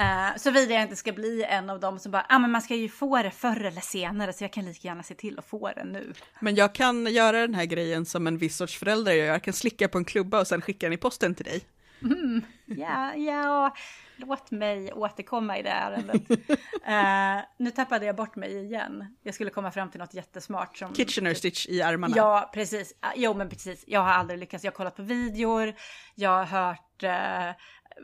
Uh, 0.02 0.38
Såvida 0.38 0.74
jag 0.74 0.84
inte 0.84 0.96
ska 0.96 1.12
bli 1.12 1.44
en 1.44 1.70
av 1.70 1.80
dem 1.80 2.00
som 2.00 2.12
bara, 2.12 2.26
ah, 2.30 2.40
men 2.40 2.52
man 2.52 2.62
ska 2.62 2.76
ju 2.76 2.90
få 2.90 3.24
det 3.24 3.32
förr 3.32 3.64
eller 3.64 3.82
senare 3.82 4.34
så 4.34 4.44
jag 4.44 4.54
kan 4.54 4.66
lika 4.66 4.88
gärna 4.88 5.04
se 5.04 5.16
till 5.16 5.40
att 5.40 5.46
få 5.46 5.72
det 5.76 5.84
nu. 5.84 6.14
Men 6.40 6.56
jag 6.56 6.76
kan 6.76 7.14
göra 7.14 7.42
den 7.42 7.56
här 7.56 7.66
grejen 7.66 8.06
som 8.06 8.28
en 8.28 8.38
viss 8.38 8.58
sorts 8.58 8.78
förälder 8.78 9.12
gör, 9.12 9.26
jag 9.26 9.44
kan 9.44 9.54
slicka 9.54 9.88
på 9.88 9.98
en 9.98 10.06
klubba 10.06 10.40
och 10.40 10.48
sen 10.48 10.62
skicka 10.62 10.86
den 10.86 10.94
i 10.94 10.98
posten 10.98 11.36
till 11.36 11.46
dig. 11.46 11.62
Mm, 12.06 12.42
ja, 12.66 13.16
ja, 13.16 13.76
låt 14.18 14.52
mig 14.52 14.94
återkomma 14.94 15.58
i 15.58 15.64
det 15.64 15.70
ärendet. 15.70 16.32
uh, 16.32 17.46
nu 17.58 17.72
tappade 17.72 18.06
jag 18.06 18.16
bort 18.16 18.36
mig 18.36 18.66
igen. 18.66 19.16
Jag 19.24 19.34
skulle 19.34 19.50
komma 19.50 19.72
fram 19.72 19.90
till 19.90 20.00
något 20.00 20.14
jättesmart 20.14 20.78
som... 20.78 20.94
Kitchener 20.94 21.34
stitch 21.34 21.68
i 21.68 21.82
armarna. 21.82 22.14
Ja, 22.18 22.52
precis. 22.54 22.94
Jo, 23.16 23.34
men 23.34 23.50
precis. 23.50 23.84
Jag 23.88 24.00
har 24.00 24.12
aldrig 24.12 24.40
lyckats. 24.40 24.64
Jag 24.64 24.72
har 24.72 24.76
kollat 24.76 24.96
på 24.96 25.04
videor, 25.04 25.74
jag 26.16 26.30
har 26.30 26.46
hört 26.46 27.04
uh, 27.04 27.56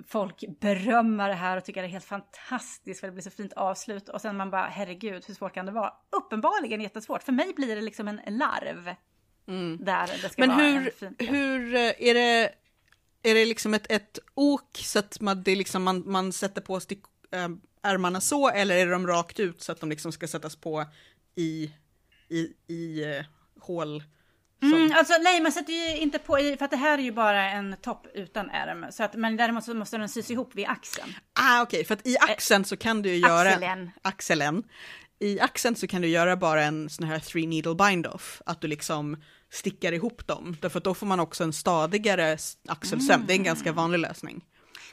folk 0.07 0.43
berömma 0.59 1.27
det 1.27 1.33
här 1.33 1.57
och 1.57 1.65
tycker 1.65 1.81
det 1.81 1.87
är 1.87 1.91
helt 1.91 2.05
fantastiskt 2.05 2.99
för 2.99 3.07
det 3.07 3.13
blir 3.13 3.23
så 3.23 3.29
fint 3.29 3.53
avslut 3.53 4.09
och 4.09 4.21
sen 4.21 4.37
man 4.37 4.51
bara 4.51 4.67
herregud 4.67 5.23
hur 5.27 5.33
svårt 5.33 5.53
kan 5.53 5.65
det 5.65 5.71
vara? 5.71 5.93
Uppenbarligen 6.11 6.81
jättesvårt. 6.81 7.23
För 7.23 7.31
mig 7.31 7.53
blir 7.53 7.75
det 7.75 7.81
liksom 7.81 8.07
en 8.07 8.21
larv. 8.25 8.95
Mm. 9.47 9.77
Där 9.85 10.07
det 10.21 10.29
ska 10.29 10.41
Men 10.45 10.49
vara 10.49 10.61
hur, 10.61 10.77
en 10.77 10.91
fin... 10.91 11.27
hur 11.27 11.75
eh, 11.75 11.81
är 11.81 12.13
det, 12.13 12.49
är 13.23 13.35
det 13.35 13.45
liksom 13.45 13.73
ett, 13.73 13.91
ett 13.91 14.19
ok 14.33 14.77
så 14.77 14.99
att 14.99 15.21
man, 15.21 15.43
det 15.43 15.55
liksom, 15.55 15.83
man, 15.83 16.03
man 16.05 16.33
sätter 16.33 16.61
på 16.61 16.79
stick, 16.79 17.03
äh, 17.31 17.49
ärmarna 17.83 18.21
så 18.21 18.49
eller 18.49 18.75
är 18.75 18.91
de 18.91 19.07
rakt 19.07 19.39
ut 19.39 19.61
så 19.61 19.71
att 19.71 19.79
de 19.79 19.89
liksom 19.89 20.11
ska 20.11 20.27
sättas 20.27 20.55
på 20.55 20.85
i, 21.35 21.71
i, 22.29 22.47
i 22.67 23.05
uh, 23.05 23.25
hål? 23.59 24.03
Mm, 24.63 24.91
alltså 24.95 25.13
nej, 25.21 25.41
man 25.41 25.51
sätter 25.51 25.73
ju 25.73 25.97
inte 25.97 26.19
på 26.19 26.39
i, 26.39 26.57
för 26.57 26.65
att 26.65 26.71
det 26.71 26.77
här 26.77 26.97
är 26.97 27.01
ju 27.03 27.11
bara 27.11 27.51
en 27.51 27.75
topp 27.81 28.07
utan 28.13 28.49
ärm. 28.49 28.85
Så 28.91 29.03
att, 29.03 29.13
men 29.13 29.37
däremot 29.37 29.63
så 29.63 29.73
måste 29.73 29.97
den 29.97 30.09
sys 30.09 30.31
ihop 30.31 30.55
vid 30.55 30.67
axeln. 30.67 31.13
Ah, 31.33 31.61
okej, 31.61 31.77
okay, 31.77 31.85
för 31.85 31.93
att 31.93 32.07
i 32.07 32.17
axeln 32.17 32.65
så 32.65 32.77
kan 32.77 33.01
du 33.01 33.09
ju 33.09 33.17
göra... 33.17 33.49
Axeln. 33.49 33.91
Axeln. 34.01 34.63
I 35.21 35.39
axeln 35.39 35.75
så 35.75 35.87
kan 35.87 36.01
du 36.01 36.07
göra 36.07 36.35
bara 36.35 36.63
en 36.63 36.89
sån 36.89 37.07
här 37.07 37.19
three 37.19 37.47
needle 37.47 37.75
bind 37.75 38.07
off, 38.07 38.41
att 38.45 38.61
du 38.61 38.67
liksom 38.67 39.17
stickar 39.51 39.91
ihop 39.91 40.27
dem. 40.27 40.57
Därför 40.61 40.77
att 40.77 40.83
då 40.83 40.93
får 40.93 41.07
man 41.07 41.19
också 41.19 41.43
en 41.43 41.53
stadigare 41.53 42.37
axelsöm. 42.67 43.15
Mm. 43.15 43.27
Det 43.27 43.33
är 43.33 43.37
en 43.37 43.43
ganska 43.43 43.71
vanlig 43.71 43.99
lösning. 43.99 44.43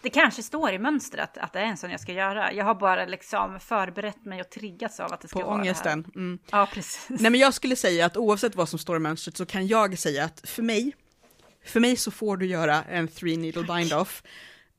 Det 0.03 0.11
kanske 0.11 0.43
står 0.43 0.73
i 0.73 0.79
mönstret 0.79 1.39
att 1.39 1.53
det 1.53 1.59
är 1.59 1.65
en 1.65 1.77
sån 1.77 1.91
jag 1.91 2.01
ska 2.01 2.13
göra. 2.13 2.53
Jag 2.53 2.65
har 2.65 2.75
bara 2.75 3.05
liksom 3.07 3.61
förberett 3.61 4.25
mig 4.25 4.41
och 4.41 4.51
triggats 4.51 5.01
av 5.01 5.13
att 5.13 5.21
det 5.21 5.29
ska 5.29 5.41
På 5.41 5.47
vara 5.47 5.61
ångesten. 5.61 6.03
det 6.03 6.09
här. 6.15 6.25
Mm. 6.25 6.39
Ja, 6.51 6.69
precis. 6.73 7.21
Nej, 7.21 7.31
men 7.31 7.41
jag 7.41 7.55
skulle 7.55 7.77
säga 7.77 8.07
att 8.07 8.17
oavsett 8.17 8.55
vad 8.55 8.69
som 8.69 8.79
står 8.79 8.97
i 8.97 9.01
mönstret 9.01 9.37
så 9.37 9.47
kan 9.47 9.67
jag 9.67 9.99
säga 9.99 10.25
att 10.25 10.41
för 10.45 10.63
mig, 10.63 10.93
för 11.65 11.81
mig 11.81 11.97
så 11.97 12.11
får 12.11 12.37
du 12.37 12.47
göra 12.47 12.85
en 12.85 13.09
three 13.09 13.37
needle 13.37 13.63
bind 13.63 13.93
off. 13.93 14.23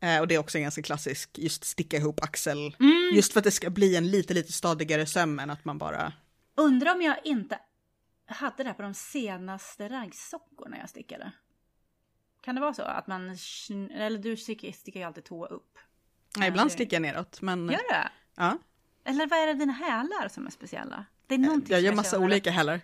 Eh, 0.02 0.20
och 0.20 0.28
det 0.28 0.36
är 0.36 0.40
också 0.40 0.58
en 0.58 0.62
ganska 0.62 0.82
klassisk, 0.82 1.38
just 1.38 1.64
sticka 1.64 1.98
ihop 1.98 2.24
axel. 2.24 2.76
Mm. 2.80 3.16
Just 3.16 3.34
för 3.34 3.40
att 3.40 3.44
det 3.44 3.52
ska 3.52 3.70
bli 3.70 3.96
en 3.96 4.12
lite, 4.12 4.34
lite 4.34 4.54
stadigare 4.54 5.06
söm 5.06 5.40
än 5.40 5.50
att 5.50 5.66
man 5.66 5.78
bara... 5.78 6.14
Undrar 6.56 6.96
om 6.96 7.02
jag 7.02 7.18
inte 7.24 7.60
hade 8.26 8.64
det 8.64 8.74
på 8.74 8.82
de 8.82 8.94
senaste 8.94 9.90
raggsockorna 9.90 10.78
jag 10.78 10.90
stickade. 10.90 11.32
Kan 12.42 12.56
det 12.56 12.62
vara 12.62 12.74
så? 12.74 12.84
Att 12.84 13.08
man, 13.08 13.38
eller 13.92 14.18
du 14.18 14.38
sticker 14.38 14.74
ju 15.00 15.04
alltid 15.04 15.24
tå 15.24 15.46
upp. 15.46 15.78
Nej, 16.38 16.48
ibland 16.48 16.72
sticker 16.72 16.96
jag 16.96 17.02
neråt. 17.02 17.42
Men... 17.42 17.70
Gör 17.70 17.90
det? 17.90 18.10
Ja. 18.36 18.58
Eller 19.06 19.28
vad 19.28 19.40
är 19.40 19.48
det 19.48 19.54
dina 19.54 19.74
hälar 19.74 20.28
som 20.28 20.46
är 20.46 20.52
speciella? 20.52 21.06
Det 21.28 21.36
är 21.36 21.40
någonting 21.40 21.74
jag 21.74 21.82
gör 21.82 21.94
massa 21.94 22.20
olika 22.20 22.52
hälar. 22.52 22.82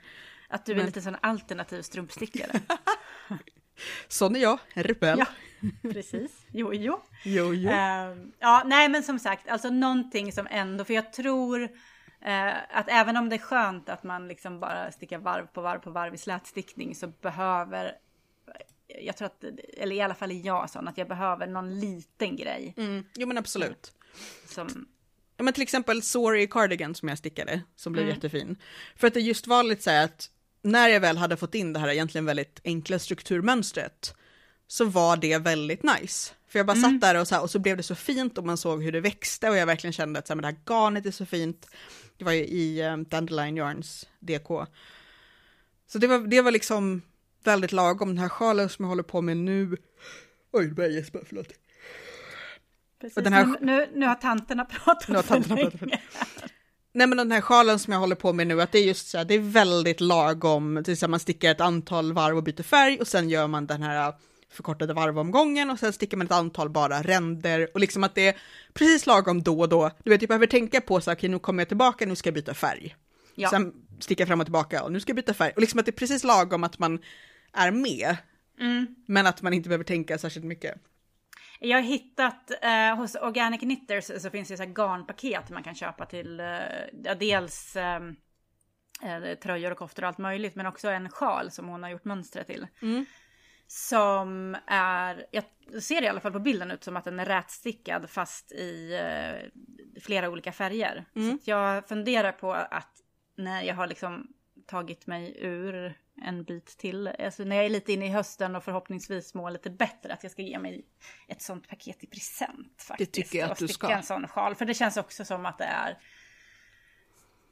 Att 0.47 0.65
du 0.65 0.71
är 0.71 0.75
men... 0.75 0.85
lite 0.85 1.01
sån 1.01 1.15
alternativ 1.21 1.81
strumpstickare. 1.81 2.61
Sån 4.07 4.35
är 4.35 4.39
jag, 4.39 4.59
en 4.73 4.83
rebell. 4.83 5.19
Ja, 5.19 5.25
precis. 5.81 6.45
Jo, 6.51 6.73
jo. 6.73 7.01
jo, 7.23 7.53
jo. 7.53 7.69
Uh, 7.69 8.17
ja, 8.39 8.63
nej 8.65 8.89
men 8.89 9.03
som 9.03 9.19
sagt, 9.19 9.49
alltså 9.49 9.69
någonting 9.69 10.31
som 10.31 10.47
ändå, 10.51 10.85
för 10.85 10.93
jag 10.93 11.13
tror 11.13 11.61
uh, 11.63 12.53
att 12.71 12.85
även 12.87 13.17
om 13.17 13.29
det 13.29 13.35
är 13.35 13.39
skönt 13.39 13.89
att 13.89 14.03
man 14.03 14.27
liksom 14.27 14.59
bara 14.59 14.91
stickar 14.91 15.17
varv 15.17 15.45
på 15.45 15.61
varv 15.61 15.79
på 15.79 15.91
varv 15.91 16.13
i 16.13 16.17
slätstickning 16.17 16.95
så 16.95 17.07
behöver 17.07 17.91
jag 18.87 19.17
tror 19.17 19.25
att, 19.25 19.43
eller 19.77 19.95
i 19.95 20.01
alla 20.01 20.15
fall 20.15 20.31
är 20.31 20.45
jag 20.45 20.69
sån, 20.69 20.87
att 20.87 20.97
jag 20.97 21.07
behöver 21.07 21.47
någon 21.47 21.79
liten 21.79 22.35
grej. 22.35 22.73
Mm. 22.77 23.05
Jo 23.15 23.27
men 23.27 23.37
absolut. 23.37 23.93
Som... 24.47 24.87
Ja 25.37 25.43
men 25.43 25.53
till 25.53 25.63
exempel 25.63 26.01
Sorry 26.01 26.47
Cardigan 26.47 26.95
som 26.95 27.09
jag 27.09 27.17
stickade, 27.17 27.61
som 27.75 27.93
blev 27.93 28.05
mm. 28.05 28.15
jättefin. 28.15 28.57
För 28.95 29.07
att 29.07 29.13
det 29.13 29.19
just 29.19 29.47
var 29.47 29.63
lite 29.63 29.83
så 29.83 29.89
här 29.89 30.05
att 30.05 30.29
när 30.61 30.89
jag 30.89 30.99
väl 30.99 31.17
hade 31.17 31.37
fått 31.37 31.55
in 31.55 31.73
det 31.73 31.79
här 31.79 31.89
egentligen 31.89 32.25
väldigt 32.25 32.59
enkla 32.63 32.99
strukturmönstret, 32.99 34.15
så 34.67 34.85
var 34.85 35.17
det 35.17 35.37
väldigt 35.37 35.83
nice. 35.83 36.33
För 36.47 36.59
jag 36.59 36.65
bara 36.65 36.77
mm. 36.77 36.91
satt 36.91 37.01
där 37.01 37.21
och 37.21 37.27
så, 37.27 37.35
här, 37.35 37.41
och 37.41 37.49
så 37.49 37.59
blev 37.59 37.77
det 37.77 37.83
så 37.83 37.95
fint 37.95 38.37
och 38.37 38.45
man 38.45 38.57
såg 38.57 38.83
hur 38.83 38.91
det 38.91 39.01
växte 39.01 39.49
och 39.49 39.57
jag 39.57 39.65
verkligen 39.65 39.93
kände 39.93 40.19
att 40.19 40.27
så 40.27 40.33
här, 40.33 40.35
men 40.35 40.41
det 40.41 40.47
här 40.47 40.65
garnet 40.65 41.05
är 41.05 41.11
så 41.11 41.25
fint. 41.25 41.67
Det 42.17 42.25
var 42.25 42.31
ju 42.31 42.45
i 42.45 42.83
um, 42.83 43.03
Dandelion 43.03 43.57
Yarns 43.57 44.07
DK. 44.19 44.47
Så 45.87 45.97
det 45.97 46.07
var, 46.07 46.19
det 46.19 46.41
var 46.41 46.51
liksom 46.51 47.01
väldigt 47.43 47.71
lagom. 47.71 48.07
Den 48.07 48.17
här 48.17 48.29
sjalen 48.29 48.69
som 48.69 48.83
jag 48.85 48.89
håller 48.89 49.03
på 49.03 49.21
med 49.21 49.37
nu. 49.37 49.77
Oj, 50.51 50.67
nu 50.67 50.73
börjar 50.73 50.89
jag 50.89 50.99
gäspa, 50.99 51.19
förlåt. 51.25 51.47
Precis, 53.01 53.23
den 53.23 53.33
här... 53.33 53.45
nu, 53.45 53.57
nu, 53.61 53.89
nu 53.93 54.05
har 54.05 54.15
tanterna 54.15 54.65
pratat 54.85 55.07
nu 55.07 55.15
har 55.15 55.23
tanterna 55.23 55.55
pratat 55.55 55.79
för 55.79 55.99
Nej 56.93 57.07
men 57.07 57.17
den 57.17 57.31
här 57.31 57.41
sjalen 57.41 57.79
som 57.79 57.93
jag 57.93 57.99
håller 57.99 58.15
på 58.15 58.33
med 58.33 58.47
nu, 58.47 58.61
att 58.61 58.71
det 58.71 58.79
är 58.79 58.83
just 58.83 59.07
så 59.07 59.17
här, 59.17 59.25
det 59.25 59.33
är 59.33 59.39
väldigt 59.39 60.01
lagom, 60.01 60.83
till 60.83 61.07
man 61.07 61.19
stickar 61.19 61.51
ett 61.51 61.61
antal 61.61 62.13
varv 62.13 62.37
och 62.37 62.43
byter 62.43 62.63
färg 62.63 62.99
och 62.99 63.07
sen 63.07 63.29
gör 63.29 63.47
man 63.47 63.67
den 63.67 63.83
här 63.83 64.13
förkortade 64.55 64.93
varvomgången 64.93 65.69
och 65.69 65.79
sen 65.79 65.93
sticker 65.93 66.17
man 66.17 66.25
ett 66.25 66.31
antal 66.31 66.69
bara 66.69 67.01
ränder 67.01 67.67
och 67.73 67.79
liksom 67.79 68.03
att 68.03 68.15
det 68.15 68.27
är 68.27 68.37
precis 68.73 69.05
lagom 69.05 69.43
då 69.43 69.59
och 69.59 69.69
då. 69.69 69.91
Du 70.03 70.09
vet, 70.09 70.21
jag 70.21 70.29
behöver 70.29 70.47
tänka 70.47 70.81
på 70.81 71.01
så 71.01 71.09
här, 71.09 71.17
okej 71.17 71.29
nu 71.29 71.39
kommer 71.39 71.61
jag 71.61 71.67
tillbaka, 71.67 72.05
nu 72.05 72.15
ska 72.15 72.27
jag 72.27 72.33
byta 72.33 72.53
färg. 72.53 72.95
Ja. 73.35 73.49
Sen 73.49 73.73
sticker 73.99 74.21
jag 74.21 74.27
fram 74.27 74.39
och 74.39 74.45
tillbaka 74.45 74.83
och 74.83 74.91
nu 74.91 74.99
ska 74.99 75.09
jag 75.09 75.15
byta 75.15 75.33
färg. 75.33 75.51
Och 75.55 75.61
liksom 75.61 75.79
att 75.79 75.85
det 75.85 75.89
är 75.89 75.93
precis 75.93 76.23
lagom 76.23 76.63
att 76.63 76.79
man 76.79 76.99
är 77.53 77.71
med. 77.71 78.17
Mm. 78.59 78.95
Men 79.07 79.27
att 79.27 79.41
man 79.41 79.53
inte 79.53 79.69
behöver 79.69 79.85
tänka 79.85 80.17
särskilt 80.17 80.45
mycket. 80.45 80.75
Jag 81.59 81.77
har 81.77 81.83
hittat 81.83 82.51
eh, 82.61 82.95
hos 82.95 83.15
Organic 83.15 83.59
Knitters 83.59 84.21
så 84.21 84.29
finns 84.29 84.47
det 84.47 84.57
så 84.57 84.63
här 84.63 84.69
garnpaket 84.69 85.49
man 85.49 85.63
kan 85.63 85.75
köpa 85.75 86.05
till 86.05 86.39
eh, 86.39 87.15
dels 87.19 87.75
eh, 87.75 88.01
eh, 89.03 89.37
tröjor 89.43 89.71
och 89.71 89.77
koftor 89.77 90.03
och 90.03 90.07
allt 90.07 90.17
möjligt 90.17 90.55
men 90.55 90.65
också 90.65 90.89
en 90.89 91.09
sjal 91.09 91.51
som 91.51 91.67
hon 91.67 91.83
har 91.83 91.89
gjort 91.89 92.05
mönstret 92.05 92.47
till. 92.47 92.67
Mm. 92.81 93.05
Som 93.67 94.57
är, 94.67 95.25
jag 95.31 95.43
ser 95.83 96.01
i 96.01 96.07
alla 96.07 96.19
fall 96.19 96.31
på 96.31 96.39
bilden 96.39 96.71
ut 96.71 96.83
som 96.83 96.97
att 96.97 97.03
den 97.03 97.19
är 97.19 97.25
rätstickad 97.25 98.09
fast 98.09 98.51
i 98.51 98.93
eh, 98.93 100.01
flera 100.01 100.29
olika 100.29 100.51
färger. 100.51 101.05
Mm. 101.15 101.39
Så 101.43 101.49
jag 101.49 101.87
funderar 101.87 102.31
på 102.31 102.53
att 102.53 103.01
när 103.35 103.61
jag 103.61 103.75
har 103.75 103.87
liksom 103.87 104.27
tagit 104.67 105.07
mig 105.07 105.37
ur 105.39 105.97
en 106.21 106.43
bit 106.43 106.65
till. 106.77 107.07
Alltså 107.07 107.43
när 107.43 107.55
jag 107.55 107.65
är 107.65 107.69
lite 107.69 107.93
inne 107.93 108.05
i 108.05 108.09
hösten 108.09 108.55
och 108.55 108.63
förhoppningsvis 108.63 109.33
mår 109.33 109.51
lite 109.51 109.69
bättre 109.69 110.13
att 110.13 110.23
jag 110.23 110.31
ska 110.31 110.41
ge 110.41 110.59
mig 110.59 110.85
ett 111.27 111.41
sånt 111.41 111.69
paket 111.69 112.03
i 112.03 112.07
present. 112.07 112.81
Faktiskt, 112.81 113.13
det 113.13 113.23
tycker 113.23 113.39
jag 113.39 113.51
att 113.51 113.57
du 113.57 113.67
ska. 113.67 113.89
en 113.89 114.03
sån 114.03 114.27
sjal. 114.27 114.55
För 114.55 114.65
det 114.65 114.73
känns 114.73 114.97
också 114.97 115.25
som 115.25 115.45
att 115.45 115.57
det 115.57 115.63
är... 115.63 115.97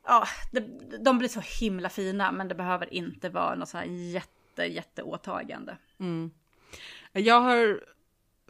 Ja, 0.05 0.27
det, 0.51 0.59
de 1.03 1.17
blir 1.17 1.29
så 1.29 1.41
himla 1.59 1.89
fina 1.89 2.31
men 2.31 2.47
det 2.47 2.55
behöver 2.55 2.93
inte 2.93 3.29
vara 3.29 3.55
något 3.55 3.69
så 3.69 3.77
här 3.77 3.85
jätte, 3.85 4.29
jätte 4.57 5.03
åtagande. 5.03 5.77
Mm. 5.99 6.31
Jag 7.11 7.41
har 7.41 7.83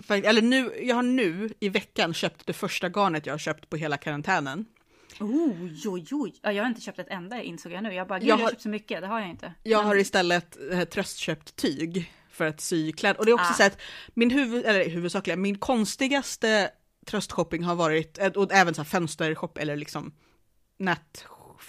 eller 0.10 0.42
nu, 0.42 0.72
jag 0.82 0.96
har 0.96 1.04
nu 1.04 1.50
i 1.60 1.70
veckan 1.70 2.14
köpt 2.14 2.48
det 2.48 2.54
första 2.54 2.90
garnet 2.90 3.26
jag 3.26 3.34
har 3.34 3.38
köpt 3.38 3.70
på 3.70 3.78
hela 3.78 3.98
karantänen. 3.98 4.66
Oj, 5.20 5.82
oj, 5.86 6.06
oj. 6.12 6.34
Ja, 6.42 6.52
jag 6.52 6.64
har 6.64 6.70
inte 6.70 6.82
köpt 6.82 7.00
ett 7.00 7.10
enda 7.10 7.42
insåg 7.42 7.72
jag 7.72 7.84
nu. 7.84 7.94
Jag 7.94 8.08
bara, 8.08 8.20
gud, 8.20 8.30
jag, 8.30 8.36
har, 8.36 8.40
jag 8.40 8.46
har 8.46 8.52
köpt 8.52 8.62
så 8.62 8.70
mycket. 8.70 9.02
Det 9.02 9.08
har 9.08 9.20
jag 9.20 9.30
inte. 9.30 9.54
Jag 9.64 9.78
Men... 9.78 9.88
har 9.88 9.96
istället 9.96 10.58
eh, 10.72 10.84
tröstköpt 10.84 11.56
tyg 11.56 12.14
för 12.30 12.46
att 12.46 12.62
sy 12.62 12.92
kläder. 12.92 13.20
Och 13.20 13.26
det 13.26 13.32
är 13.32 13.34
också 13.34 13.52
ah. 13.52 13.54
så 13.54 13.64
att 13.64 13.82
min 14.14 14.32
huvud, 14.32 14.66
eller 14.66 14.90
huvudsakliga, 14.90 15.38
min 15.38 15.58
konstigaste 15.58 16.72
tröstshopping 17.06 17.64
har 17.64 17.76
varit, 17.76 18.18
eh, 18.18 18.32
och 18.32 18.54
även 18.54 18.74
så 18.74 18.82
här 18.82 18.90
fönstershop 18.90 19.58
eller 19.58 19.76
liksom 19.76 20.14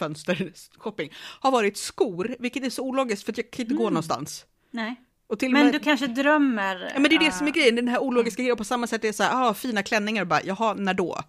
nätfönstershopping, 0.00 1.12
har 1.40 1.50
varit 1.50 1.76
skor, 1.76 2.36
vilket 2.38 2.64
är 2.64 2.70
så 2.70 2.82
ologiskt 2.82 3.24
för 3.24 3.32
att 3.32 3.38
jag 3.38 3.50
kan 3.50 3.62
inte 3.62 3.74
mm. 3.74 3.84
gå 3.84 3.90
någonstans. 3.90 4.46
Nej. 4.70 4.96
men 5.40 5.52
med, 5.52 5.72
du 5.72 5.78
kanske 5.78 6.06
drömmer? 6.06 6.90
Ja 6.94 7.00
men 7.00 7.10
det 7.10 7.16
är 7.16 7.18
det 7.18 7.32
som 7.32 7.46
är 7.46 7.50
grejen, 7.50 7.76
den 7.76 7.88
här 7.88 7.98
ologiska 7.98 8.40
mm. 8.40 8.46
grejen. 8.46 8.56
På 8.56 8.64
samma 8.64 8.86
sätt 8.86 9.04
är 9.04 9.08
det 9.08 9.12
så 9.12 9.22
här, 9.22 9.48
ah, 9.50 9.54
fina 9.54 9.82
klänningar 9.82 10.22
och 10.22 10.28
bara, 10.28 10.42
jaha, 10.44 10.74
när 10.74 10.94
då? 10.94 11.20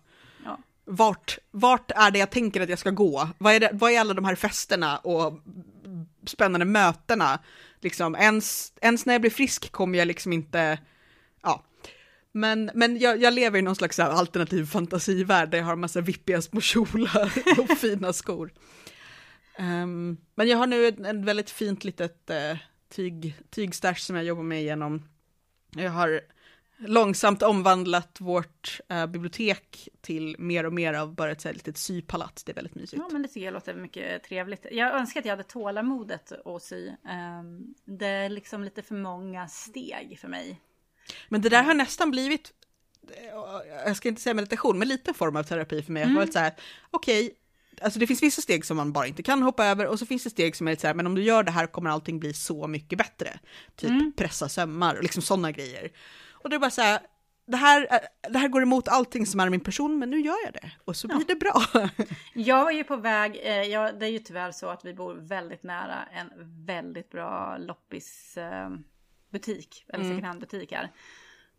vart, 0.85 1.37
vart 1.51 1.91
är 1.91 2.11
det 2.11 2.19
jag 2.19 2.29
tänker 2.29 2.61
att 2.61 2.69
jag 2.69 2.79
ska 2.79 2.89
gå? 2.89 3.29
Vad 3.37 3.53
är, 3.53 3.59
det, 3.59 3.69
vad 3.73 3.91
är 3.91 3.99
alla 3.99 4.13
de 4.13 4.25
här 4.25 4.35
festerna 4.35 4.97
och 4.97 5.39
spännande 6.25 6.65
mötena? 6.65 7.39
Liksom, 7.81 8.15
ens, 8.15 8.73
ens 8.81 9.05
när 9.05 9.13
jag 9.13 9.21
blir 9.21 9.31
frisk 9.31 9.71
kommer 9.71 9.99
jag 9.99 10.07
liksom 10.07 10.33
inte, 10.33 10.59
ja. 10.59 10.77
Men, 12.35 12.71
men 12.73 12.99
jag, 12.99 13.21
jag 13.21 13.33
lever 13.33 13.59
i 13.59 13.61
någon 13.61 13.75
slags 13.75 13.99
alternativ 13.99 14.65
fantasivärld 14.65 15.49
där 15.49 15.57
jag 15.57 15.65
har 15.65 15.73
en 15.73 15.79
massa 15.79 16.01
vippiga 16.01 16.41
små 16.41 16.61
kjolar 16.61 17.33
och 17.59 17.77
fina 17.77 18.13
skor. 18.13 18.53
Um, 19.59 20.17
men 20.35 20.47
jag 20.47 20.57
har 20.57 20.67
nu 20.67 20.87
en 20.87 21.05
ett 21.05 21.25
väldigt 21.25 21.49
fint 21.49 21.83
litet 21.83 22.29
uh, 22.29 22.57
tyg, 22.89 23.35
tygstash 23.49 23.99
som 23.99 24.15
jag 24.15 24.25
jobbar 24.25 24.43
med 24.43 24.61
igenom. 24.61 25.09
Jag 25.75 25.91
har 25.91 26.21
långsamt 26.77 27.41
omvandlat 27.41 28.17
vårt 28.21 28.79
uh, 28.93 29.05
bibliotek 29.05 29.89
till 30.01 30.35
mer 30.39 30.65
och 30.65 30.73
mer 30.73 30.93
av 30.93 31.15
bara 31.15 31.31
ett 31.31 31.41
så 31.41 31.47
här 31.47 31.53
litet 31.53 31.77
sypalats. 31.77 32.43
Det 32.43 32.51
är 32.51 32.55
väldigt 32.55 32.75
mysigt. 32.75 33.01
Ja, 33.05 33.09
men 33.11 33.21
det 33.21 33.27
tycker 33.27 33.45
jag 33.45 33.53
låter 33.53 33.75
mycket 33.75 34.23
trevligt. 34.23 34.65
Jag 34.71 34.95
önskar 34.95 35.19
att 35.19 35.25
jag 35.25 35.33
hade 35.33 35.43
tålamodet 35.43 36.31
att 36.45 36.63
sy. 36.63 36.87
Um, 36.87 37.75
det 37.85 38.07
är 38.07 38.29
liksom 38.29 38.63
lite 38.63 38.81
för 38.81 38.95
många 38.95 39.47
steg 39.47 40.19
för 40.19 40.27
mig. 40.27 40.61
Men 41.29 41.41
det 41.41 41.49
där 41.49 41.63
har 41.63 41.73
nästan 41.73 42.11
blivit, 42.11 42.53
jag 43.85 43.97
ska 43.97 44.09
inte 44.09 44.21
säga 44.21 44.33
meditation, 44.33 44.79
men 44.79 44.87
lite 44.87 45.13
form 45.13 45.35
av 45.35 45.43
terapi 45.43 45.81
för 45.81 45.91
mig. 45.91 46.03
Mm. 46.03 46.17
Att 46.17 46.33
så 46.33 46.39
här, 46.39 46.53
okej, 46.91 47.25
okay, 47.25 47.35
alltså 47.81 47.99
det 47.99 48.07
finns 48.07 48.23
vissa 48.23 48.41
steg 48.41 48.65
som 48.65 48.77
man 48.77 48.93
bara 48.93 49.07
inte 49.07 49.23
kan 49.23 49.43
hoppa 49.43 49.65
över 49.65 49.87
och 49.87 49.99
så 49.99 50.05
finns 50.05 50.23
det 50.23 50.29
steg 50.29 50.55
som 50.55 50.67
är 50.67 50.71
lite 50.71 50.81
så 50.81 50.87
här, 50.87 50.93
men 50.93 51.07
om 51.07 51.15
du 51.15 51.23
gör 51.23 51.43
det 51.43 51.51
här 51.51 51.67
kommer 51.67 51.89
allting 51.89 52.19
bli 52.19 52.33
så 52.33 52.67
mycket 52.67 52.97
bättre. 52.97 53.39
Typ 53.75 53.89
mm. 53.89 54.13
pressa 54.17 54.49
sömmar 54.49 54.95
och 54.95 55.03
liksom 55.03 55.21
sådana 55.21 55.51
grejer. 55.51 55.91
Och 56.31 56.49
det 56.49 56.55
är 56.55 56.59
bara 56.59 56.71
så 56.71 56.81
här, 56.81 56.99
det 57.47 57.57
här, 57.57 57.87
det 58.29 58.37
här 58.37 58.47
går 58.47 58.61
emot 58.61 58.87
allting 58.87 59.25
som 59.25 59.39
är 59.39 59.49
min 59.49 59.59
person, 59.59 59.99
men 59.99 60.09
nu 60.09 60.19
gör 60.19 60.37
jag 60.45 60.53
det 60.53 60.71
och 60.85 60.95
så 60.95 61.07
blir 61.07 61.17
ja. 61.17 61.23
det 61.27 61.35
bra. 61.35 61.89
jag 62.33 62.71
är 62.71 62.77
ju 62.77 62.83
på 62.83 62.95
väg, 62.95 63.35
eh, 63.35 63.97
det 63.99 64.05
är 64.05 64.11
ju 64.11 64.19
tyvärr 64.19 64.51
så 64.51 64.69
att 64.69 64.85
vi 64.85 64.93
bor 64.93 65.13
väldigt 65.13 65.63
nära 65.63 66.05
en 66.05 66.29
väldigt 66.65 67.09
bra 67.09 67.57
loppis 67.57 68.37
eh, 68.37 68.69
butik, 69.35 69.85
eller 69.87 70.03
mm. 70.03 70.15
second 70.15 70.25
hand-butik 70.25 70.71
här. 70.71 70.91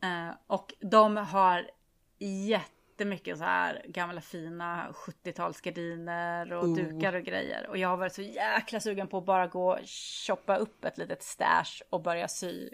Uh, 0.04 0.34
och 0.46 0.74
de 0.80 1.16
har 1.16 1.70
jättemycket 2.18 3.38
så 3.38 3.44
här 3.44 3.82
gamla 3.88 4.20
fina 4.20 4.88
70-talsgardiner 4.92 6.52
och 6.52 6.64
oh. 6.64 6.76
dukar 6.76 7.12
och 7.12 7.22
grejer. 7.22 7.66
Och 7.68 7.78
jag 7.78 7.88
har 7.88 7.96
varit 7.96 8.14
så 8.14 8.22
jäkla 8.22 8.80
sugen 8.80 9.08
på 9.08 9.18
att 9.18 9.26
bara 9.26 9.46
gå 9.46 9.72
och 9.72 9.88
shoppa 10.26 10.56
upp 10.56 10.84
ett 10.84 10.98
litet 10.98 11.22
stash 11.22 11.82
och 11.90 12.02
börja 12.02 12.28
sy 12.28 12.68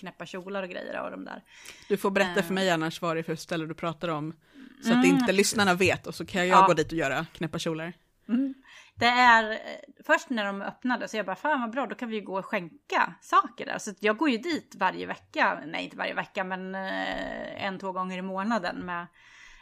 knäppa 0.00 0.26
kjolar 0.26 0.62
och 0.62 0.68
grejer 0.68 0.94
av 0.94 1.10
de 1.10 1.24
där. 1.24 1.42
Du 1.88 1.96
får 1.96 2.10
berätta 2.10 2.42
för 2.42 2.54
mig 2.54 2.70
annars 2.70 3.02
vad 3.02 3.16
det 3.16 3.20
är 3.20 3.22
för 3.22 3.36
ställe 3.36 3.66
du 3.66 3.74
pratar 3.74 4.08
om. 4.08 4.34
Så 4.82 4.88
mm, 4.88 5.00
att 5.00 5.06
inte 5.06 5.32
lyssnarna 5.32 5.74
vet 5.74 6.06
och 6.06 6.14
så 6.14 6.26
kan 6.26 6.48
jag 6.48 6.58
ja. 6.62 6.66
gå 6.66 6.74
dit 6.74 6.92
och 6.92 6.98
göra 6.98 7.26
knäppa 7.32 7.58
kjolar. 7.58 7.92
Mm. 8.28 8.54
Det 8.98 9.06
är 9.06 9.50
eh, 9.50 9.58
först 10.06 10.30
när 10.30 10.44
de 10.44 10.62
öppnade 10.62 11.08
så 11.08 11.16
jag 11.16 11.26
bara 11.26 11.36
fan 11.36 11.60
vad 11.60 11.70
bra 11.70 11.86
då 11.86 11.94
kan 11.94 12.08
vi 12.08 12.16
ju 12.16 12.22
gå 12.22 12.38
och 12.38 12.46
skänka 12.46 13.14
saker 13.20 13.66
där. 13.66 13.78
Så 13.78 13.92
jag 14.00 14.16
går 14.16 14.30
ju 14.30 14.38
dit 14.38 14.74
varje 14.78 15.06
vecka, 15.06 15.60
nej 15.66 15.84
inte 15.84 15.96
varje 15.96 16.14
vecka 16.14 16.44
men 16.44 16.74
eh, 16.74 17.64
en, 17.64 17.78
två 17.78 17.92
gånger 17.92 18.18
i 18.18 18.22
månaden 18.22 18.86
med 18.86 19.06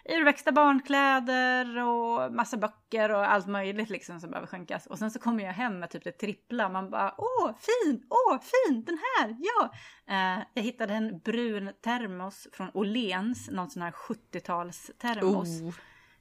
urväxta 0.04 0.52
barnkläder 0.52 1.78
och 1.78 2.32
massa 2.32 2.56
böcker 2.56 3.10
och 3.10 3.32
allt 3.32 3.46
möjligt 3.46 3.90
liksom 3.90 4.20
som 4.20 4.30
behöver 4.30 4.46
skänkas. 4.46 4.86
Och 4.86 4.98
sen 4.98 5.10
så 5.10 5.18
kommer 5.18 5.44
jag 5.44 5.52
hem 5.52 5.78
med 5.78 5.90
typ 5.90 6.04
det 6.04 6.12
trippla. 6.12 6.68
Man 6.68 6.90
bara 6.90 7.14
åh 7.18 7.50
fin, 7.58 8.06
åh 8.10 8.38
fin, 8.40 8.84
den 8.84 8.98
här, 8.98 9.36
ja. 9.38 9.72
Eh, 10.06 10.44
jag 10.54 10.62
hittade 10.62 10.94
en 10.94 11.18
brun 11.18 11.72
termos 11.82 12.48
från 12.52 12.70
Åhléns, 12.74 13.50
någon 13.50 13.70
sån 13.70 13.82
här 13.82 13.90
70-tals 13.92 14.90
termos. 14.98 15.62
Oh. 15.62 15.74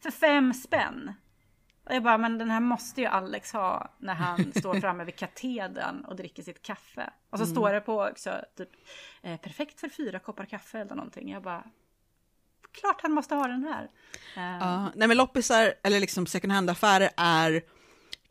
För 0.04 0.12
fem 0.12 0.54
spänn. 0.54 1.14
Jag 1.94 2.04
bara, 2.04 2.18
men 2.18 2.38
den 2.38 2.50
här 2.50 2.60
måste 2.60 3.02
ju 3.02 3.08
Alex 3.08 3.54
ha 3.54 3.94
när 3.98 4.14
han 4.14 4.54
står 4.56 4.80
framme 4.80 5.04
vid 5.04 5.16
katedern 5.16 6.06
och 6.06 6.16
dricker 6.16 6.44
sitt 6.44 6.62
kaffe. 6.62 7.10
Och 7.30 7.38
så 7.38 7.44
mm. 7.44 7.56
står 7.56 7.74
det 7.74 7.82
på 7.82 8.04
också 8.04 8.42
typ 8.58 8.70
eh, 9.22 9.38
perfekt 9.38 9.80
för 9.80 9.90
fyra 9.90 10.20
koppar 10.20 10.46
kaffe 10.46 10.80
eller 10.80 10.96
någonting. 10.96 11.32
Jag 11.32 11.44
bara, 11.44 11.64
klart 12.72 13.02
han 13.02 13.12
måste 13.12 13.36
ha 13.36 13.48
den 13.48 13.64
här. 13.64 13.90
Ja, 14.36 14.92
nej 14.96 15.08
men 15.08 15.18
loppisar 15.18 15.74
eller 15.84 16.00
liksom 16.00 16.26
second 16.26 16.54
hand-affärer 16.54 17.10
är, 17.18 17.62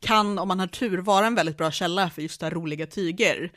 kan 0.01 0.39
om 0.39 0.49
man 0.49 0.61
har 0.61 0.67
tur 0.67 0.99
vara 0.99 1.27
en 1.27 1.35
väldigt 1.35 1.57
bra 1.57 1.71
källa 1.71 2.11
för 2.11 2.23
just 2.23 2.41
det 2.41 2.47
här 2.47 2.51
roliga 2.51 2.87
tyger. 2.87 3.53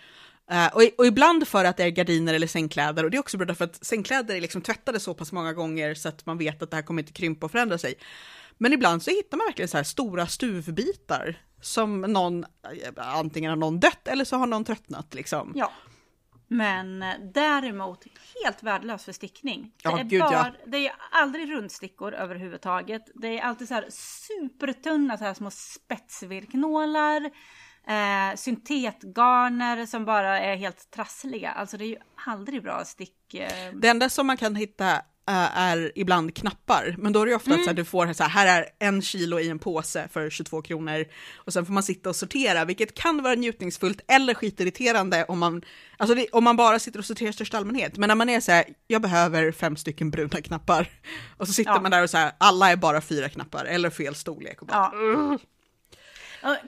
Uh, 0.51 0.68
och, 0.76 0.82
och, 0.97 1.06
ibland 1.06 1.47
för 1.47 1.66
att 1.66 1.78
det 1.78 1.84
är 1.84 1.89
gardiner 1.89 2.34
eller 2.34 2.47
sängkläder 2.47 3.04
och 3.04 3.12
det 3.12 3.18
är 3.18 3.20
också 3.20 3.38
bra 3.38 3.56
för 3.56 3.66
att 3.66 3.86
sängkläder 3.86 4.36
är 4.36 4.41
liksom 4.41 4.62
tvättade 4.62 4.99
så 4.99 5.14
pass 5.14 5.32
många 5.32 5.54
gånger 5.54 5.93
så 5.93 6.10
att 6.10 6.26
man 6.26 6.38
vet 6.38 6.62
att 6.62 6.72
det 6.72 6.78
här 6.78 6.84
kommer 6.84 7.01
inte 7.01 7.14
krympa 7.14 7.45
och 7.45 7.51
förändra 7.51 7.78
sig. 7.78 7.95
Men 8.58 8.74
ibland 8.74 9.04
så 9.04 9.12
hittar 9.12 9.38
man 9.38 9.47
verkligen 9.47 9.70
så 9.70 9.78
här 9.78 9.84
stora 9.84 10.28
stuvbitar 10.28 11.38
som 11.62 12.01
någon, 12.01 12.45
antingen 12.95 13.49
har 13.49 13.58
någon 13.58 13.80
dött 13.80 14.08
eller 14.08 14.26
så 14.26 14.38
har 14.38 14.47
någon 14.47 14.64
tröttnat 14.64 15.14
liksom. 15.14 15.54
Ja. 15.56 15.72
Men 16.47 17.04
eh, 17.04 17.14
däremot 17.34 18.04
helt 18.43 18.64
värdelös 18.64 19.06
för 19.06 19.12
stickning. 19.12 19.62
Det, 19.62 19.89
ja, 19.89 19.99
är, 19.99 20.04
gud, 20.04 20.22
bara, 20.22 20.32
ja. 20.32 20.51
det 20.66 20.88
är 20.88 20.95
aldrig 21.12 21.51
rundstickor 21.51 22.14
överhuvudtaget. 22.14 23.04
Det 23.16 23.39
är 23.39 23.43
alltid 23.43 23.68
så 23.68 23.74
här 23.74 23.86
supertunna 24.28 25.18
så 25.18 25.24
här 25.24 25.34
små 25.34 25.51
spetsvirknålar. 25.51 27.32
Eh, 27.88 28.36
syntetgarner 28.36 29.86
som 29.86 30.06
bara 30.06 30.39
är 30.39 30.56
helt 30.56 30.91
trassliga. 30.91 31.51
Alltså 31.51 31.78
det 31.78 31.86
är 31.86 31.88
ju 31.88 31.97
aldrig 32.28 32.64
bra 32.64 32.86
stick. 32.86 33.34
Eh... 33.34 33.74
Det 33.74 33.88
enda 33.88 34.10
som 34.10 34.28
man 34.28 34.38
kan 34.38 34.56
hitta 34.56 35.01
är 35.32 35.91
ibland 35.95 36.36
knappar, 36.36 36.95
men 36.97 37.13
då 37.13 37.21
är 37.21 37.26
det 37.26 37.36
ofta 37.36 37.53
mm. 37.53 37.69
att 37.69 37.76
du 37.76 37.86
får 37.86 38.13
så 38.13 38.24
här, 38.24 38.30
här 38.30 38.47
är 38.47 38.88
en 38.88 39.01
kilo 39.01 39.39
i 39.39 39.49
en 39.49 39.59
påse 39.59 40.07
för 40.11 40.30
22 40.30 40.61
kronor 40.61 41.05
och 41.36 41.53
sen 41.53 41.65
får 41.65 41.74
man 41.74 41.84
sitta 41.84 42.09
och 42.09 42.15
sortera, 42.15 42.65
vilket 42.65 42.93
kan 42.93 43.24
vara 43.24 43.36
njutningsfullt 43.36 44.01
eller 44.07 44.34
skitirriterande 44.34 45.26
om 45.28 45.39
man, 45.39 45.61
alltså 45.97 46.15
det, 46.15 46.28
om 46.32 46.43
man 46.43 46.55
bara 46.55 46.80
sitter 46.80 46.99
och 46.99 47.05
sorterar 47.05 47.30
i 47.30 47.34
största 47.34 47.57
allmänhet. 47.57 47.97
Men 47.97 48.07
när 48.07 48.15
man 48.15 48.30
är 48.30 48.39
så 48.39 48.51
här, 48.51 48.65
jag 48.88 49.01
behöver 49.01 49.51
fem 49.51 49.76
stycken 49.76 50.11
bruna 50.11 50.41
knappar 50.41 50.89
och 51.38 51.47
så 51.47 51.53
sitter 51.53 51.71
ja. 51.71 51.82
man 51.82 51.91
där 51.91 52.03
och 52.03 52.09
så 52.09 52.17
här, 52.17 52.32
alla 52.38 52.71
är 52.71 52.76
bara 52.76 53.01
fyra 53.01 53.30
knappar 53.30 53.65
eller 53.65 53.89
fel 53.89 54.15
storlek. 54.15 54.61
Och 54.61 54.67
bara, 54.67 54.91
ja. 54.93 55.38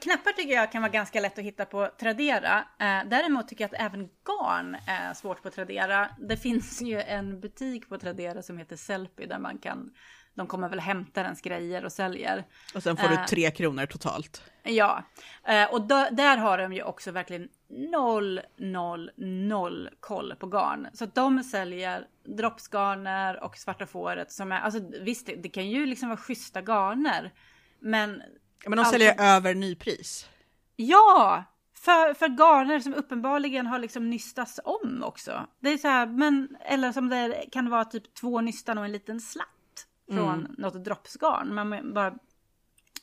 Knappar 0.02 0.32
tycker 0.32 0.54
jag 0.54 0.72
kan 0.72 0.82
vara 0.82 0.92
ganska 0.92 1.20
lätt 1.20 1.40
att 1.40 1.46
hitta 1.46 1.66
på 1.66 1.90
Tradera. 2.00 2.60
Eh, 2.60 3.10
däremot 3.10 3.48
tycker 3.48 3.64
jag 3.64 3.76
att 3.76 3.82
även 3.82 4.10
garn 4.26 4.78
är 4.88 5.14
svårt 5.14 5.44
på 5.44 5.50
Tradera. 5.50 6.10
Det 6.20 6.38
finns 6.38 6.82
ju 6.82 7.02
en 7.02 7.40
butik 7.40 7.90
på 7.90 7.98
Tradera 7.98 8.42
som 8.42 8.58
heter 8.58 8.76
Sellpy 8.76 9.26
där 9.26 9.40
man 9.40 9.58
kan 9.58 9.92
de 10.36 10.48
kommer 10.48 10.70
väl 10.70 10.80
hämta 10.80 11.22
ens 11.22 11.42
grejer 11.42 11.86
och 11.86 11.92
säljer. 11.92 12.46
Och 12.76 12.84
sen 12.84 12.98
får 12.98 13.08
du 13.08 13.14
eh, 13.14 13.26
tre 13.26 13.52
kronor 13.52 13.86
totalt. 13.86 14.44
Ja, 14.64 15.04
eh, 15.48 15.74
och 15.74 15.82
där 16.12 16.38
har 16.38 16.58
de 16.58 16.74
ju 16.74 16.84
också 16.84 17.12
verkligen 17.12 17.50
noll, 17.68 18.42
noll, 18.58 19.12
noll 19.18 19.90
koll 20.00 20.36
på 20.40 20.48
garn. 20.48 20.88
Så 20.94 21.06
de 21.06 21.44
säljer 21.44 22.08
droppsgarner 22.24 23.44
och 23.44 23.58
svarta 23.58 23.86
fåret 23.86 24.32
som 24.32 24.52
är, 24.52 24.60
alltså 24.60 24.80
visst 25.02 25.26
det, 25.26 25.36
det 25.36 25.50
kan 25.50 25.70
ju 25.70 25.86
liksom 25.86 26.10
vara 26.10 26.18
schyssta 26.18 26.62
garner. 26.62 27.34
Men 27.80 28.22
men 28.64 28.72
de 28.72 28.80
alltså, 28.80 28.92
säljer 28.92 29.16
över 29.20 29.56
nypris? 29.56 30.30
Ja! 30.76 31.44
För, 31.74 32.14
för 32.14 32.28
garner 32.28 32.80
som 32.80 32.94
uppenbarligen 32.94 33.68
har 33.68 33.80
liksom 33.80 34.10
nystats 34.10 34.60
om 34.64 35.04
också. 35.04 35.48
Det 35.60 35.70
är 35.70 35.78
så 35.78 35.88
här, 35.88 36.06
men, 36.06 36.58
eller 36.66 36.92
som 36.92 37.10
det 37.10 37.46
kan 37.52 37.70
vara 37.70 37.86
typ 37.86 38.14
två 38.14 38.42
nystan 38.42 38.78
och 38.78 38.86
en 38.86 38.92
liten 38.92 39.22
slatt 39.22 39.48
från 40.10 40.40
mm. 40.40 40.56
något 40.58 40.86
droppsgarn. 40.86 41.54
Man 41.54 41.94
bara, 41.94 42.14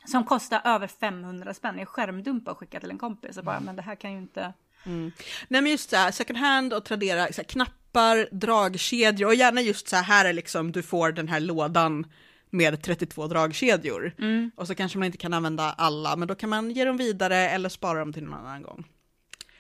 som 0.05 0.25
kostar 0.25 0.61
över 0.65 0.87
500 0.87 1.55
spänn. 1.55 1.79
Jag 1.79 1.89
skärmdumpar 1.89 2.53
och 2.53 2.59
skickar 2.59 2.81
till 2.81 2.91
en 2.91 2.99
kompis 2.99 3.37
och 3.37 3.45
bara, 3.45 3.57
mm. 3.57 3.67
men 3.67 3.77
det 3.77 3.83
här 3.83 3.95
kan 3.95 4.13
ju 4.13 4.19
inte... 4.19 4.53
Mm. 4.85 5.13
Nej 5.49 5.63
men 5.63 5.71
just 5.71 5.91
så 5.91 5.97
här, 5.97 6.11
second 6.11 6.39
hand 6.39 6.73
och 6.73 6.85
Tradera, 6.85 7.33
så 7.33 7.37
här, 7.37 7.45
knappar, 7.45 8.29
dragkedjor 8.33 9.29
och 9.29 9.35
gärna 9.35 9.61
just 9.61 9.89
så 9.89 9.97
här, 9.97 10.03
här 10.03 10.25
är 10.25 10.33
liksom 10.33 10.73
du 10.73 10.83
får 10.83 11.13
den 11.13 11.29
här 11.29 11.41
lådan 11.41 12.07
med 12.53 12.83
32 12.83 13.27
dragkedjor. 13.27 14.15
Mm. 14.19 14.51
Och 14.57 14.67
så 14.67 14.75
kanske 14.75 14.99
man 14.99 15.07
inte 15.07 15.19
kan 15.19 15.35
använda 15.35 15.73
alla, 15.73 16.17
men 16.17 16.29
då 16.29 16.35
kan 16.35 16.51
man 16.51 16.71
ge 16.71 16.85
dem 16.85 16.97
vidare 16.97 17.37
eller 17.37 17.69
spara 17.69 17.99
dem 17.99 18.13
till 18.13 18.25
någon 18.25 18.35
annan 18.35 18.63
gång. 18.63 18.85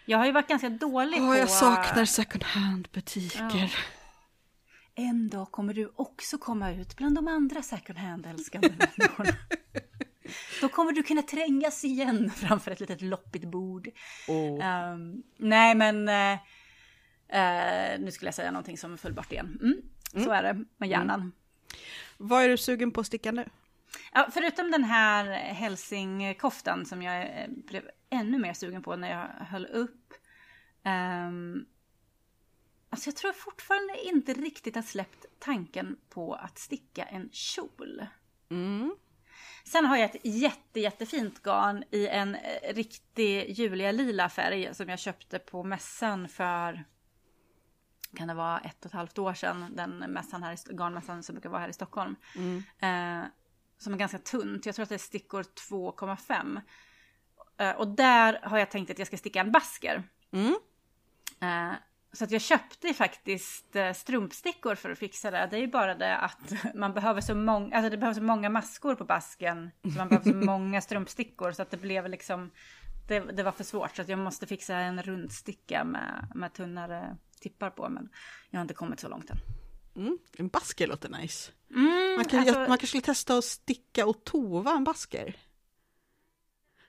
Jag 0.04 0.18
har 0.18 0.26
ju 0.26 0.32
varit 0.32 0.48
ganska 0.48 0.68
dålig 0.68 1.20
oh, 1.20 1.28
på... 1.28 1.36
Jag 1.36 1.50
saknar 1.50 2.04
second 2.04 2.44
hand-butiker. 2.44 3.50
Ja. 3.54 3.68
En 4.94 5.28
dag 5.28 5.50
kommer 5.50 5.74
du 5.74 5.92
också 5.96 6.38
komma 6.38 6.72
ut 6.72 6.96
bland 6.96 7.14
de 7.14 7.28
andra 7.28 7.62
second 7.62 7.98
hand-älskande 7.98 8.68
människorna. 8.68 9.32
Då 10.60 10.68
kommer 10.68 10.92
du 10.92 11.02
kunna 11.02 11.22
trängas 11.22 11.84
igen 11.84 12.30
framför 12.36 12.70
ett 12.70 12.80
litet 12.80 13.02
loppigt 13.02 13.44
bord. 13.44 13.88
Oh. 14.28 14.92
Um, 14.92 15.22
nej, 15.36 15.74
men... 15.74 16.08
Uh, 16.08 16.32
uh, 17.34 18.00
nu 18.00 18.10
skulle 18.10 18.26
jag 18.26 18.34
säga 18.34 18.50
någonting 18.50 18.78
som 18.78 18.98
föll 18.98 19.12
bort 19.12 19.32
igen. 19.32 19.58
Mm, 19.62 19.82
mm. 20.14 20.24
Så 20.24 20.30
är 20.30 20.42
det 20.42 20.64
med 20.76 20.88
hjärnan. 20.88 21.20
Mm. 21.20 21.32
Vad 22.24 22.44
är 22.44 22.48
du 22.48 22.56
sugen 22.56 22.90
på 22.90 23.00
att 23.00 23.06
sticka 23.06 23.32
nu? 23.32 23.48
Ja, 24.12 24.28
förutom 24.32 24.70
den 24.70 24.84
här 24.84 25.24
hälsingkoftan 25.34 26.86
som 26.86 27.02
jag 27.02 27.22
eh, 27.22 27.48
blev 27.48 27.90
ännu 28.10 28.38
mer 28.38 28.52
sugen 28.52 28.82
på 28.82 28.96
när 28.96 29.10
jag 29.10 29.46
höll 29.46 29.66
upp. 29.66 30.14
Um, 30.84 31.66
alltså 32.90 33.08
jag 33.08 33.16
tror 33.16 33.32
fortfarande 33.32 34.04
inte 34.04 34.32
riktigt 34.32 34.74
har 34.74 34.82
släppt 34.82 35.26
tanken 35.38 35.96
på 36.08 36.34
att 36.34 36.58
sticka 36.58 37.04
en 37.04 37.28
kjol. 37.32 38.06
Mm. 38.50 38.96
Sen 39.64 39.84
har 39.84 39.96
jag 39.96 40.14
ett 40.14 40.24
jätte, 40.24 40.80
jättefint 40.80 41.42
garn 41.42 41.84
i 41.90 42.06
en 42.06 42.34
eh, 42.34 42.74
riktig 42.74 43.50
Julia 43.58 43.92
lila 43.92 44.28
färg 44.28 44.74
som 44.74 44.88
jag 44.88 44.98
köpte 44.98 45.38
på 45.38 45.62
mässan 45.62 46.28
för 46.28 46.84
kan 48.16 48.28
det 48.28 48.34
vara 48.34 48.60
ett 48.60 48.80
och 48.80 48.86
ett 48.86 48.92
halvt 48.92 49.18
år 49.18 49.34
sedan, 49.34 49.72
den 49.76 49.90
mässan 49.98 50.42
här, 50.42 50.52
i- 50.52 50.74
garnmässan 50.74 51.22
som 51.22 51.34
brukar 51.34 51.50
vara 51.50 51.60
här 51.60 51.68
i 51.68 51.72
Stockholm. 51.72 52.16
Eh, 52.78 53.24
som 53.78 53.92
är 53.94 53.98
ganska 53.98 54.18
tunt, 54.18 54.66
jag 54.66 54.74
tror 54.74 54.82
att 54.82 54.88
det 54.88 54.94
är 54.94 54.98
stickor 54.98 55.42
2,5. 55.70 56.60
Eh, 57.58 57.70
och 57.70 57.88
där 57.88 58.40
har 58.42 58.58
jag 58.58 58.70
tänkt 58.70 58.90
att 58.90 58.98
jag 58.98 59.06
ska 59.06 59.16
sticka 59.16 59.40
en 59.40 59.52
basker. 59.52 60.02
Mm. 60.32 60.54
Eh, 61.40 61.74
så 62.12 62.24
att 62.24 62.30
jag 62.30 62.40
köpte 62.40 62.94
faktiskt 62.94 63.76
eh, 63.76 63.92
strumpstickor 63.92 64.74
för 64.74 64.90
att 64.90 64.98
fixa 64.98 65.30
det. 65.30 65.48
Det 65.50 65.56
är 65.56 65.60
ju 65.60 65.66
bara 65.66 65.94
det 65.94 66.16
att 66.16 66.52
man 66.74 66.92
behöver 66.94 67.20
så 67.20 67.34
många, 67.34 67.76
alltså 67.76 67.90
det 67.90 67.96
behövs 67.96 68.16
så 68.16 68.22
många 68.22 68.50
maskor 68.50 68.94
på 68.94 69.04
basken. 69.04 69.70
Så 69.82 69.88
man 69.98 70.08
behöver 70.08 70.30
så 70.30 70.36
många 70.46 70.80
strumpstickor 70.80 71.52
så 71.52 71.62
att 71.62 71.70
det 71.70 71.76
blev 71.76 72.08
liksom, 72.08 72.50
det, 73.08 73.20
det 73.20 73.42
var 73.42 73.52
för 73.52 73.64
svårt. 73.64 73.96
Så 73.96 74.02
att 74.02 74.08
jag 74.08 74.18
måste 74.18 74.46
fixa 74.46 74.74
en 74.76 75.02
rundsticka 75.02 75.84
med, 75.84 76.32
med 76.34 76.52
tunnare 76.52 77.16
tippar 77.42 77.70
på. 77.70 77.88
Men 77.88 78.08
jag 78.50 78.58
har 78.58 78.62
inte 78.62 78.74
kommit 78.74 79.00
så 79.00 79.08
långt 79.08 79.30
än. 79.30 79.38
Mm. 79.96 80.18
En 80.38 80.48
basker 80.48 80.86
låter 80.86 81.08
nice. 81.08 81.50
Mm, 81.74 82.14
Man, 82.16 82.24
kan, 82.24 82.38
alltså- 82.40 82.58
man 82.58 82.66
kanske 82.68 82.86
skulle 82.86 83.02
testa 83.02 83.36
att 83.38 83.44
sticka 83.44 84.06
och 84.06 84.24
tova 84.24 84.72
en 84.72 84.84
basker. 84.84 85.36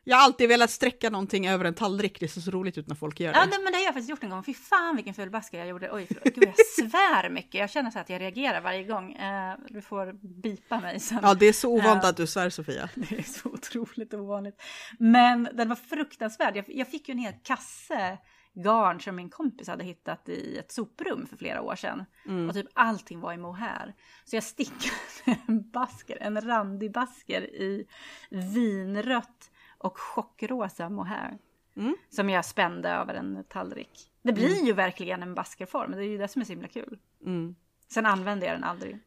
Jag 0.06 0.18
har 0.18 0.24
alltid 0.24 0.50
velat 0.50 0.70
sträcka 0.72 1.10
någonting 1.10 1.48
över 1.48 1.66
en 1.66 1.74
tallrik, 1.74 2.20
det 2.20 2.28
ser 2.28 2.42
så 2.42 2.52
roligt 2.52 2.78
ut 2.78 2.88
när 2.88 2.96
folk 2.96 3.20
gör 3.20 3.34
det. 3.34 3.40
Ja, 3.40 3.46
men 3.64 3.72
det 3.72 3.78
har 3.78 3.84
jag 3.86 3.94
faktiskt 3.94 4.10
gjort 4.10 4.24
en 4.24 4.30
gång. 4.30 4.44
Fy 4.44 4.54
fan 4.54 4.96
vilken 4.96 5.14
ful 5.14 5.30
basker 5.30 5.58
jag 5.58 5.68
gjorde. 5.68 5.90
Oj, 5.92 6.08
förlåt. 6.08 6.24
Gud, 6.36 6.44
jag 6.44 6.90
svär 6.92 7.30
mycket. 7.30 7.54
Jag 7.54 7.70
känner 7.70 7.92
så 7.92 8.00
att 8.00 8.10
jag 8.10 8.22
reagerar 8.22 8.62
varje 8.62 8.84
gång. 8.84 9.14
Eh, 9.14 9.56
du 9.70 9.82
får 9.82 10.14
bipa 10.42 10.80
mig 10.80 11.00
sen. 11.00 11.20
Ja, 11.22 11.34
det 11.34 11.46
är 11.46 11.54
så 11.54 11.70
ovant 11.70 12.00
Ja. 12.04 12.10
att 12.10 12.18
du 12.18 12.28
svär 12.28 12.50
Sofia. 12.50 12.90
Det 12.96 13.20
är 13.20 13.24
så 13.24 13.50
otroligt 13.50 14.14
ovanligt. 14.14 14.62
Men 15.00 15.50
den 15.54 15.70
var 15.70 15.76
fruktansvärd. 15.76 16.58
Jag, 16.58 16.66
jag 16.68 16.88
fick 16.88 17.08
ju 17.08 17.12
en 17.12 17.18
hel 17.20 17.34
kasse 17.44 18.18
garn 18.54 19.00
som 19.00 19.16
min 19.16 19.30
kompis 19.30 19.68
hade 19.68 19.84
hittat 19.84 20.30
i 20.30 20.58
ett 20.58 20.72
soprum 20.72 21.28
för 21.28 21.38
flera 21.38 21.62
år 21.62 21.76
sedan. 21.76 22.06
Och 22.48 22.54
typ 22.54 22.68
allting 22.74 23.20
var 23.20 23.34
i 23.34 23.38
mohair. 23.38 23.94
Så 24.26 24.36
jag 24.36 24.44
stickade 24.44 24.96
en 25.48 25.70
basker, 25.70 26.18
en 26.22 26.42
randig 26.42 26.92
basker 26.92 27.42
i 27.42 27.88
vinrött 28.30 29.52
och 29.78 30.00
chockrosa 30.00 30.90
mohair. 30.90 31.38
Mm. 31.76 31.96
Som 32.10 32.30
jag 32.30 32.46
spände 32.46 32.90
över 32.90 33.14
en 33.14 33.44
tallrik. 33.44 34.12
Det 34.22 34.34
blir 34.34 34.66
ju 34.66 34.74
verkligen 34.74 35.24
en 35.24 35.36
baskerform, 35.36 35.92
det 35.92 35.98
är 35.98 36.10
ju 36.10 36.18
det 36.18 36.28
som 36.28 36.42
är 36.42 36.46
så 36.46 36.52
himla 36.52 36.68
kul. 36.68 37.00
Mm. 37.26 37.56
Sen 37.88 38.06
använde 38.06 38.46
jag 38.46 38.56
den 38.56 38.64
aldrig. 38.64 39.00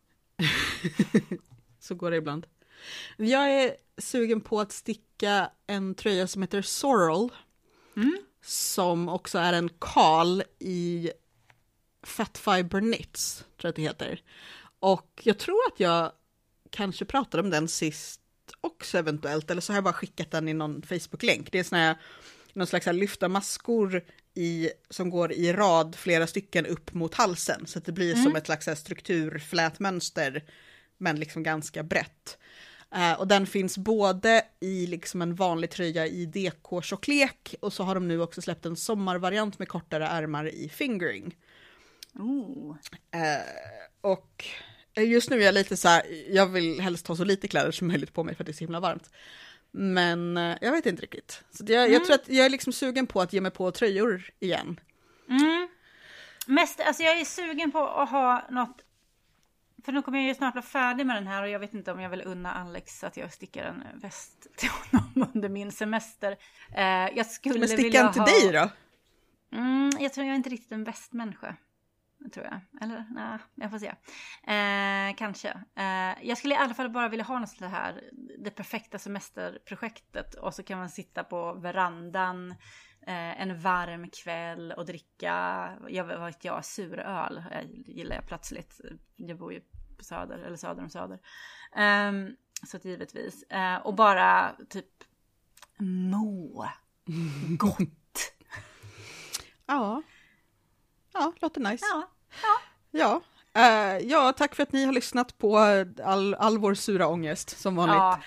Så 1.80 1.94
går 1.94 2.10
det 2.10 2.16
ibland. 2.16 2.46
Jag 3.16 3.62
är 3.62 3.76
sugen 3.98 4.40
på 4.40 4.60
att 4.60 4.72
sticka 4.72 5.50
en 5.66 5.94
tröja 5.94 6.26
som 6.26 6.42
heter 6.42 6.62
Sorrel. 6.62 7.28
Mm. 7.96 8.18
Som 8.42 9.08
också 9.08 9.38
är 9.38 9.52
en 9.52 9.70
kal 9.80 10.42
i 10.58 11.10
Fat 12.02 12.38
Fiber 12.38 12.80
Knits, 12.80 13.38
tror 13.38 13.48
jag 13.58 13.68
att 13.68 13.76
det 13.76 13.82
heter. 13.82 14.22
Och 14.78 15.20
jag 15.24 15.38
tror 15.38 15.58
att 15.72 15.80
jag 15.80 16.12
kanske 16.70 17.04
pratade 17.04 17.42
om 17.42 17.50
den 17.50 17.68
sist 17.68 18.20
också 18.60 18.98
eventuellt, 18.98 19.50
eller 19.50 19.60
så 19.60 19.72
har 19.72 19.76
jag 19.76 19.84
bara 19.84 19.94
skickat 19.94 20.30
den 20.30 20.48
i 20.48 20.54
någon 20.54 20.82
Facebook-länk. 20.82 21.52
Det 21.52 21.58
är 21.58 21.64
såna 21.64 21.82
här, 21.82 21.96
någon 22.52 22.66
slags 22.66 22.86
här 22.86 22.92
lyfta 22.92 23.28
maskor 23.28 24.04
i, 24.34 24.70
som 24.90 25.10
går 25.10 25.32
i 25.32 25.52
rad 25.52 25.94
flera 25.94 26.26
stycken 26.26 26.66
upp 26.66 26.94
mot 26.94 27.14
halsen, 27.14 27.66
så 27.66 27.78
att 27.78 27.84
det 27.84 27.92
blir 27.92 28.14
som 28.14 28.36
ett 28.36 28.46
slags 28.46 28.68
strukturflätmönster, 28.80 30.44
men 30.98 31.20
liksom 31.20 31.42
ganska 31.42 31.82
brett. 31.82 32.38
Eh, 32.94 33.20
och 33.20 33.28
den 33.28 33.46
finns 33.46 33.78
både 33.78 34.42
i 34.60 34.86
liksom 34.86 35.22
en 35.22 35.34
vanlig 35.34 35.70
tröja 35.70 36.06
i 36.06 36.26
DK-tjocklek 36.26 37.54
och 37.60 37.72
så 37.72 37.82
har 37.82 37.94
de 37.94 38.08
nu 38.08 38.20
också 38.20 38.42
släppt 38.42 38.66
en 38.66 38.76
sommarvariant 38.76 39.58
med 39.58 39.68
kortare 39.68 40.06
ärmar 40.06 40.48
i 40.48 40.68
fingering. 40.68 41.36
Oh. 42.14 42.76
Eh, 43.10 43.42
och 44.00 44.44
just 44.96 45.30
nu 45.30 45.40
är 45.40 45.44
jag 45.44 45.54
lite 45.54 45.76
så 45.76 45.88
här, 45.88 46.02
jag 46.30 46.46
vill 46.46 46.80
helst 46.80 47.06
ha 47.06 47.16
så 47.16 47.24
lite 47.24 47.48
kläder 47.48 47.70
som 47.70 47.88
möjligt 47.88 48.12
på 48.12 48.24
mig 48.24 48.34
för 48.34 48.42
att 48.42 48.46
det 48.46 48.52
är 48.52 48.54
så 48.54 48.64
himla 48.64 48.80
varmt. 48.80 49.10
Men 49.70 50.36
eh, 50.36 50.56
jag 50.60 50.72
vet 50.72 50.86
inte 50.86 51.02
riktigt. 51.02 51.42
Så 51.50 51.64
jag, 51.68 51.90
jag 51.90 52.04
tror 52.04 52.14
att 52.14 52.28
jag 52.28 52.46
är 52.46 52.50
liksom 52.50 52.72
sugen 52.72 53.06
på 53.06 53.20
att 53.20 53.32
ge 53.32 53.40
mig 53.40 53.50
på 53.50 53.70
tröjor 53.70 54.30
igen. 54.40 54.80
Mm. 55.28 55.68
Mest, 56.46 56.80
alltså 56.80 57.02
jag 57.02 57.20
är 57.20 57.24
sugen 57.24 57.72
på 57.72 57.88
att 57.88 58.10
ha 58.10 58.46
något 58.50 58.82
för 59.84 59.92
nu 59.92 60.02
kommer 60.02 60.18
jag 60.18 60.28
ju 60.28 60.34
snart 60.34 60.54
vara 60.54 60.64
färdig 60.64 61.06
med 61.06 61.16
den 61.16 61.26
här 61.26 61.42
och 61.42 61.48
jag 61.48 61.58
vet 61.58 61.74
inte 61.74 61.92
om 61.92 62.00
jag 62.00 62.10
vill 62.10 62.22
unna 62.22 62.52
Alex 62.52 63.04
att 63.04 63.16
jag 63.16 63.32
stickar 63.32 63.64
en 63.64 63.84
väst 63.94 64.46
till 64.56 64.68
honom 64.68 65.30
under 65.34 65.48
min 65.48 65.72
semester. 65.72 66.36
Eh, 66.76 67.08
jag 67.16 67.26
skulle 67.26 67.58
Men 67.58 67.68
sticka 67.68 68.12
till 68.12 68.20
ha... 68.20 68.26
dig 68.26 68.52
då? 68.52 68.68
Mm, 69.56 69.90
jag 70.00 70.12
tror 70.12 70.26
jag 70.26 70.32
är 70.32 70.36
inte 70.36 70.50
riktigt 70.50 70.72
en 70.72 70.84
västmänniska. 70.84 71.56
Tror 72.34 72.46
jag. 72.46 72.82
Eller 72.82 73.04
nej, 73.10 73.38
jag 73.54 73.70
får 73.70 73.78
se. 73.78 73.86
Eh, 74.52 75.16
kanske. 75.16 75.48
Eh, 75.76 76.28
jag 76.28 76.38
skulle 76.38 76.54
i 76.54 76.58
alla 76.58 76.74
fall 76.74 76.90
bara 76.90 77.08
vilja 77.08 77.24
ha 77.24 77.38
något 77.38 77.48
sånt 77.48 77.70
här, 77.70 78.02
det 78.38 78.50
perfekta 78.50 78.98
semesterprojektet. 78.98 80.34
Och 80.34 80.54
så 80.54 80.62
kan 80.62 80.78
man 80.78 80.88
sitta 80.88 81.24
på 81.24 81.52
verandan 81.52 82.54
eh, 83.06 83.40
en 83.40 83.60
varm 83.60 84.10
kväll 84.10 84.72
och 84.72 84.86
dricka, 84.86 85.68
jag 85.88 86.04
vet 86.04 86.44
jag, 86.44 86.64
suröl. 86.64 87.44
Jag 87.50 87.64
gillar 87.86 88.16
jag 88.16 88.26
plötsligt. 88.26 88.80
Jag 89.16 89.38
bor 89.38 89.52
ju 89.52 89.60
på 89.98 90.04
Söder, 90.04 90.38
eller 90.38 90.56
söder 90.56 90.82
om 90.82 90.90
Söder. 90.90 91.18
Ehm, 91.76 92.36
så 92.66 92.76
att 92.76 92.84
givetvis. 92.84 93.42
Eh, 93.42 93.76
och 93.76 93.94
bara 93.94 94.56
typ 94.68 95.04
må 95.78 96.68
gott. 97.58 98.32
Ja. 99.66 100.02
Ja, 101.12 101.32
låter 101.40 101.60
nice. 101.60 101.84
Ja. 101.90 102.08
Ja. 102.90 103.22
Eh, 103.56 103.98
ja, 103.98 104.32
tack 104.32 104.54
för 104.54 104.62
att 104.62 104.72
ni 104.72 104.84
har 104.84 104.92
lyssnat 104.92 105.38
på 105.38 105.58
all, 106.04 106.34
all 106.34 106.58
vår 106.58 106.74
sura 106.74 107.06
ångest 107.06 107.58
som 107.60 107.76
vanligt. 107.76 107.96
Ja. 107.96 108.20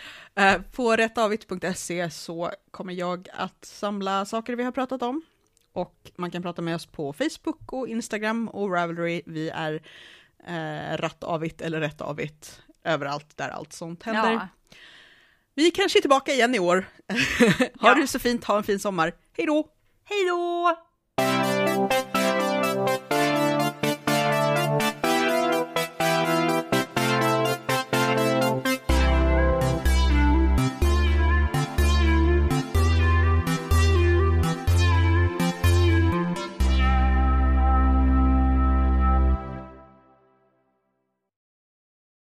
Eh, 0.44 0.62
på 0.62 0.96
rättavit.se 0.96 2.10
så 2.10 2.52
kommer 2.72 2.94
jag 2.94 3.28
att 3.34 3.66
samla 3.66 4.26
saker 4.26 4.56
vi 4.56 4.64
har 4.64 4.72
pratat 4.72 5.02
om. 5.02 5.22
Och 5.74 6.12
man 6.16 6.32
kan 6.32 6.42
prata 6.42 6.62
med 6.62 6.76
oss 6.76 6.86
på 6.86 7.14
Facebook 7.14 7.74
och 7.74 7.88
Instagram 7.88 8.50
och 8.50 8.72
Ravelry. 8.74 9.22
Vi 9.26 9.50
är 9.50 9.82
eh, 10.48 10.98
rattavit 10.98 11.62
eller 11.62 11.80
rättavit 11.80 12.62
överallt 12.84 13.38
där 13.38 13.50
allt 13.50 13.74
sånt 13.74 14.04
händer. 14.04 14.32
Ja. 14.32 14.48
Vi 15.56 15.72
kanske 15.72 16.00
är 16.00 16.02
tillbaka 16.02 16.34
igen 16.34 16.56
i 16.56 16.60
år. 16.60 16.86
ha 17.82 17.90
Ja. 17.90 17.96
det 17.96 18.08
så 18.08 18.20
fint, 18.20 18.44
ha 18.46 18.58
en 18.58 18.64
fin 18.64 18.80
sommar. 18.80 19.14
Hej 19.38 19.46
då! 19.46 19.68
Hej 20.06 20.26
då! 20.28 20.78